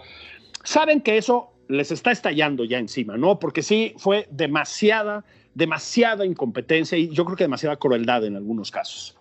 saben 0.64 1.01
que 1.01 1.18
eso 1.18 1.53
les 1.68 1.91
está 1.91 2.11
estallando 2.11 2.64
ya 2.64 2.78
encima, 2.78 3.16
¿no? 3.16 3.39
Porque 3.39 3.62
sí 3.62 3.95
fue 3.99 4.26
demasiada, 4.30 5.24
demasiada 5.55 6.24
incompetencia 6.24 6.97
y 6.97 7.09
yo 7.11 7.24
creo 7.24 7.37
que 7.37 7.45
demasiada 7.45 7.76
crueldad 7.76 8.24
en 8.24 8.37
algunos 8.37 8.70
casos. 8.70 9.16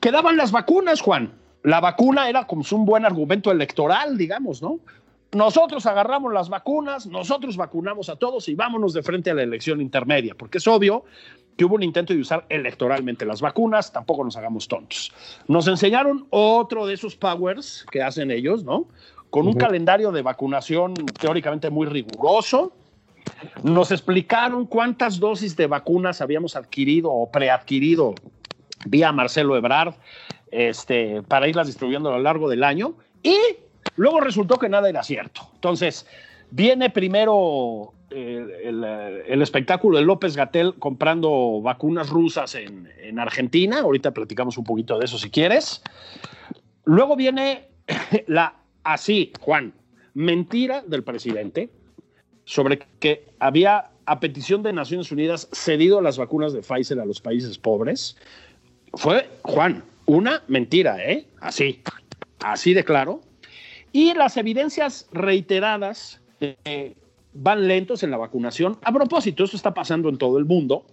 Quedaban 0.00 0.36
las 0.36 0.52
vacunas, 0.52 1.00
Juan. 1.00 1.32
La 1.66 1.80
vacuna 1.80 2.28
era 2.28 2.46
como 2.46 2.62
un 2.70 2.84
buen 2.86 3.04
argumento 3.04 3.50
electoral, 3.50 4.16
digamos, 4.16 4.62
¿no? 4.62 4.78
Nosotros 5.32 5.84
agarramos 5.86 6.32
las 6.32 6.48
vacunas, 6.48 7.08
nosotros 7.08 7.56
vacunamos 7.56 8.08
a 8.08 8.14
todos 8.14 8.48
y 8.48 8.54
vámonos 8.54 8.92
de 8.92 9.02
frente 9.02 9.32
a 9.32 9.34
la 9.34 9.42
elección 9.42 9.80
intermedia, 9.80 10.36
porque 10.36 10.58
es 10.58 10.68
obvio 10.68 11.02
que 11.56 11.64
hubo 11.64 11.74
un 11.74 11.82
intento 11.82 12.14
de 12.14 12.20
usar 12.20 12.46
electoralmente 12.50 13.26
las 13.26 13.40
vacunas, 13.40 13.92
tampoco 13.92 14.22
nos 14.22 14.36
hagamos 14.36 14.68
tontos. 14.68 15.12
Nos 15.48 15.66
enseñaron 15.66 16.28
otro 16.30 16.86
de 16.86 16.94
esos 16.94 17.16
powers 17.16 17.84
que 17.90 18.00
hacen 18.00 18.30
ellos, 18.30 18.62
¿no? 18.62 18.86
Con 19.30 19.48
un 19.48 19.54
uh 19.54 19.56
-huh. 19.56 19.60
calendario 19.62 20.12
de 20.12 20.22
vacunación 20.22 20.94
teóricamente 21.20 21.68
muy 21.68 21.88
riguroso. 21.88 22.72
Nos 23.64 23.90
explicaron 23.90 24.66
cuántas 24.66 25.18
dosis 25.18 25.56
de 25.56 25.66
vacunas 25.66 26.20
habíamos 26.20 26.54
adquirido 26.54 27.10
o 27.10 27.28
preadquirido 27.28 28.14
vía 28.86 29.10
Marcelo 29.10 29.56
Ebrard 29.56 29.94
este, 30.50 31.22
para 31.22 31.48
irlas 31.48 31.66
distribuyendo 31.66 32.10
a 32.10 32.16
lo 32.16 32.22
largo 32.22 32.48
del 32.48 32.64
año. 32.64 32.94
Y 33.22 33.36
luego 33.96 34.20
resultó 34.20 34.58
que 34.58 34.68
nada 34.68 34.88
era 34.88 35.02
cierto. 35.02 35.42
Entonces, 35.54 36.06
viene 36.50 36.90
primero 36.90 37.92
eh, 38.10 38.62
el, 38.64 38.84
el, 38.84 39.42
espectáculo 39.42 39.98
de 39.98 40.04
López 40.04 40.36
Gatel 40.36 40.74
comprando 40.78 41.60
vacunas 41.60 42.08
rusas 42.08 42.54
en, 42.54 42.88
en, 42.98 43.18
Argentina. 43.18 43.80
Ahorita 43.80 44.12
platicamos 44.12 44.58
un 44.58 44.64
poquito 44.64 44.98
de 44.98 45.04
eso 45.04 45.18
si 45.18 45.30
quieres. 45.30 45.82
Luego 46.84 47.16
viene 47.16 47.68
la 48.26 48.54
así, 48.84 49.32
Juan, 49.40 49.74
mentira 50.14 50.82
del 50.86 51.02
presidente 51.02 51.70
sobre 52.46 52.78
que 53.00 53.26
había, 53.40 53.90
a 54.06 54.20
petición 54.20 54.62
de 54.62 54.72
Naciones 54.72 55.10
Unidas, 55.10 55.48
cedido 55.52 56.00
las 56.00 56.16
vacunas 56.16 56.52
de 56.52 56.62
Pfizer 56.62 56.98
a 57.00 57.04
los 57.04 57.20
países 57.20 57.58
pobres. 57.58 58.16
Fue, 58.94 59.28
Juan, 59.42 59.82
una 60.06 60.42
mentira, 60.48 61.02
¿eh? 61.04 61.26
Así, 61.40 61.82
así 62.40 62.74
de 62.74 62.84
claro. 62.84 63.20
Y 63.92 64.14
las 64.14 64.36
evidencias 64.36 65.08
reiteradas 65.12 66.20
eh, 66.40 66.94
van 67.32 67.68
lentos 67.68 68.02
en 68.02 68.10
la 68.10 68.16
vacunación. 68.16 68.78
A 68.82 68.92
propósito, 68.92 69.44
esto 69.44 69.56
está 69.56 69.74
pasando 69.74 70.08
en 70.08 70.18
todo 70.18 70.38
el 70.38 70.44
mundo, 70.44 70.84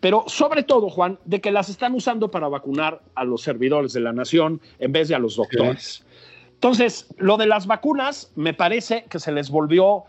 pero 0.00 0.24
sobre 0.26 0.62
todo, 0.62 0.88
Juan, 0.88 1.18
de 1.24 1.40
que 1.40 1.50
las 1.50 1.68
están 1.68 1.94
usando 1.94 2.30
para 2.30 2.48
vacunar 2.48 3.02
a 3.14 3.24
los 3.24 3.42
servidores 3.42 3.92
de 3.92 4.00
la 4.00 4.12
nación 4.12 4.60
en 4.78 4.92
vez 4.92 5.08
de 5.08 5.14
a 5.14 5.18
los 5.18 5.36
doctores. 5.36 6.04
Entonces, 6.54 7.06
lo 7.18 7.36
de 7.36 7.46
las 7.46 7.66
vacunas 7.66 8.32
me 8.34 8.54
parece 8.54 9.04
que 9.08 9.20
se 9.20 9.32
les 9.32 9.50
volvió 9.50 10.04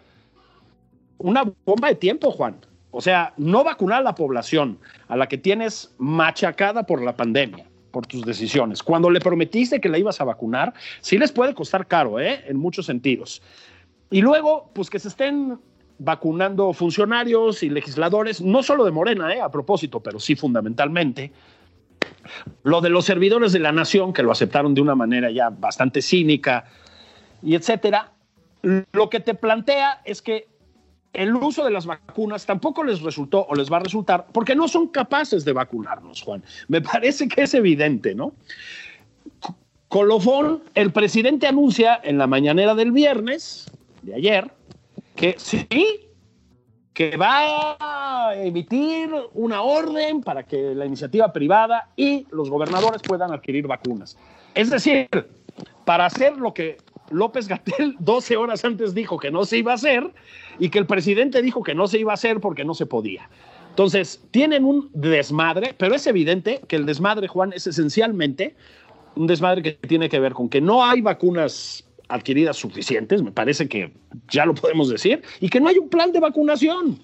una 1.19 1.43
bomba 1.65 1.89
de 1.89 1.95
tiempo, 1.95 2.31
Juan. 2.31 2.57
O 2.91 3.01
sea, 3.01 3.33
no 3.37 3.63
vacunar 3.63 3.99
a 3.99 4.03
la 4.03 4.15
población 4.15 4.79
a 5.07 5.15
la 5.15 5.27
que 5.27 5.37
tienes 5.37 5.93
machacada 5.99 6.83
por 6.83 7.03
la 7.03 7.15
pandemia, 7.15 7.65
por 7.91 8.05
tus 8.05 8.25
decisiones. 8.25 8.83
Cuando 8.83 9.09
le 9.09 9.19
prometiste 9.19 9.79
que 9.79 9.89
la 9.89 9.97
ibas 9.97 10.21
a 10.21 10.23
vacunar, 10.23 10.73
sí 11.01 11.17
les 11.17 11.31
puede 11.31 11.53
costar 11.53 11.87
caro, 11.87 12.19
¿eh? 12.19 12.43
En 12.47 12.57
muchos 12.57 12.85
sentidos. 12.85 13.41
Y 14.11 14.21
luego, 14.21 14.71
pues 14.73 14.89
que 14.89 14.99
se 14.99 15.07
estén 15.07 15.59
vacunando 15.99 16.71
funcionarios 16.73 17.61
y 17.61 17.69
legisladores, 17.69 18.41
no 18.41 18.63
solo 18.63 18.85
de 18.85 18.91
Morena, 18.91 19.33
¿eh? 19.33 19.41
A 19.41 19.49
propósito, 19.49 19.99
pero 19.99 20.19
sí 20.19 20.35
fundamentalmente. 20.35 21.31
Lo 22.63 22.81
de 22.81 22.89
los 22.89 23.05
servidores 23.05 23.51
de 23.51 23.59
la 23.59 23.71
nación, 23.71 24.13
que 24.13 24.23
lo 24.23 24.31
aceptaron 24.31 24.73
de 24.73 24.81
una 24.81 24.95
manera 24.95 25.29
ya 25.29 25.49
bastante 25.49 26.01
cínica 26.01 26.65
y 27.43 27.55
etcétera. 27.55 28.11
Lo 28.61 29.09
que 29.09 29.19
te 29.19 29.35
plantea 29.35 30.01
es 30.05 30.21
que 30.21 30.47
el 31.13 31.35
uso 31.35 31.63
de 31.63 31.71
las 31.71 31.85
vacunas 31.85 32.45
tampoco 32.45 32.83
les 32.83 33.01
resultó 33.01 33.45
o 33.49 33.55
les 33.55 33.71
va 33.71 33.77
a 33.77 33.81
resultar 33.81 34.27
porque 34.31 34.55
no 34.55 34.67
son 34.67 34.87
capaces 34.87 35.43
de 35.45 35.53
vacunarnos, 35.53 36.21
Juan. 36.21 36.43
Me 36.67 36.81
parece 36.81 37.27
que 37.27 37.43
es 37.43 37.53
evidente, 37.53 38.15
¿no? 38.15 38.33
Colofón, 39.87 40.63
el 40.75 40.91
presidente 40.91 41.47
anuncia 41.47 41.99
en 42.03 42.19
la 42.19 42.27
mañanera 42.27 42.75
del 42.75 42.91
viernes 42.91 43.65
de 44.03 44.15
ayer 44.15 44.51
que 45.15 45.35
sí, 45.37 45.65
que 46.93 47.17
va 47.17 47.75
a 47.79 48.35
emitir 48.35 49.09
una 49.33 49.63
orden 49.63 50.21
para 50.21 50.43
que 50.43 50.75
la 50.75 50.85
iniciativa 50.85 51.33
privada 51.33 51.89
y 51.95 52.27
los 52.31 52.49
gobernadores 52.49 53.01
puedan 53.01 53.33
adquirir 53.33 53.67
vacunas. 53.67 54.15
Es 54.53 54.69
decir, 54.69 55.09
para 55.85 56.05
hacer 56.05 56.37
lo 56.37 56.53
que 56.53 56.77
López 57.11 57.47
Gatel 57.47 57.95
12 57.99 58.37
horas 58.37 58.65
antes 58.65 58.93
dijo 58.93 59.17
que 59.17 59.31
no 59.31 59.45
se 59.45 59.57
iba 59.57 59.71
a 59.71 59.75
hacer 59.75 60.11
y 60.59 60.69
que 60.69 60.79
el 60.79 60.85
presidente 60.85 61.41
dijo 61.41 61.63
que 61.63 61.75
no 61.75 61.87
se 61.87 61.99
iba 61.99 62.11
a 62.11 62.15
hacer 62.15 62.39
porque 62.39 62.63
no 62.63 62.73
se 62.73 62.85
podía. 62.85 63.29
Entonces, 63.69 64.21
tienen 64.31 64.65
un 64.65 64.89
desmadre, 64.93 65.73
pero 65.77 65.95
es 65.95 66.05
evidente 66.05 66.61
que 66.67 66.75
el 66.75 66.85
desmadre, 66.85 67.27
Juan, 67.27 67.53
es 67.53 67.65
esencialmente 67.65 68.55
un 69.15 69.27
desmadre 69.27 69.61
que 69.61 69.71
tiene 69.73 70.09
que 70.09 70.19
ver 70.19 70.33
con 70.33 70.49
que 70.49 70.59
no 70.59 70.83
hay 70.83 71.01
vacunas 71.01 71.85
adquiridas 72.09 72.57
suficientes, 72.57 73.21
me 73.21 73.31
parece 73.31 73.69
que 73.69 73.93
ya 74.29 74.45
lo 74.45 74.55
podemos 74.55 74.89
decir, 74.89 75.21
y 75.39 75.49
que 75.49 75.59
no 75.59 75.69
hay 75.69 75.77
un 75.77 75.89
plan 75.89 76.11
de 76.11 76.19
vacunación. 76.19 76.99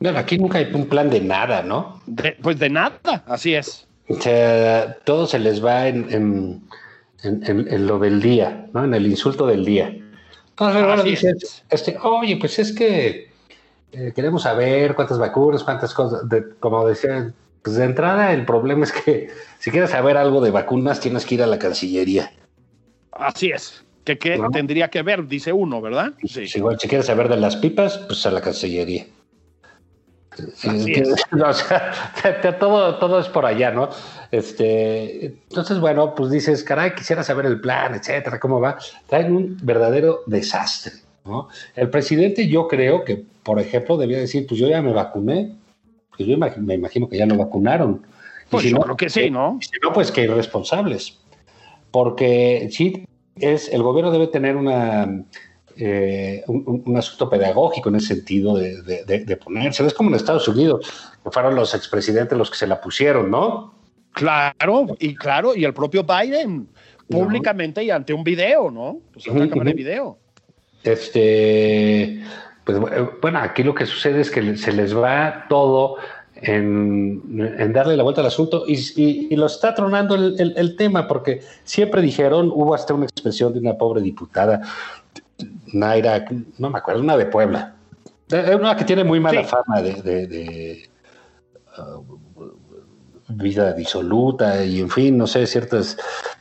Bueno, 0.00 0.18
aquí 0.18 0.38
nunca 0.38 0.58
hay 0.58 0.68
un 0.72 0.86
plan 0.86 1.08
de 1.08 1.20
nada, 1.20 1.62
¿no? 1.62 2.02
pues 2.42 2.58
de 2.58 2.68
nada, 2.68 3.24
así 3.26 3.54
es. 3.54 3.86
O 4.08 4.20
sea, 4.20 4.98
todo 5.04 5.26
se 5.26 5.38
les 5.38 5.64
va 5.64 5.88
en 5.88 6.06
en, 6.12 6.62
lo 7.22 7.98
del 7.98 8.20
día, 8.20 8.66
¿no? 8.72 8.84
En 8.84 8.94
el 8.94 9.06
insulto 9.06 9.46
del 9.46 9.64
día. 9.64 9.96
Entonces, 10.50 10.84
bueno, 10.84 11.02
dices, 11.02 11.64
este, 11.70 11.96
oye, 12.02 12.36
pues 12.36 12.58
es 12.58 12.72
que 12.72 13.30
eh, 13.92 14.12
queremos 14.14 14.42
saber 14.42 14.94
cuántas 14.94 15.18
vacunas, 15.18 15.64
cuántas 15.64 15.94
cosas, 15.94 16.22
como 16.60 16.86
decía, 16.86 17.32
pues 17.62 17.76
de 17.76 17.84
entrada 17.84 18.32
el 18.32 18.44
problema 18.44 18.84
es 18.84 18.92
que 18.92 19.30
si 19.58 19.70
quieres 19.70 19.90
saber 19.90 20.16
algo 20.16 20.40
de 20.40 20.50
vacunas 20.50 21.00
tienes 21.00 21.24
que 21.24 21.36
ir 21.36 21.42
a 21.42 21.46
la 21.46 21.58
Cancillería. 21.58 22.32
Así 23.12 23.50
es. 23.50 23.84
Que, 24.04 24.40
tendría 24.52 24.88
que 24.88 25.02
ver, 25.02 25.26
dice 25.26 25.52
uno, 25.52 25.82
¿verdad? 25.82 26.14
Sí. 26.24 26.46
igual, 26.54 26.80
si 26.80 26.88
quieres 26.88 27.06
saber 27.06 27.28
de 27.28 27.36
las 27.36 27.56
pipas, 27.56 27.98
pues 27.98 28.24
a 28.24 28.30
la 28.30 28.40
Cancillería. 28.40 29.06
o 31.44 31.52
sea, 31.52 32.58
todo, 32.58 32.96
todo 32.96 33.20
es 33.20 33.28
por 33.28 33.46
allá, 33.46 33.70
¿no? 33.70 33.88
Este, 34.30 35.26
entonces, 35.26 35.80
bueno, 35.80 36.14
pues 36.14 36.30
dices, 36.30 36.62
caray, 36.62 36.94
quisiera 36.94 37.22
saber 37.22 37.46
el 37.46 37.60
plan, 37.60 37.94
etcétera, 37.94 38.38
cómo 38.38 38.60
va. 38.60 38.78
Traen 39.06 39.34
un 39.34 39.56
verdadero 39.62 40.20
desastre, 40.26 40.92
¿no? 41.24 41.48
El 41.74 41.90
presidente, 41.90 42.48
yo 42.48 42.68
creo 42.68 43.04
que, 43.04 43.24
por 43.42 43.58
ejemplo, 43.58 43.96
debía 43.96 44.18
decir, 44.18 44.46
pues 44.46 44.60
yo 44.60 44.68
ya 44.68 44.82
me 44.82 44.92
vacuné, 44.92 45.56
pues 46.16 46.28
yo 46.28 46.36
me 46.36 46.74
imagino 46.74 47.08
que 47.08 47.18
ya 47.18 47.26
lo 47.26 47.36
vacunaron. 47.36 48.06
Pues 48.50 48.64
si 48.64 48.70
yo 48.70 48.76
no, 48.76 48.82
creo 48.82 48.96
que 48.96 49.10
sí, 49.10 49.30
¿no? 49.30 49.58
Si 49.60 49.78
no, 49.82 49.92
pues 49.92 50.10
que 50.10 50.24
irresponsables. 50.24 51.18
Porque 51.90 52.68
sí, 52.70 53.04
es, 53.36 53.68
el 53.72 53.82
gobierno 53.82 54.10
debe 54.10 54.26
tener 54.26 54.56
una 54.56 55.24
eh, 55.80 56.42
un, 56.48 56.96
asunto 56.96 57.30
pedagógico 57.30 57.88
en 57.88 57.96
ese 57.96 58.08
sentido 58.16 58.56
de, 58.56 58.82
de, 58.82 59.36
ponerse. 59.36 59.86
Es 59.86 59.94
como 59.94 60.10
en 60.10 60.16
Estados 60.16 60.48
Unidos, 60.48 60.90
que 61.22 61.30
fueron 61.30 61.54
los 61.54 61.72
expresidentes 61.72 62.36
los 62.36 62.50
que 62.50 62.56
se 62.56 62.66
la 62.66 62.80
pusieron, 62.80 63.30
¿no? 63.30 63.74
Claro, 64.12 64.86
y 64.98 65.14
claro, 65.14 65.54
y 65.54 65.64
el 65.64 65.72
propio 65.72 66.02
Biden, 66.02 66.68
públicamente 67.08 67.84
y 67.84 67.90
ante 67.90 68.12
un 68.12 68.24
video, 68.24 68.72
¿no? 68.72 68.98
Pues 69.12 69.28
una 69.28 69.48
cámara 69.48 69.70
de 69.70 69.76
video. 69.76 70.18
Este, 70.82 72.24
pues 72.64 72.78
bueno, 73.20 73.38
aquí 73.38 73.62
lo 73.62 73.74
que 73.74 73.86
sucede 73.86 74.20
es 74.20 74.32
que 74.32 74.56
se 74.56 74.72
les 74.72 74.96
va 74.96 75.46
todo 75.48 75.96
en, 76.34 77.72
darle 77.72 77.96
la 77.96 78.02
vuelta 78.02 78.20
al 78.20 78.26
asunto 78.26 78.64
y, 78.66 79.34
lo 79.36 79.46
está 79.46 79.76
tronando 79.76 80.16
el, 80.16 80.54
el, 80.56 80.76
tema, 80.76 81.06
porque 81.06 81.40
siempre 81.62 82.02
dijeron, 82.02 82.50
hubo 82.52 82.74
hasta 82.74 82.94
una 82.94 83.04
expresión 83.04 83.52
de 83.52 83.60
una 83.60 83.74
pobre 83.74 84.00
diputada, 84.00 84.62
Naira, 85.72 86.24
no 86.58 86.70
me 86.70 86.78
acuerdo, 86.78 87.02
una 87.02 87.16
de 87.16 87.26
Puebla. 87.26 87.74
Es 88.28 88.54
una 88.54 88.76
que 88.76 88.84
tiene 88.84 89.04
muy 89.04 89.20
mala 89.20 89.42
fama 89.44 89.80
de, 89.80 90.88
uh, 91.78 92.04
vida 93.28 93.72
disoluta 93.72 94.64
y 94.64 94.80
en 94.80 94.90
fin, 94.90 95.16
no 95.16 95.26
sé, 95.26 95.46
ciertas 95.46 95.96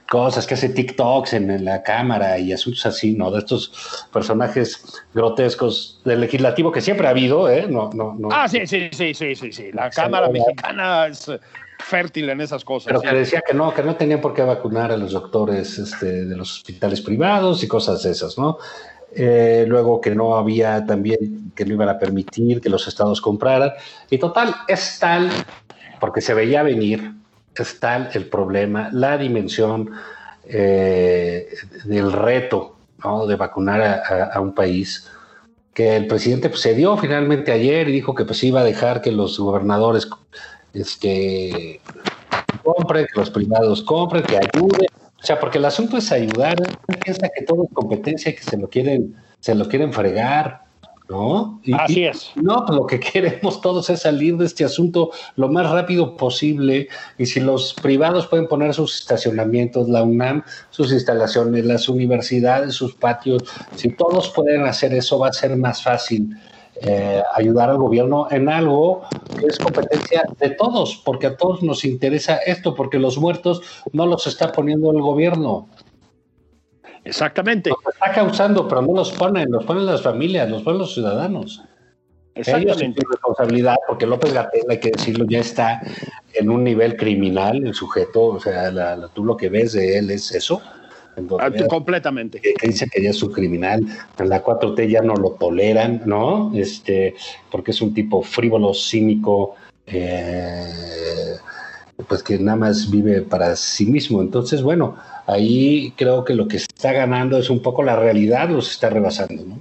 cosas 0.10 0.48
que 0.48 0.54
hace 0.54 0.70
TikToks 0.70 1.34
en, 1.34 1.66
la 1.66 1.84
cámara 1.84 2.38
y 2.40 2.54
asuntos 2.54 2.86
así, 2.86 3.14
¿no? 3.14 3.30
De 3.32 3.40
estos 3.40 4.08
personajes 4.12 5.04
grotescos 5.14 6.02
del 6.06 6.22
legislativo 6.22 6.72
que 6.72 6.82
siempre 6.82 7.08
ha 7.08 7.12
habido, 7.12 7.50
¿eh? 7.50 7.68
No, 7.70 7.90
no, 7.94 8.16
no. 8.18 8.30
Ah, 8.32 8.48
sí, 8.48 8.66
sí, 8.66 8.90
sí, 8.92 9.14
sí, 9.14 9.36
sí, 9.36 9.52
sí. 9.52 9.72
La 9.74 9.90
Cámara 9.90 10.30
Mexicana 10.30 11.08
es 11.08 11.30
fértil 11.80 12.30
en 12.30 12.42
esas 12.42 12.64
cosas. 12.64 12.88
Pero 12.88 13.02
que 13.02 13.16
decía 13.16 13.42
que 13.46 13.54
no, 13.54 13.74
que 13.74 13.84
no 13.84 13.96
tenían 13.96 14.22
por 14.22 14.34
qué 14.34 14.44
vacunar 14.44 14.92
a 14.92 14.98
los 14.98 15.12
doctores 15.12 15.78
este, 15.78 16.26
de 16.26 16.36
los 16.36 16.58
hospitales 16.58 17.02
privados 17.02 17.64
y 17.64 17.68
cosas 17.68 18.04
de 18.04 18.12
esas, 18.12 18.38
¿no? 18.38 18.58
Eh, 19.20 19.66
luego 19.68 20.00
que 20.00 20.14
no 20.14 20.36
había 20.36 20.86
también, 20.86 21.52
que 21.56 21.66
no 21.66 21.74
iban 21.74 21.90
a 21.90 21.98
permitir 21.98 22.62
que 22.62 22.70
los 22.70 22.88
estados 22.88 23.20
compraran. 23.20 23.72
Y 24.12 24.20
total, 24.20 24.54
es 24.68 25.00
tal, 25.00 25.32
porque 26.00 26.22
se 26.22 26.36
veía 26.36 26.62
venir, 26.62 27.14
es 27.56 27.80
tal 27.80 28.12
el 28.14 28.28
problema, 28.28 28.90
la 28.94 29.18
dimensión 29.18 29.90
eh, 30.46 31.48
del 31.86 32.12
reto 32.12 32.76
¿no? 33.04 33.26
de 33.26 33.36
vacunar 33.36 34.04
a, 34.32 34.40
un 34.40 34.54
país, 34.54 35.10
que 35.74 35.96
el 35.96 36.06
presidente 36.06 36.50
pues, 36.50 36.62
se 36.62 36.76
dio 36.76 36.96
finalmente 36.96 37.52
ayer 37.52 37.90
y 37.90 37.94
dijo 37.94 38.14
que 38.14 38.24
pues 38.24 38.44
iba 38.44 38.60
a 38.60 38.64
dejar 38.64 39.02
que 39.02 39.12
los 39.12 39.40
gobernadores 39.40 40.08
este, 40.76 41.82
compren, 42.64 43.08
que 43.12 43.20
los 43.20 43.32
privados 43.32 43.82
compren, 43.82 44.22
que 44.22 44.38
ayuden. 44.38 44.88
O 45.22 45.26
sea, 45.26 45.40
porque 45.40 45.58
el 45.58 45.66
asunto 45.66 45.98
es 45.98 46.12
ayudar, 46.12 46.56
piensa 47.04 47.28
que 47.36 47.44
todo 47.44 47.64
es 47.64 47.70
competencia, 47.74 48.34
que 48.36 48.42
se 48.42 48.58
lo 48.58 48.70
quieren, 48.70 49.16
se 49.40 49.56
lo 49.56 49.68
quieren 49.68 49.92
fregar, 49.92 50.62
¿no? 51.10 51.60
Así 51.74 52.06
es. 52.06 52.32
No, 52.36 52.64
pues 52.66 52.78
lo 52.78 52.86
que 52.86 53.00
queremos 53.14 53.62
todos 53.62 53.90
es 53.90 54.02
salir 54.02 54.38
de 54.38 54.46
este 54.46 54.64
asunto 54.64 55.12
lo 55.36 55.50
más 55.50 55.70
rápido 55.70 56.16
posible. 56.18 56.88
Y 57.18 57.26
si 57.26 57.40
los 57.40 57.74
privados 57.74 58.28
pueden 58.28 58.48
poner 58.48 58.74
sus 58.74 59.00
estacionamientos, 59.00 59.90
la 59.90 60.04
UNAM, 60.04 60.44
sus 60.70 60.92
instalaciones, 60.92 61.66
las 61.66 61.90
universidades, 61.90 62.76
sus 62.76 62.94
patios, 62.94 63.44
si 63.76 63.90
todos 63.90 64.30
pueden 64.30 64.66
hacer 64.66 64.94
eso, 64.94 65.20
va 65.20 65.30
a 65.30 65.34
ser 65.34 65.56
más 65.58 65.82
fácil 65.82 66.30
eh, 66.82 67.22
ayudar 67.34 67.70
al 67.70 67.78
gobierno 67.78 68.28
en 68.30 68.50
algo 68.50 69.04
que 69.40 69.48
es 69.48 69.58
competencia 69.58 70.24
de 70.40 70.52
todos, 70.52 71.02
porque 71.04 71.28
a 71.28 71.38
todos 71.38 71.64
nos 71.64 71.86
interesa 71.86 72.38
esto, 72.38 72.76
porque 72.76 73.00
los 73.00 73.18
muertos 73.18 73.62
no 73.94 74.06
los 74.06 74.28
está 74.28 74.52
poniendo 74.52 74.92
el 74.92 75.02
gobierno. 75.02 75.70
Exactamente. 77.04 77.70
Los 77.70 77.94
está 77.94 78.12
causando, 78.12 78.68
pero 78.68 78.82
no 78.82 78.94
los 78.94 79.12
ponen, 79.12 79.52
los 79.52 79.66
ponen 79.66 79.86
las 79.86 80.02
familias, 80.02 80.50
los 80.50 80.62
ponen 80.64 80.80
los 80.80 80.94
ciudadanos. 80.94 81.64
Exactamente. 82.36 83.02
responsabilidad, 83.10 83.78
porque 83.88 84.06
López 84.06 84.34
Gatel, 84.34 84.64
hay 84.70 84.80
que 84.80 84.92
decirlo, 84.92 85.26
ya 85.28 85.40
está 85.40 85.82
en 86.34 86.50
un 86.50 86.64
nivel 86.64 86.96
criminal, 86.96 87.66
el 87.66 87.74
sujeto, 87.74 88.26
o 88.26 88.40
sea, 88.40 88.72
tú 89.14 89.26
lo 89.26 89.36
que 89.36 89.50
ves 89.50 89.74
de 89.74 89.98
él 89.98 90.12
es 90.12 90.32
eso. 90.32 90.62
Ah, 91.40 91.50
completamente. 91.68 92.40
Que, 92.40 92.54
dice 92.68 92.88
que 92.92 93.02
ya 93.02 93.10
es 93.10 93.24
un 93.24 93.32
criminal, 93.32 93.86
en 94.20 94.30
la 94.30 94.44
4T 94.44 94.88
ya 94.88 95.02
no 95.02 95.16
lo 95.16 95.32
toleran, 95.32 96.04
¿no? 96.06 96.52
Este, 96.54 97.16
porque 97.50 97.72
es 97.72 97.82
un 97.82 97.94
tipo 97.94 98.22
frívolo, 98.22 98.74
cínico, 98.74 99.56
eh, 99.88 101.36
pues 102.08 102.22
que 102.22 102.38
nada 102.38 102.58
más 102.58 102.92
vive 102.92 103.22
para 103.22 103.56
sí 103.56 103.88
mismo. 103.88 104.22
Entonces, 104.22 104.62
bueno, 104.62 104.96
ahí 105.26 105.92
creo 105.98 106.24
que 106.24 106.36
lo 106.36 106.48
que 106.48 106.58
está 106.58 106.94
ganando 106.94 107.38
es 107.38 107.50
un 107.50 107.62
poco 107.62 107.82
la 107.82 107.96
realidad, 107.96 108.50
los 108.50 108.70
está 108.70 108.90
rebasando, 108.90 109.44
¿no? 109.44 109.60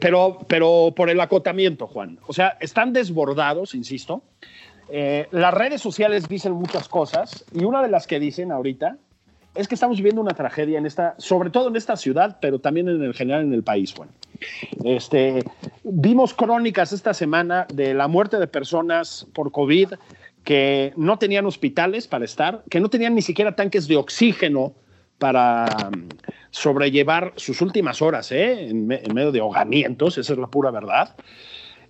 pero, 0.00 0.38
pero 0.48 0.92
por 0.96 1.10
el 1.10 1.20
acotamiento, 1.20 1.86
Juan. 1.86 2.18
O 2.26 2.32
sea, 2.32 2.56
están 2.60 2.92
desbordados, 2.92 3.74
insisto. 3.74 4.22
Eh, 4.88 5.28
las 5.30 5.52
redes 5.52 5.82
sociales 5.82 6.28
dicen 6.28 6.52
muchas 6.52 6.88
cosas 6.88 7.44
y 7.52 7.64
una 7.64 7.82
de 7.82 7.88
las 7.88 8.06
que 8.06 8.18
dicen 8.18 8.50
ahorita 8.50 8.96
es 9.58 9.66
que 9.66 9.74
estamos 9.74 9.96
viviendo 9.96 10.20
una 10.20 10.34
tragedia 10.34 10.78
en 10.78 10.86
esta, 10.86 11.16
sobre 11.18 11.50
todo 11.50 11.68
en 11.68 11.74
esta 11.74 11.96
ciudad, 11.96 12.38
pero 12.40 12.60
también 12.60 12.88
en 12.88 13.02
el 13.02 13.12
general 13.12 13.42
en 13.42 13.52
el 13.52 13.64
país, 13.64 13.92
Juan. 13.92 14.08
Este, 14.84 15.42
vimos 15.82 16.32
crónicas 16.32 16.92
esta 16.92 17.12
semana 17.12 17.66
de 17.74 17.92
la 17.92 18.06
muerte 18.06 18.38
de 18.38 18.46
personas 18.46 19.26
por 19.34 19.50
COVID 19.50 19.94
que 20.44 20.92
no 20.96 21.18
tenían 21.18 21.44
hospitales 21.44 22.06
para 22.06 22.24
estar, 22.24 22.62
que 22.70 22.78
no 22.78 22.88
tenían 22.88 23.16
ni 23.16 23.22
siquiera 23.22 23.56
tanques 23.56 23.88
de 23.88 23.96
oxígeno 23.96 24.74
para 25.18 25.66
um, 25.92 26.08
sobrellevar 26.50 27.32
sus 27.34 27.60
últimas 27.60 28.00
horas 28.00 28.30
¿eh? 28.30 28.68
en, 28.68 28.86
medio 28.86 29.32
de 29.32 29.40
ahogamientos, 29.40 30.18
esa 30.18 30.34
es 30.34 30.38
la 30.38 30.46
pura 30.46 30.70
verdad. 30.70 31.16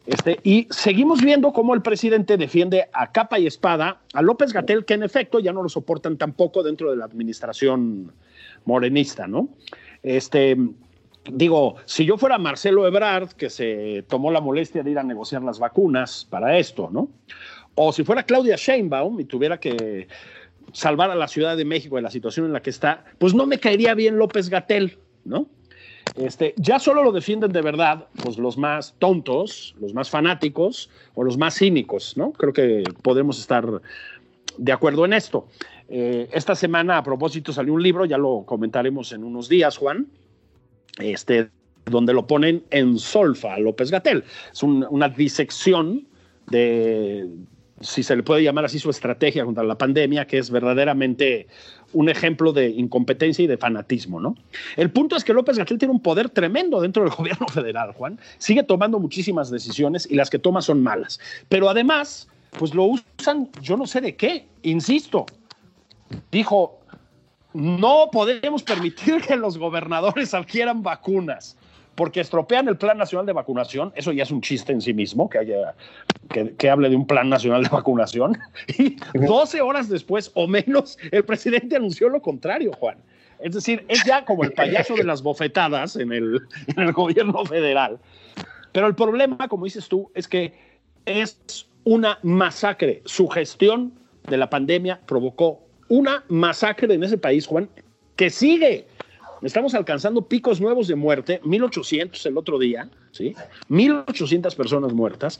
Este, 0.09 0.41
y 0.43 0.67
seguimos 0.71 1.21
viendo 1.21 1.53
cómo 1.53 1.75
el 1.75 1.83
presidente 1.83 2.39
defiende 2.39 2.89
a 2.95 3.13
capa 3.13 3.39
y 3.39 3.47
espada 3.47 4.01
a 4.15 4.23
López 4.23 4.55
Gatel, 4.55 4.87
que 4.87 4.95
en 4.95 5.03
efecto 5.03 5.39
ya 5.39 5.53
no 5.53 5.63
lo 5.63 5.69
soportan 5.69 6.17
tampoco 6.17 6.63
dentro 6.63 6.91
de 6.91 6.97
la 6.97 7.05
administración 7.05 8.11
morenista, 8.65 9.27
¿no? 9.27 9.51
Este, 10.03 10.57
digo, 11.31 11.77
si 11.85 12.07
yo 12.07 12.17
fuera 12.17 12.39
Marcelo 12.39 12.87
Ebrard, 12.87 13.33
que 13.33 13.51
se 13.51 14.03
tomó 14.09 14.31
la 14.31 14.41
molestia 14.41 14.83
de 14.83 14.93
ir 14.93 14.99
a 14.99 15.03
negociar 15.03 15.43
las 15.43 15.59
vacunas 15.59 16.27
para 16.31 16.57
esto, 16.57 16.89
¿no? 16.91 17.11
O 17.75 17.93
si 17.93 18.03
fuera 18.03 18.23
Claudia 18.23 18.57
Sheinbaum 18.57 19.21
y 19.21 19.27
tuviera 19.27 19.61
que 19.61 20.09
salvar 20.73 21.11
a 21.11 21.17
la 21.17 21.29
Ciudad 21.29 21.55
de 21.55 21.67
México 21.67 21.97
de 21.97 22.03
la 22.03 22.11
situación 22.11 22.47
en 22.47 22.55
la 22.55 22.63
que 22.63 22.71
está, 22.71 23.05
pues 23.19 23.35
no 23.35 23.45
me 23.45 23.61
caería 23.61 23.93
bien 23.93 24.17
López 24.17 24.49
Gatel, 24.49 24.97
¿no? 25.27 25.49
Este, 26.17 26.55
ya 26.57 26.79
solo 26.79 27.03
lo 27.03 27.13
defienden 27.13 27.53
de 27.53 27.63
verdad, 27.63 28.07
pues 28.23 28.39
los 28.39 28.59
más 28.59 28.95
tontos, 28.99 29.75
los 29.81 29.95
más 29.95 30.11
fanáticos 30.11 30.91
o 31.15 31.23
los 31.23 31.39
más 31.39 31.55
cínicos, 31.57 32.17
¿no? 32.17 32.33
Creo 32.33 32.53
que 32.53 32.83
podemos 33.03 33.39
estar 33.39 33.81
de 34.57 34.73
acuerdo 34.73 35.05
en 35.05 35.13
esto. 35.13 35.47
Eh, 35.89 36.29
esta 36.33 36.55
semana, 36.55 36.99
a 36.99 37.03
propósito, 37.03 37.53
salió 37.53 37.73
un 37.73 37.83
libro, 37.83 38.05
ya 38.05 38.19
lo 38.19 38.43
comentaremos 38.45 39.13
en 39.13 39.25
unos 39.25 39.49
días, 39.49 39.77
Juan, 39.77 40.09
este, 40.99 41.51
donde 41.87 42.13
lo 42.13 42.27
ponen 42.27 42.65
en 42.71 42.99
solfa 42.99 43.55
a 43.55 43.59
López 43.59 43.91
Gatel. 43.91 44.25
Es 44.53 44.63
una 44.63 45.09
disección 45.09 46.07
de, 46.47 47.29
si 47.81 48.03
se 48.03 48.17
le 48.17 48.23
puede 48.23 48.43
llamar 48.43 48.65
así, 48.65 48.79
su 48.79 48.91
estrategia 48.91 49.45
contra 49.45 49.65
la 49.65 49.79
pandemia, 49.79 50.27
que 50.27 50.39
es 50.39 50.51
verdaderamente 50.51 51.47
un 51.93 52.09
ejemplo 52.09 52.53
de 52.53 52.69
incompetencia 52.69 53.43
y 53.45 53.47
de 53.47 53.57
fanatismo, 53.57 54.21
¿no? 54.21 54.37
El 54.77 54.91
punto 54.91 55.17
es 55.17 55.25
que 55.25 55.33
López 55.33 55.59
Gatel 55.59 55.79
tiene 55.79 55.93
un 55.93 56.01
poder 56.01 56.31
tremendo 56.31 56.81
dentro 56.81 57.03
del 57.05 57.13
gobierno 57.17 57.47
federal, 57.49 57.93
Juan. 57.93 58.19
Sigue 58.39 58.63
tomando 58.63 58.99
muchísimas 58.99 59.51
decisiones 59.51 60.07
y 60.11 60.15
las 60.15 60.31
que 60.31 60.39
toma 60.39 60.63
son 60.63 60.83
malas. 60.83 61.21
Pero 61.49 61.69
además, 61.69 62.29
pues 62.59 62.75
lo 62.75 62.85
usan, 62.85 63.49
yo 63.61 63.77
no 63.77 63.87
sé 63.87 64.01
de 64.01 64.17
qué, 64.17 64.47
insisto. 64.63 65.27
Dijo, 66.31 66.79
no 67.53 68.09
podemos 68.11 68.63
permitir 68.63 69.21
que 69.21 69.37
los 69.37 69.59
gobernadores 69.59 70.33
adquieran 70.35 70.83
vacunas 70.83 71.58
porque 71.99 72.21
estropean 72.21 72.69
el 72.69 72.77
Plan 72.77 72.97
Nacional 72.97 73.27
de 73.27 73.33
Vacunación, 73.33 73.93
eso 73.97 74.13
ya 74.13 74.23
es 74.23 74.31
un 74.31 74.41
chiste 74.41 74.73
en 74.73 74.81
sí 74.81 74.95
mismo, 74.95 75.29
que, 75.29 75.39
haya, 75.39 75.75
que, 76.57 76.71
hable 76.71 76.91
de 76.91 76.95
un 76.95 77.05
Plan 77.05 77.29
Nacional 77.29 77.65
de 77.65 77.71
Vacunación, 77.71 78.39
y 78.79 78.97
12 79.15 79.61
horas 79.63 79.89
después 79.89 80.31
o 80.35 80.47
menos 80.47 80.97
el 81.11 81.25
presidente 81.25 81.75
anunció 81.75 82.09
lo 82.09 82.23
contrario, 82.23 82.71
Juan. 82.79 82.99
Es 83.41 83.53
decir, 83.53 83.85
es 83.89 84.05
ya 84.05 84.25
como 84.25 84.45
el 84.45 84.53
payaso 84.53 84.95
de 84.95 85.03
las 85.03 85.23
bofetadas 85.23 85.97
en 85.97 86.13
el, 86.13 86.41
en 86.69 86.85
el 86.85 86.93
gobierno 86.93 87.45
federal. 87.45 87.99
Pero 88.71 88.87
el 88.87 88.95
problema, 88.95 89.49
como 89.49 89.65
dices 89.65 89.89
tú, 89.89 90.09
es 90.15 90.29
que 90.29 90.55
es 91.05 91.67
una 91.83 92.21
masacre. 92.23 93.03
Su 93.07 93.27
gestión 93.27 93.93
de 94.29 94.37
la 94.37 94.49
pandemia 94.49 95.01
provocó 95.05 95.65
una 95.89 96.23
masacre 96.29 96.95
en 96.95 97.03
ese 97.03 97.19
país, 97.19 97.45
Juan, 97.45 97.69
que 98.15 98.31
sigue. 98.31 98.87
Estamos 99.43 99.75
alcanzando 99.75 100.23
picos 100.23 100.61
nuevos 100.61 100.89
de 100.89 100.97
muerte, 100.97 101.41
1800 101.45 102.25
el 102.27 102.39
otro 102.39 102.59
día, 102.59 102.89
¿sí? 103.13 103.35
1800 103.69 104.55
personas 104.55 104.93
muertas. 104.93 105.39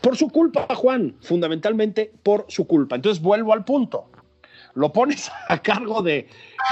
Por 0.00 0.16
su 0.16 0.28
culpa, 0.28 0.66
Juan, 0.74 1.14
fundamentalmente 1.20 2.12
por 2.22 2.44
su 2.48 2.66
culpa. 2.66 2.96
Entonces 2.96 3.22
vuelvo 3.22 3.52
al 3.54 3.64
punto. 3.64 4.06
Lo 4.74 4.92
pones 4.92 5.30
a 5.48 5.58
cargo 5.62 6.02
de 6.02 6.28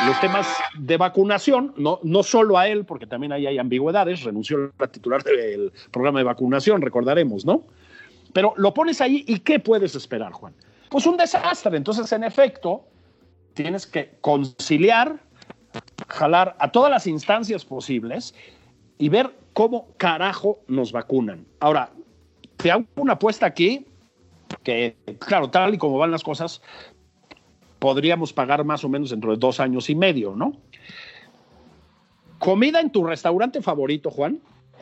los 0.06 0.20
temas 0.20 0.46
de 0.78 0.96
vacunación, 0.96 1.72
no, 1.76 1.98
no 2.02 2.22
solo 2.22 2.58
a 2.58 2.68
él, 2.68 2.84
porque 2.84 3.06
también 3.06 3.32
ahí 3.32 3.46
hay 3.46 3.58
ambigüedades, 3.58 4.22
renunció 4.22 4.72
a 4.78 4.86
titular 4.88 5.22
del 5.22 5.72
programa 5.90 6.18
de 6.18 6.24
vacunación, 6.24 6.82
recordaremos, 6.82 7.46
¿no? 7.46 7.64
Pero 8.32 8.54
lo 8.56 8.72
pones 8.74 9.00
ahí 9.00 9.24
y 9.26 9.40
¿qué 9.40 9.60
puedes 9.60 9.94
esperar, 9.94 10.32
Juan? 10.32 10.54
Pues 10.90 11.06
un 11.06 11.16
desastre. 11.16 11.76
Entonces, 11.76 12.10
en 12.12 12.24
efecto, 12.24 12.84
tienes 13.54 13.86
que 13.86 14.16
conciliar 14.20 15.20
jalar 16.08 16.56
a 16.58 16.70
todas 16.70 16.90
las 16.90 17.06
instancias 17.06 17.64
posibles 17.64 18.34
y 18.98 19.08
ver 19.08 19.34
cómo 19.52 19.88
carajo 19.96 20.60
nos 20.68 20.92
vacunan. 20.92 21.46
Ahora, 21.60 21.90
te 22.56 22.70
hago 22.70 22.84
una 22.96 23.14
apuesta 23.14 23.46
aquí, 23.46 23.86
que 24.62 24.96
claro, 25.18 25.50
tal 25.50 25.74
y 25.74 25.78
como 25.78 25.98
van 25.98 26.10
las 26.10 26.22
cosas, 26.22 26.62
podríamos 27.78 28.32
pagar 28.32 28.64
más 28.64 28.84
o 28.84 28.88
menos 28.88 29.10
dentro 29.10 29.32
de 29.32 29.38
dos 29.38 29.58
años 29.58 29.90
y 29.90 29.94
medio, 29.94 30.36
¿no? 30.36 30.52
Comida 32.38 32.80
en 32.80 32.90
tu 32.90 33.04
restaurante 33.04 33.60
favorito, 33.62 34.10
Juan, 34.10 34.40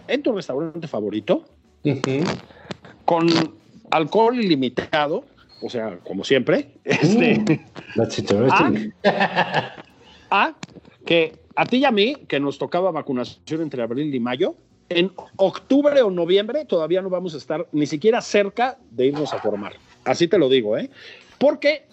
en 0.08 0.22
tu 0.22 0.32
restaurante 0.32 0.86
favorito, 0.86 1.44
con 3.04 3.26
alcohol 3.90 4.38
ilimitado, 4.38 5.24
o 5.62 5.70
sea, 5.70 5.98
como 5.98 6.24
siempre. 6.24 6.74
Este, 6.84 7.64
a 10.30 10.54
que 11.04 11.38
a 11.56 11.66
ti 11.66 11.78
y 11.78 11.84
a 11.84 11.90
mí, 11.90 12.16
que 12.28 12.40
nos 12.40 12.58
tocaba 12.58 12.90
vacunación 12.90 13.62
entre 13.62 13.82
abril 13.82 14.14
y 14.14 14.20
mayo, 14.20 14.54
en 14.88 15.12
octubre 15.36 16.02
o 16.02 16.10
noviembre 16.10 16.64
todavía 16.64 17.00
no 17.00 17.10
vamos 17.10 17.34
a 17.34 17.38
estar 17.38 17.66
ni 17.72 17.86
siquiera 17.86 18.20
cerca 18.20 18.78
de 18.90 19.06
irnos 19.06 19.32
a 19.32 19.38
formar. 19.38 19.74
Así 20.04 20.26
te 20.26 20.38
lo 20.38 20.48
digo, 20.48 20.76
¿eh? 20.76 20.90
Porque, 21.38 21.86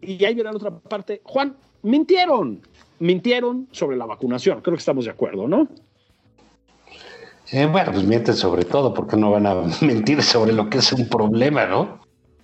y 0.00 0.24
ahí 0.24 0.34
viene 0.34 0.50
la 0.50 0.56
otra 0.56 0.70
parte, 0.70 1.20
Juan, 1.24 1.56
mintieron, 1.82 2.60
mintieron 2.98 3.68
sobre 3.70 3.96
la 3.96 4.06
vacunación. 4.06 4.60
Creo 4.60 4.76
que 4.76 4.80
estamos 4.80 5.04
de 5.04 5.12
acuerdo, 5.12 5.46
¿no? 5.46 5.68
Eh, 7.52 7.66
bueno, 7.66 7.92
pues 7.92 8.04
mienten 8.04 8.34
sobre 8.34 8.64
todo, 8.64 8.94
porque 8.94 9.16
no 9.16 9.30
van 9.30 9.46
a 9.46 9.54
mentir 9.80 10.22
sobre 10.22 10.52
lo 10.52 10.68
que 10.68 10.78
es 10.78 10.92
un 10.92 11.08
problema, 11.08 11.66
¿no? 11.66 12.00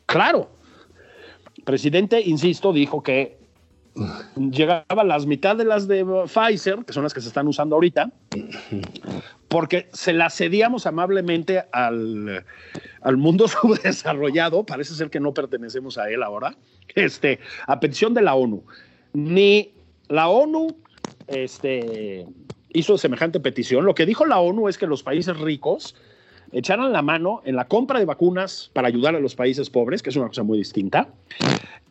Claro. 0.07 0.51
El 1.57 1.65
presidente, 1.65 2.21
insisto, 2.21 2.73
dijo 2.73 3.03
que 3.03 3.39
llegaban 4.37 5.09
las 5.09 5.27
mitad 5.27 5.57
de 5.57 5.65
las 5.65 5.89
de 5.89 6.05
Pfizer, 6.05 6.85
que 6.85 6.93
son 6.93 7.03
las 7.03 7.15
que 7.15 7.21
se 7.21 7.29
están 7.29 7.49
usando 7.49 7.77
ahorita, 7.77 8.11
porque 9.49 9.89
se 9.93 10.13
las 10.13 10.37
cedíamos 10.37 10.87
amablemente 10.87 11.65
al, 11.73 12.45
al 13.01 13.17
mundo 13.17 13.49
subdesarrollado, 13.49 14.65
parece 14.65 14.95
ser 14.95 15.11
que 15.11 15.21
no 15.21 15.33
pertenecemos 15.33 15.99
a 15.99 16.11
él 16.11 16.23
ahora, 16.23 16.55
este, 16.95 17.41
a 17.67 17.81
petición 17.81 18.15
de 18.15 18.23
la 18.23 18.35
ONU. 18.35 18.65
Ni 19.15 19.73
la 20.09 20.29
ONU 20.29 20.77
este, 21.27 22.27
hizo 22.71 22.99
semejante 22.99 23.41
petición. 23.41 23.85
Lo 23.85 23.95
que 23.95 24.07
dijo 24.07 24.27
la 24.27 24.39
ONU 24.39 24.69
es 24.69 24.79
que 24.79 24.87
los 24.87 25.03
países 25.03 25.39
ricos 25.39 25.97
echaran 26.53 26.93
la 26.93 27.03
mano 27.03 27.43
en 27.45 27.57
la 27.57 27.67
compra 27.67 27.99
de 27.99 28.05
vacunas 28.05 28.71
para 28.73 28.89
ayudar 28.89 29.15
a 29.15 29.21
los 29.21 29.35
países 29.35 29.71
pobres, 29.71 30.03
que 30.03 30.11
es 30.11 30.17
una 30.17 30.29
cosa 30.29 30.43
muy 30.43 30.59
distinta. 30.59 31.09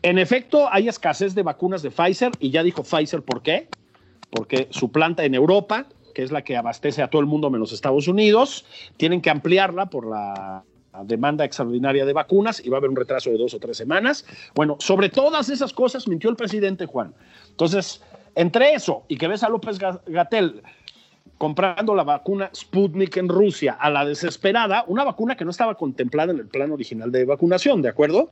En 0.01 0.19
efecto, 0.19 0.67
hay 0.71 0.87
escasez 0.87 1.35
de 1.35 1.43
vacunas 1.43 1.81
de 1.81 1.91
Pfizer 1.91 2.31
y 2.39 2.51
ya 2.51 2.63
dijo 2.63 2.83
Pfizer 2.83 3.21
por 3.21 3.41
qué. 3.41 3.67
Porque 4.29 4.67
su 4.71 4.91
planta 4.91 5.23
en 5.23 5.33
Europa 5.33 5.87
que 6.15 6.23
es 6.23 6.31
la 6.31 6.43
que 6.43 6.57
abastece 6.57 7.03
a 7.03 7.09
todo 7.09 7.19
el 7.19 7.27
mundo 7.27 7.51
menos 7.51 7.71
Estados 7.71 8.07
Unidos, 8.07 8.65
tienen 8.97 9.21
que 9.21 9.29
ampliarla 9.29 9.87
por 9.87 10.07
la 10.07 10.63
demanda 11.03 11.43
extraordinaria 11.43 12.05
de 12.05 12.13
vacunas 12.13 12.65
y 12.65 12.69
va 12.69 12.77
a 12.77 12.79
haber 12.79 12.89
un 12.89 12.95
retraso 12.95 13.29
de 13.29 13.37
dos 13.37 13.53
o 13.53 13.59
tres 13.59 13.77
semanas. 13.77 14.25
Bueno, 14.55 14.77
sobre 14.79 15.09
todas 15.09 15.49
esas 15.49 15.73
cosas 15.73 16.07
mintió 16.07 16.29
el 16.29 16.37
presidente 16.37 16.85
Juan. 16.85 17.13
Entonces, 17.49 18.01
entre 18.33 18.73
eso 18.73 19.03
y 19.09 19.17
que 19.17 19.27
ves 19.27 19.43
a 19.43 19.49
López 19.49 19.77
Gatel 19.77 20.63
comprando 21.37 21.93
la 21.95 22.03
vacuna 22.03 22.49
Sputnik 22.55 23.17
en 23.17 23.29
Rusia 23.29 23.77
a 23.79 23.89
la 23.89 24.05
desesperada, 24.05 24.85
una 24.87 25.03
vacuna 25.03 25.35
que 25.35 25.45
no 25.45 25.51
estaba 25.51 25.75
contemplada 25.75 26.31
en 26.31 26.39
el 26.39 26.47
plan 26.47 26.71
original 26.71 27.11
de 27.11 27.25
vacunación, 27.25 27.81
¿de 27.81 27.89
acuerdo? 27.89 28.29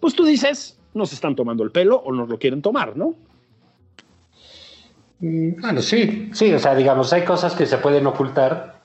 Pues 0.00 0.14
tú 0.14 0.24
dices, 0.24 0.78
nos 0.94 1.12
están 1.12 1.36
tomando 1.36 1.62
el 1.62 1.70
pelo 1.70 1.96
o 1.96 2.12
nos 2.12 2.28
lo 2.28 2.38
quieren 2.38 2.62
tomar, 2.62 2.96
¿no? 2.96 3.14
Mm, 5.20 5.60
bueno, 5.60 5.82
sí, 5.82 6.30
sí, 6.32 6.52
o 6.52 6.58
sea, 6.58 6.74
digamos, 6.74 7.12
hay 7.12 7.24
cosas 7.24 7.54
que 7.54 7.66
se 7.66 7.78
pueden 7.78 8.06
ocultar, 8.06 8.82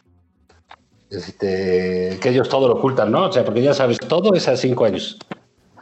este, 1.09 2.17
que 2.21 2.29
ellos 2.29 2.49
todo 2.49 2.67
lo 2.67 2.75
ocultan, 2.75 3.11
¿no? 3.11 3.25
O 3.25 3.31
sea, 3.31 3.43
porque 3.45 3.61
ya 3.61 3.73
sabes, 3.73 3.97
todo 3.97 4.33
es 4.35 4.47
a 4.47 4.57
cinco 4.57 4.85
años. 4.85 5.17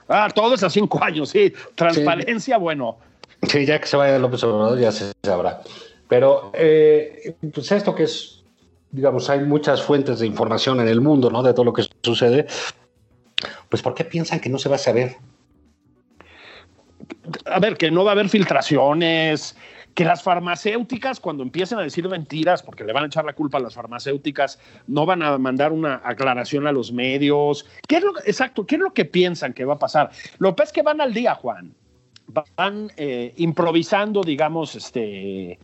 Ah, 0.08 0.30
todo 0.34 0.54
es 0.54 0.64
a 0.64 0.70
cinco 0.70 1.04
años, 1.04 1.30
sí. 1.30 1.52
Transparencia, 1.74 2.58
bueno. 2.58 2.98
Sí, 3.42 3.66
ya 3.66 3.80
que 3.80 3.88
se 3.88 3.98
vaya 3.98 4.20
López 4.20 4.44
Obrador 4.44 4.80
ya 4.80 4.92
se 4.92 5.12
sabrá. 5.24 5.62
Pero, 6.08 6.52
eh, 6.54 7.36
pues 7.54 7.72
esto 7.72 7.96
que 7.96 8.04
es, 8.04 8.44
digamos, 8.92 9.30
hay 9.30 9.40
muchas 9.40 9.82
fuentes 9.82 10.20
de 10.20 10.28
información 10.28 10.80
en 10.80 10.88
el 10.88 11.02
mundo, 11.02 11.30
¿no? 11.30 11.42
De 11.42 11.54
todo 11.54 11.66
lo 11.66 11.74
que 11.74 11.86
sucede. 12.04 12.48
Pues, 13.70 13.82
¿por 13.82 13.94
qué 13.94 14.06
piensan 14.06 14.40
que 14.40 14.50
no 14.50 14.58
se 14.58 14.70
va 14.70 14.76
a 14.76 14.80
saber? 14.80 15.18
A 17.46 17.60
ver, 17.60 17.78
que 17.78 17.92
no 17.92 18.04
va 18.04 18.12
a 18.12 18.14
haber 18.14 18.30
filtraciones, 18.30 19.56
que 19.96 20.04
las 20.04 20.22
farmacéuticas 20.22 21.20
cuando 21.20 21.42
empiecen 21.42 21.80
a 21.80 21.82
decir 21.82 22.08
mentiras, 22.08 22.62
porque 22.62 22.84
le 22.84 22.94
van 22.94 23.06
a 23.06 23.08
echar 23.08 23.26
la 23.26 23.34
culpa 23.34 23.58
a 23.58 23.62
las 23.62 23.74
farmacéuticas, 23.74 24.60
no 24.88 25.06
van 25.06 25.24
a 25.24 25.38
mandar 25.38 25.72
una 25.72 26.02
aclaración 26.04 26.68
a 26.68 26.72
los 26.72 26.92
medios. 26.92 27.66
¿Qué 27.88 27.98
es 27.98 28.04
lo, 28.04 28.12
exacto, 28.26 28.66
¿qué 28.66 28.76
es 28.76 28.82
lo 28.82 28.94
que 28.94 29.06
piensan 29.06 29.54
que 29.54 29.66
va 29.66 29.76
a 29.76 29.80
pasar? 29.80 30.12
Lo 30.38 30.56
que 30.56 30.64
es 30.64 30.72
que 30.72 30.82
van 30.82 31.02
al 31.02 31.14
día, 31.14 31.34
Juan. 31.36 31.74
Van 32.58 32.92
eh, 32.98 33.34
improvisando, 33.38 34.22
digamos, 34.22 34.76
este, 34.76 35.60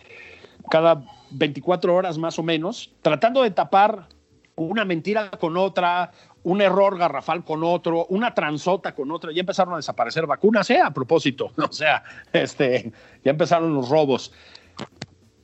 cada 0.71 1.03
24 1.31 1.93
horas 1.93 2.17
más 2.17 2.39
o 2.39 2.43
menos, 2.43 2.91
tratando 3.01 3.43
de 3.43 3.51
tapar 3.51 4.07
una 4.55 4.85
mentira 4.85 5.29
con 5.29 5.57
otra, 5.57 6.11
un 6.43 6.61
error 6.61 6.97
garrafal 6.97 7.43
con 7.43 7.61
otro, 7.65 8.05
una 8.05 8.33
transota 8.33 8.95
con 8.95 9.11
otra, 9.11 9.33
ya 9.33 9.41
empezaron 9.41 9.73
a 9.73 9.77
desaparecer 9.77 10.25
vacunas, 10.25 10.69
¿eh? 10.69 10.79
A 10.79 10.91
propósito, 10.91 11.51
o 11.57 11.71
sea, 11.73 12.03
este, 12.31 12.93
ya 13.21 13.31
empezaron 13.31 13.73
los 13.73 13.89
robos. 13.89 14.31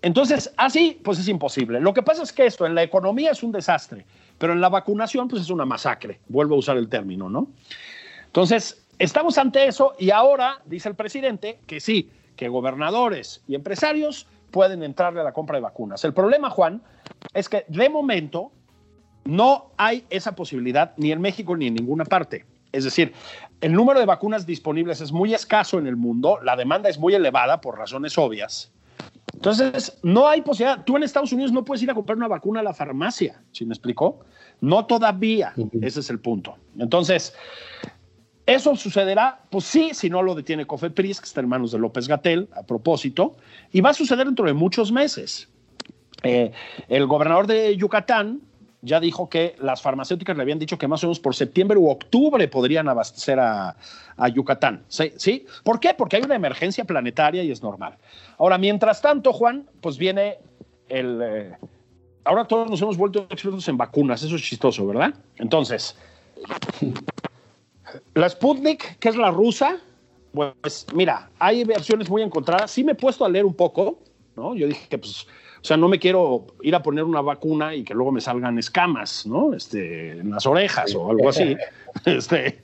Entonces, 0.01 0.53
así, 0.55 1.01
pues 1.03 1.19
es 1.19 1.27
imposible. 1.27 1.81
Lo 1.81 1.93
que 1.93 2.03
pasa 2.03 2.23
es 2.23 2.31
que 2.31 2.45
esto 2.45 2.65
en 2.65 2.73
la 2.73 2.83
economía 2.83 3.31
es 3.31 3.43
un 3.43 3.51
desastre, 3.51 4.05
pero 4.37 4.53
en 4.53 4.61
la 4.61 4.69
vacunación, 4.69 5.27
pues 5.27 5.41
es 5.41 5.49
una 5.49 5.65
masacre. 5.65 6.21
Vuelvo 6.29 6.55
a 6.55 6.59
usar 6.59 6.77
el 6.77 6.87
término, 6.87 7.29
¿no? 7.29 7.49
Entonces, 8.27 8.87
estamos 8.97 9.37
ante 9.37 9.67
eso 9.67 9.93
y 9.99 10.11
ahora 10.11 10.61
dice 10.63 10.87
el 10.87 10.95
presidente 10.95 11.59
que 11.67 11.81
sí, 11.81 12.11
que 12.37 12.47
gobernadores 12.47 13.43
y 13.45 13.55
empresarios 13.55 14.27
pueden 14.51 14.83
entrarle 14.83 15.21
a 15.21 15.23
la 15.23 15.33
compra 15.33 15.57
de 15.57 15.61
vacunas. 15.61 16.03
El 16.03 16.13
problema, 16.13 16.49
Juan, 16.49 16.81
es 17.33 17.49
que 17.49 17.65
de 17.67 17.89
momento 17.89 18.51
no 19.25 19.71
hay 19.77 20.05
esa 20.09 20.35
posibilidad 20.35 20.93
ni 20.97 21.11
en 21.11 21.21
México 21.21 21.55
ni 21.55 21.67
en 21.67 21.75
ninguna 21.75 22.05
parte. 22.05 22.45
Es 22.71 22.83
decir, 22.83 23.13
el 23.61 23.73
número 23.73 23.99
de 23.99 24.05
vacunas 24.05 24.45
disponibles 24.45 25.01
es 25.01 25.11
muy 25.11 25.33
escaso 25.33 25.79
en 25.79 25.87
el 25.87 25.95
mundo, 25.95 26.39
la 26.43 26.55
demanda 26.55 26.89
es 26.89 26.99
muy 26.99 27.15
elevada 27.15 27.59
por 27.61 27.77
razones 27.77 28.17
obvias. 28.17 28.71
Entonces, 29.33 29.99
no 30.03 30.27
hay 30.27 30.41
posibilidad. 30.41 30.83
Tú 30.83 30.97
en 30.97 31.03
Estados 31.03 31.31
Unidos 31.31 31.51
no 31.51 31.63
puedes 31.63 31.83
ir 31.83 31.91
a 31.91 31.93
comprar 31.93 32.17
una 32.17 32.27
vacuna 32.27 32.61
a 32.61 32.63
la 32.63 32.73
farmacia, 32.73 33.41
¿sí 33.51 33.65
me 33.65 33.73
explicó? 33.73 34.19
No 34.61 34.85
todavía, 34.85 35.53
ese 35.81 35.99
es 35.99 36.09
el 36.09 36.19
punto. 36.19 36.55
Entonces, 36.79 37.35
¿eso 38.47 38.75
sucederá? 38.75 39.41
Pues 39.51 39.65
sí, 39.65 39.91
si 39.93 40.09
no 40.09 40.23
lo 40.23 40.33
detiene 40.33 40.65
Cofepris, 40.65 41.19
que 41.19 41.25
está 41.25 41.41
en 41.41 41.49
manos 41.49 41.71
de 41.71 41.77
López 41.77 42.07
Gatel, 42.07 42.49
a 42.55 42.63
propósito, 42.63 43.35
y 43.71 43.81
va 43.81 43.91
a 43.91 43.93
suceder 43.93 44.25
dentro 44.25 44.45
de 44.45 44.53
muchos 44.53 44.91
meses. 44.91 45.47
Eh, 46.23 46.51
el 46.87 47.05
gobernador 47.05 47.45
de 47.45 47.77
Yucatán, 47.77 48.41
ya 48.81 48.99
dijo 48.99 49.29
que 49.29 49.55
las 49.59 49.81
farmacéuticas 49.81 50.35
le 50.37 50.43
habían 50.43 50.59
dicho 50.59 50.77
que 50.77 50.87
más 50.87 51.03
o 51.03 51.07
menos 51.07 51.19
por 51.19 51.35
septiembre 51.35 51.77
u 51.77 51.89
octubre 51.89 52.47
podrían 52.47 52.87
abastecer 52.87 53.39
a, 53.39 53.75
Yucatán. 54.33 54.83
¿Sí? 54.87 55.45
¿Por 55.63 55.79
qué? 55.79 55.93
Porque 55.93 56.15
hay 56.15 56.23
una 56.23 56.35
emergencia 56.35 56.85
planetaria 56.85 57.43
y 57.43 57.51
es 57.51 57.61
normal. 57.61 57.97
Ahora, 58.39 58.57
mientras 58.57 59.01
tanto, 59.01 59.33
Juan, 59.33 59.67
pues 59.81 59.97
viene 59.97 60.37
el... 60.89 61.21
Eh, 61.21 61.57
ahora 62.23 62.45
todos 62.45 62.69
nos 62.69 62.81
hemos 62.81 62.97
vuelto 62.97 63.27
expertos 63.29 63.67
en 63.67 63.77
vacunas, 63.77 64.23
eso 64.23 64.35
es 64.35 64.41
chistoso, 64.41 64.87
¿verdad? 64.87 65.13
Entonces, 65.37 65.95
la 68.13 68.29
Sputnik, 68.29 68.99
que 68.99 69.09
es 69.09 69.15
la 69.15 69.31
rusa, 69.31 69.77
pues 70.33 70.85
mira, 70.93 71.29
hay 71.39 71.63
versiones 71.63 72.09
muy 72.09 72.21
encontradas. 72.21 72.71
Sí 72.71 72.83
me 72.83 72.91
he 72.91 72.95
puesto 72.95 73.25
a 73.25 73.29
leer 73.29 73.45
un 73.45 73.55
poco, 73.55 73.99
¿no? 74.35 74.55
Yo 74.55 74.67
dije 74.67 74.87
que 74.89 74.97
pues 74.97 75.27
o 75.61 75.65
sea, 75.67 75.77
no 75.77 75.87
me 75.87 75.99
quiero 75.99 76.45
ir 76.61 76.75
a 76.75 76.83
poner 76.83 77.03
una 77.03 77.21
vacuna 77.21 77.75
y 77.75 77.83
que 77.83 77.93
luego 77.93 78.11
me 78.11 78.21
salgan 78.21 78.57
escamas, 78.57 79.25
¿no? 79.25 79.53
Este, 79.53 80.11
en 80.11 80.29
las 80.29 80.45
orejas 80.45 80.93
o 80.95 81.09
algo 81.09 81.29
así. 81.29 81.55
Este, 82.05 82.63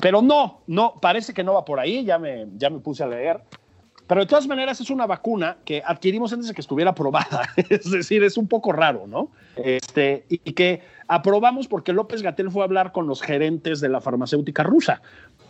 pero 0.00 0.22
no, 0.22 0.62
no, 0.66 0.94
parece 0.98 1.34
que 1.34 1.44
no 1.44 1.52
va 1.52 1.64
por 1.64 1.78
ahí, 1.78 2.04
ya 2.04 2.18
me, 2.18 2.46
ya 2.56 2.70
me 2.70 2.78
puse 2.78 3.04
a 3.04 3.06
leer. 3.06 3.38
Pero 4.06 4.22
de 4.22 4.26
todas 4.26 4.48
maneras 4.48 4.80
es 4.80 4.88
una 4.88 5.06
vacuna 5.06 5.58
que 5.66 5.82
adquirimos 5.84 6.32
antes 6.32 6.48
de 6.48 6.54
que 6.54 6.62
estuviera 6.62 6.92
aprobada. 6.92 7.50
es 7.68 7.90
decir, 7.90 8.24
es 8.24 8.38
un 8.38 8.48
poco 8.48 8.72
raro, 8.72 9.06
¿no? 9.06 9.30
Este, 9.56 10.24
y 10.28 10.38
que 10.52 10.80
aprobamos 11.14 11.68
porque 11.68 11.92
López 11.92 12.22
Gatel 12.22 12.50
fue 12.50 12.62
a 12.62 12.64
hablar 12.64 12.92
con 12.92 13.06
los 13.06 13.20
gerentes 13.20 13.80
de 13.80 13.88
la 13.88 14.00
farmacéutica 14.00 14.62
rusa. 14.62 15.02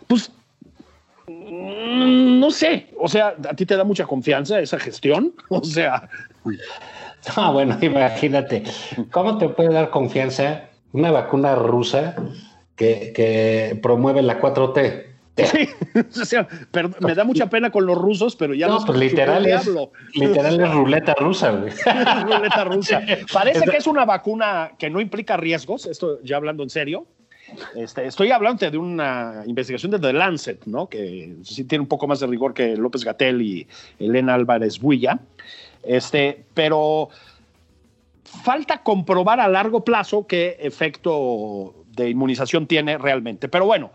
Pues 0.07 0.31
mm, 1.27 2.39
no 2.39 2.51
sé, 2.51 2.89
o 2.99 3.07
sea, 3.07 3.35
a 3.49 3.55
ti 3.55 3.65
te 3.65 3.77
da 3.77 3.83
mucha 3.83 4.05
confianza 4.05 4.59
esa 4.59 4.79
gestión, 4.79 5.33
o 5.49 5.63
sea, 5.63 6.09
No, 7.37 7.53
bueno, 7.53 7.77
imagínate, 7.81 8.63
¿cómo 9.11 9.37
te 9.37 9.49
puede 9.49 9.73
dar 9.73 9.89
confianza 9.89 10.65
una 10.91 11.11
vacuna 11.11 11.55
rusa 11.55 12.15
que, 12.75 13.79
promueve 13.81 14.21
la 14.21 14.41
4T? 14.41 15.12
Sí, 15.35 15.67
o 16.21 16.25
sea, 16.25 16.47
me 16.99 17.15
da 17.15 17.23
mucha 17.23 17.49
pena 17.49 17.71
con 17.71 17.85
los 17.85 17.97
rusos, 17.97 18.35
pero 18.35 18.53
ya 18.53 18.67
no, 18.67 18.83
pues 18.85 18.99
literal 18.99 19.45
es, 19.45 19.67
literal 20.13 20.59
es 20.59 20.71
ruleta 20.71 21.15
rusa, 21.15 21.51
güey. 21.51 21.71
ruleta 22.23 22.63
rusa. 22.65 23.01
Parece 23.31 23.65
que 23.65 23.77
es 23.77 23.87
una 23.87 24.05
vacuna 24.05 24.73
que 24.77 24.89
no 24.89 25.01
implica 25.01 25.37
riesgos, 25.37 25.87
esto 25.87 26.21
ya 26.23 26.37
hablando 26.37 26.61
en 26.61 26.69
serio. 26.69 27.07
Este, 27.75 28.05
estoy 28.05 28.31
hablando 28.31 28.69
de 28.69 28.77
una 28.77 29.43
investigación 29.45 29.91
de 29.91 29.99
The 29.99 30.13
Lancet, 30.13 30.65
¿no? 30.65 30.87
que 30.87 31.35
sí 31.43 31.63
tiene 31.65 31.81
un 31.81 31.87
poco 31.87 32.07
más 32.07 32.19
de 32.19 32.27
rigor 32.27 32.53
que 32.53 32.75
López 32.77 33.03
Gatel 33.03 33.41
y 33.41 33.67
Elena 33.99 34.35
Álvarez 34.35 34.79
Builla. 34.79 35.19
Este, 35.83 36.45
pero 36.53 37.09
falta 38.23 38.81
comprobar 38.81 39.39
a 39.39 39.47
largo 39.47 39.83
plazo 39.83 40.25
qué 40.25 40.57
efecto 40.59 41.75
de 41.91 42.09
inmunización 42.09 42.65
tiene 42.67 42.97
realmente. 42.97 43.47
Pero 43.47 43.65
bueno, 43.65 43.91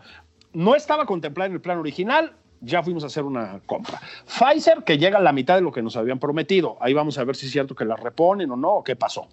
no 0.53 0.75
estaba 0.75 1.05
contemplado 1.05 1.47
en 1.47 1.53
el 1.53 1.61
plan 1.61 1.77
original, 1.77 2.33
ya 2.61 2.83
fuimos 2.83 3.03
a 3.03 3.07
hacer 3.07 3.23
una 3.23 3.61
compra. 3.65 4.01
Pfizer, 4.25 4.83
que 4.83 4.97
llega 4.97 5.17
a 5.17 5.21
la 5.21 5.31
mitad 5.31 5.55
de 5.55 5.61
lo 5.61 5.71
que 5.71 5.81
nos 5.81 5.95
habían 5.95 6.19
prometido. 6.19 6.77
Ahí 6.81 6.93
vamos 6.93 7.17
a 7.17 7.23
ver 7.23 7.35
si 7.35 7.45
es 7.45 7.51
cierto 7.51 7.75
que 7.75 7.85
la 7.85 7.95
reponen 7.95 8.51
o 8.51 8.57
no, 8.57 8.75
o 8.75 8.83
qué 8.83 8.95
pasó. 8.95 9.27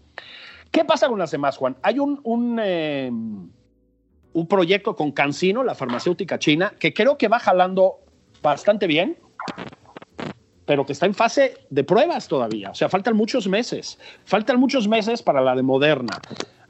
¿Qué 0.70 0.84
pasa 0.84 1.08
con 1.08 1.18
las 1.18 1.30
demás, 1.30 1.56
Juan? 1.56 1.76
Hay 1.82 1.98
un, 1.98 2.20
un, 2.22 2.58
eh, 2.62 3.10
un 3.10 4.46
proyecto 4.46 4.94
con 4.94 5.12
Cancino, 5.12 5.64
la 5.64 5.74
farmacéutica 5.74 6.38
china, 6.38 6.72
que 6.78 6.92
creo 6.92 7.18
que 7.18 7.28
va 7.28 7.38
jalando 7.38 8.00
bastante 8.42 8.86
bien 8.86 9.16
pero 10.66 10.84
que 10.84 10.92
está 10.92 11.06
en 11.06 11.14
fase 11.14 11.54
de 11.70 11.84
pruebas 11.84 12.28
todavía. 12.28 12.70
O 12.70 12.74
sea, 12.74 12.88
faltan 12.88 13.16
muchos 13.16 13.48
meses. 13.48 13.98
Faltan 14.24 14.58
muchos 14.58 14.88
meses 14.88 15.22
para 15.22 15.40
la 15.40 15.54
de 15.54 15.62
Moderna. 15.62 16.20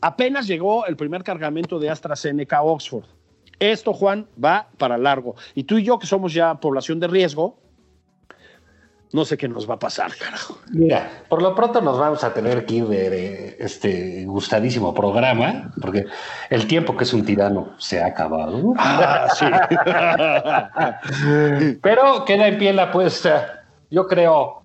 Apenas 0.02 0.46
llegó 0.46 0.86
el 0.86 0.96
primer 0.96 1.24
cargamento 1.24 1.78
de 1.78 1.90
AstraZeneca 1.90 2.58
a 2.58 2.62
Oxford. 2.62 3.06
Esto, 3.58 3.92
Juan, 3.92 4.26
va 4.42 4.68
para 4.78 4.98
largo. 4.98 5.34
Y 5.54 5.64
tú 5.64 5.78
y 5.78 5.84
yo, 5.84 5.98
que 5.98 6.06
somos 6.06 6.32
ya 6.32 6.54
población 6.56 7.00
de 7.00 7.08
riesgo, 7.08 7.58
no 9.12 9.24
sé 9.24 9.36
qué 9.36 9.48
nos 9.48 9.68
va 9.68 9.74
a 9.74 9.78
pasar, 9.78 10.12
carajo. 10.16 10.58
Mira, 10.72 11.24
por 11.28 11.40
lo 11.40 11.54
pronto 11.54 11.80
nos 11.80 11.98
vamos 11.98 12.22
a 12.24 12.34
tener 12.34 12.66
que 12.66 12.74
ir 12.74 12.86
de, 12.86 13.56
este 13.58 14.24
gustadísimo 14.26 14.92
programa, 14.92 15.72
porque 15.80 16.06
el 16.50 16.66
tiempo 16.66 16.96
que 16.96 17.04
es 17.04 17.14
un 17.14 17.24
tirano 17.24 17.74
se 17.78 18.02
ha 18.02 18.06
acabado. 18.06 18.74
Ah, 18.76 19.28
sí. 19.34 19.46
Pero 21.82 22.24
queda 22.24 22.48
en 22.48 22.58
pie 22.58 22.72
la 22.72 22.84
apuesta 22.84 23.56
yo 23.90 24.06
creo 24.06 24.62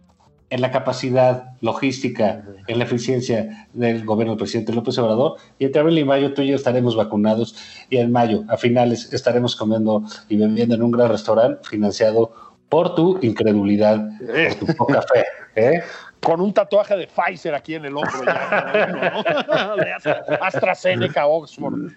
en 0.51 0.61
la 0.61 0.69
capacidad 0.69 1.53
logística, 1.61 2.43
en 2.67 2.77
la 2.77 2.83
eficiencia 2.83 3.67
del 3.73 4.05
gobierno 4.05 4.33
del 4.33 4.39
presidente 4.39 4.73
López 4.73 4.97
Obrador. 4.99 5.37
Y 5.57 5.65
entre 5.65 5.79
abril 5.81 5.99
y 5.99 6.03
mayo 6.03 6.33
tú 6.33 6.41
y 6.41 6.49
yo 6.49 6.55
estaremos 6.55 6.95
vacunados 6.95 7.55
y 7.89 7.97
en 7.97 8.11
mayo, 8.11 8.43
a 8.49 8.57
finales, 8.57 9.11
estaremos 9.13 9.55
comiendo 9.55 10.03
y 10.27 10.35
bebiendo 10.35 10.75
en 10.75 10.83
un 10.83 10.91
gran 10.91 11.09
restaurante 11.09 11.67
financiado 11.67 12.33
por 12.67 12.95
tu 12.95 13.17
incredulidad, 13.21 14.05
por 14.19 14.67
tu 14.67 14.75
poca 14.75 15.01
fe. 15.01 15.23
¿eh? 15.55 15.81
con 16.21 16.39
un 16.39 16.53
tatuaje 16.53 16.95
de 16.95 17.07
Pfizer 17.07 17.55
aquí 17.55 17.75
en 17.75 17.85
el 17.85 17.97
hombro. 17.97 18.23
Ya, 18.25 18.87
¿no? 18.87 20.35
AstraZeneca, 20.41 21.25
Oxford. 21.25 21.93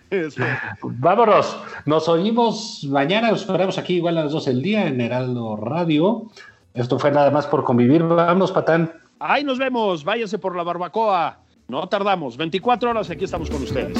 Vámonos. 0.82 1.56
Nos 1.84 2.08
oímos 2.08 2.86
mañana. 2.88 3.30
Nos 3.30 3.42
esperamos 3.42 3.76
aquí 3.76 3.96
igual 3.96 4.16
a 4.18 4.22
las 4.24 4.32
12 4.32 4.50
del 4.50 4.62
día 4.62 4.86
en 4.86 5.00
Heraldo 5.00 5.56
Radio. 5.56 6.30
Esto 6.74 6.98
fue 6.98 7.12
nada 7.12 7.30
más 7.30 7.46
por 7.46 7.62
convivir. 7.62 8.02
Vámonos, 8.02 8.50
Patán. 8.50 8.92
Ahí 9.20 9.44
nos 9.44 9.58
vemos. 9.58 10.04
Váyase 10.04 10.38
por 10.38 10.56
la 10.56 10.64
barbacoa. 10.64 11.38
No 11.68 11.88
tardamos. 11.88 12.36
24 12.36 12.90
horas 12.90 13.08
aquí 13.10 13.24
estamos 13.24 13.48
con 13.48 13.62
ustedes. 13.62 13.96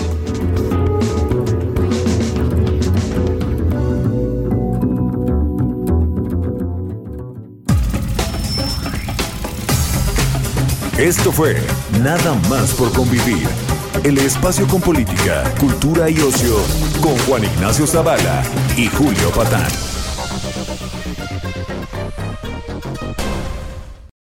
Esto 10.99 11.33
fue 11.33 11.57
Nada 12.03 12.35
más 12.51 12.75
por 12.75 12.93
convivir. 12.93 13.47
El 14.03 14.19
espacio 14.19 14.67
con 14.67 14.81
política, 14.81 15.45
cultura 15.61 16.11
y 16.11 16.19
ocio 16.19 16.57
con 17.01 17.17
Juan 17.27 17.45
Ignacio 17.45 17.87
Zavala 17.87 18.43
y 18.77 18.87
Julio 18.87 19.31
Patán. 19.31 19.94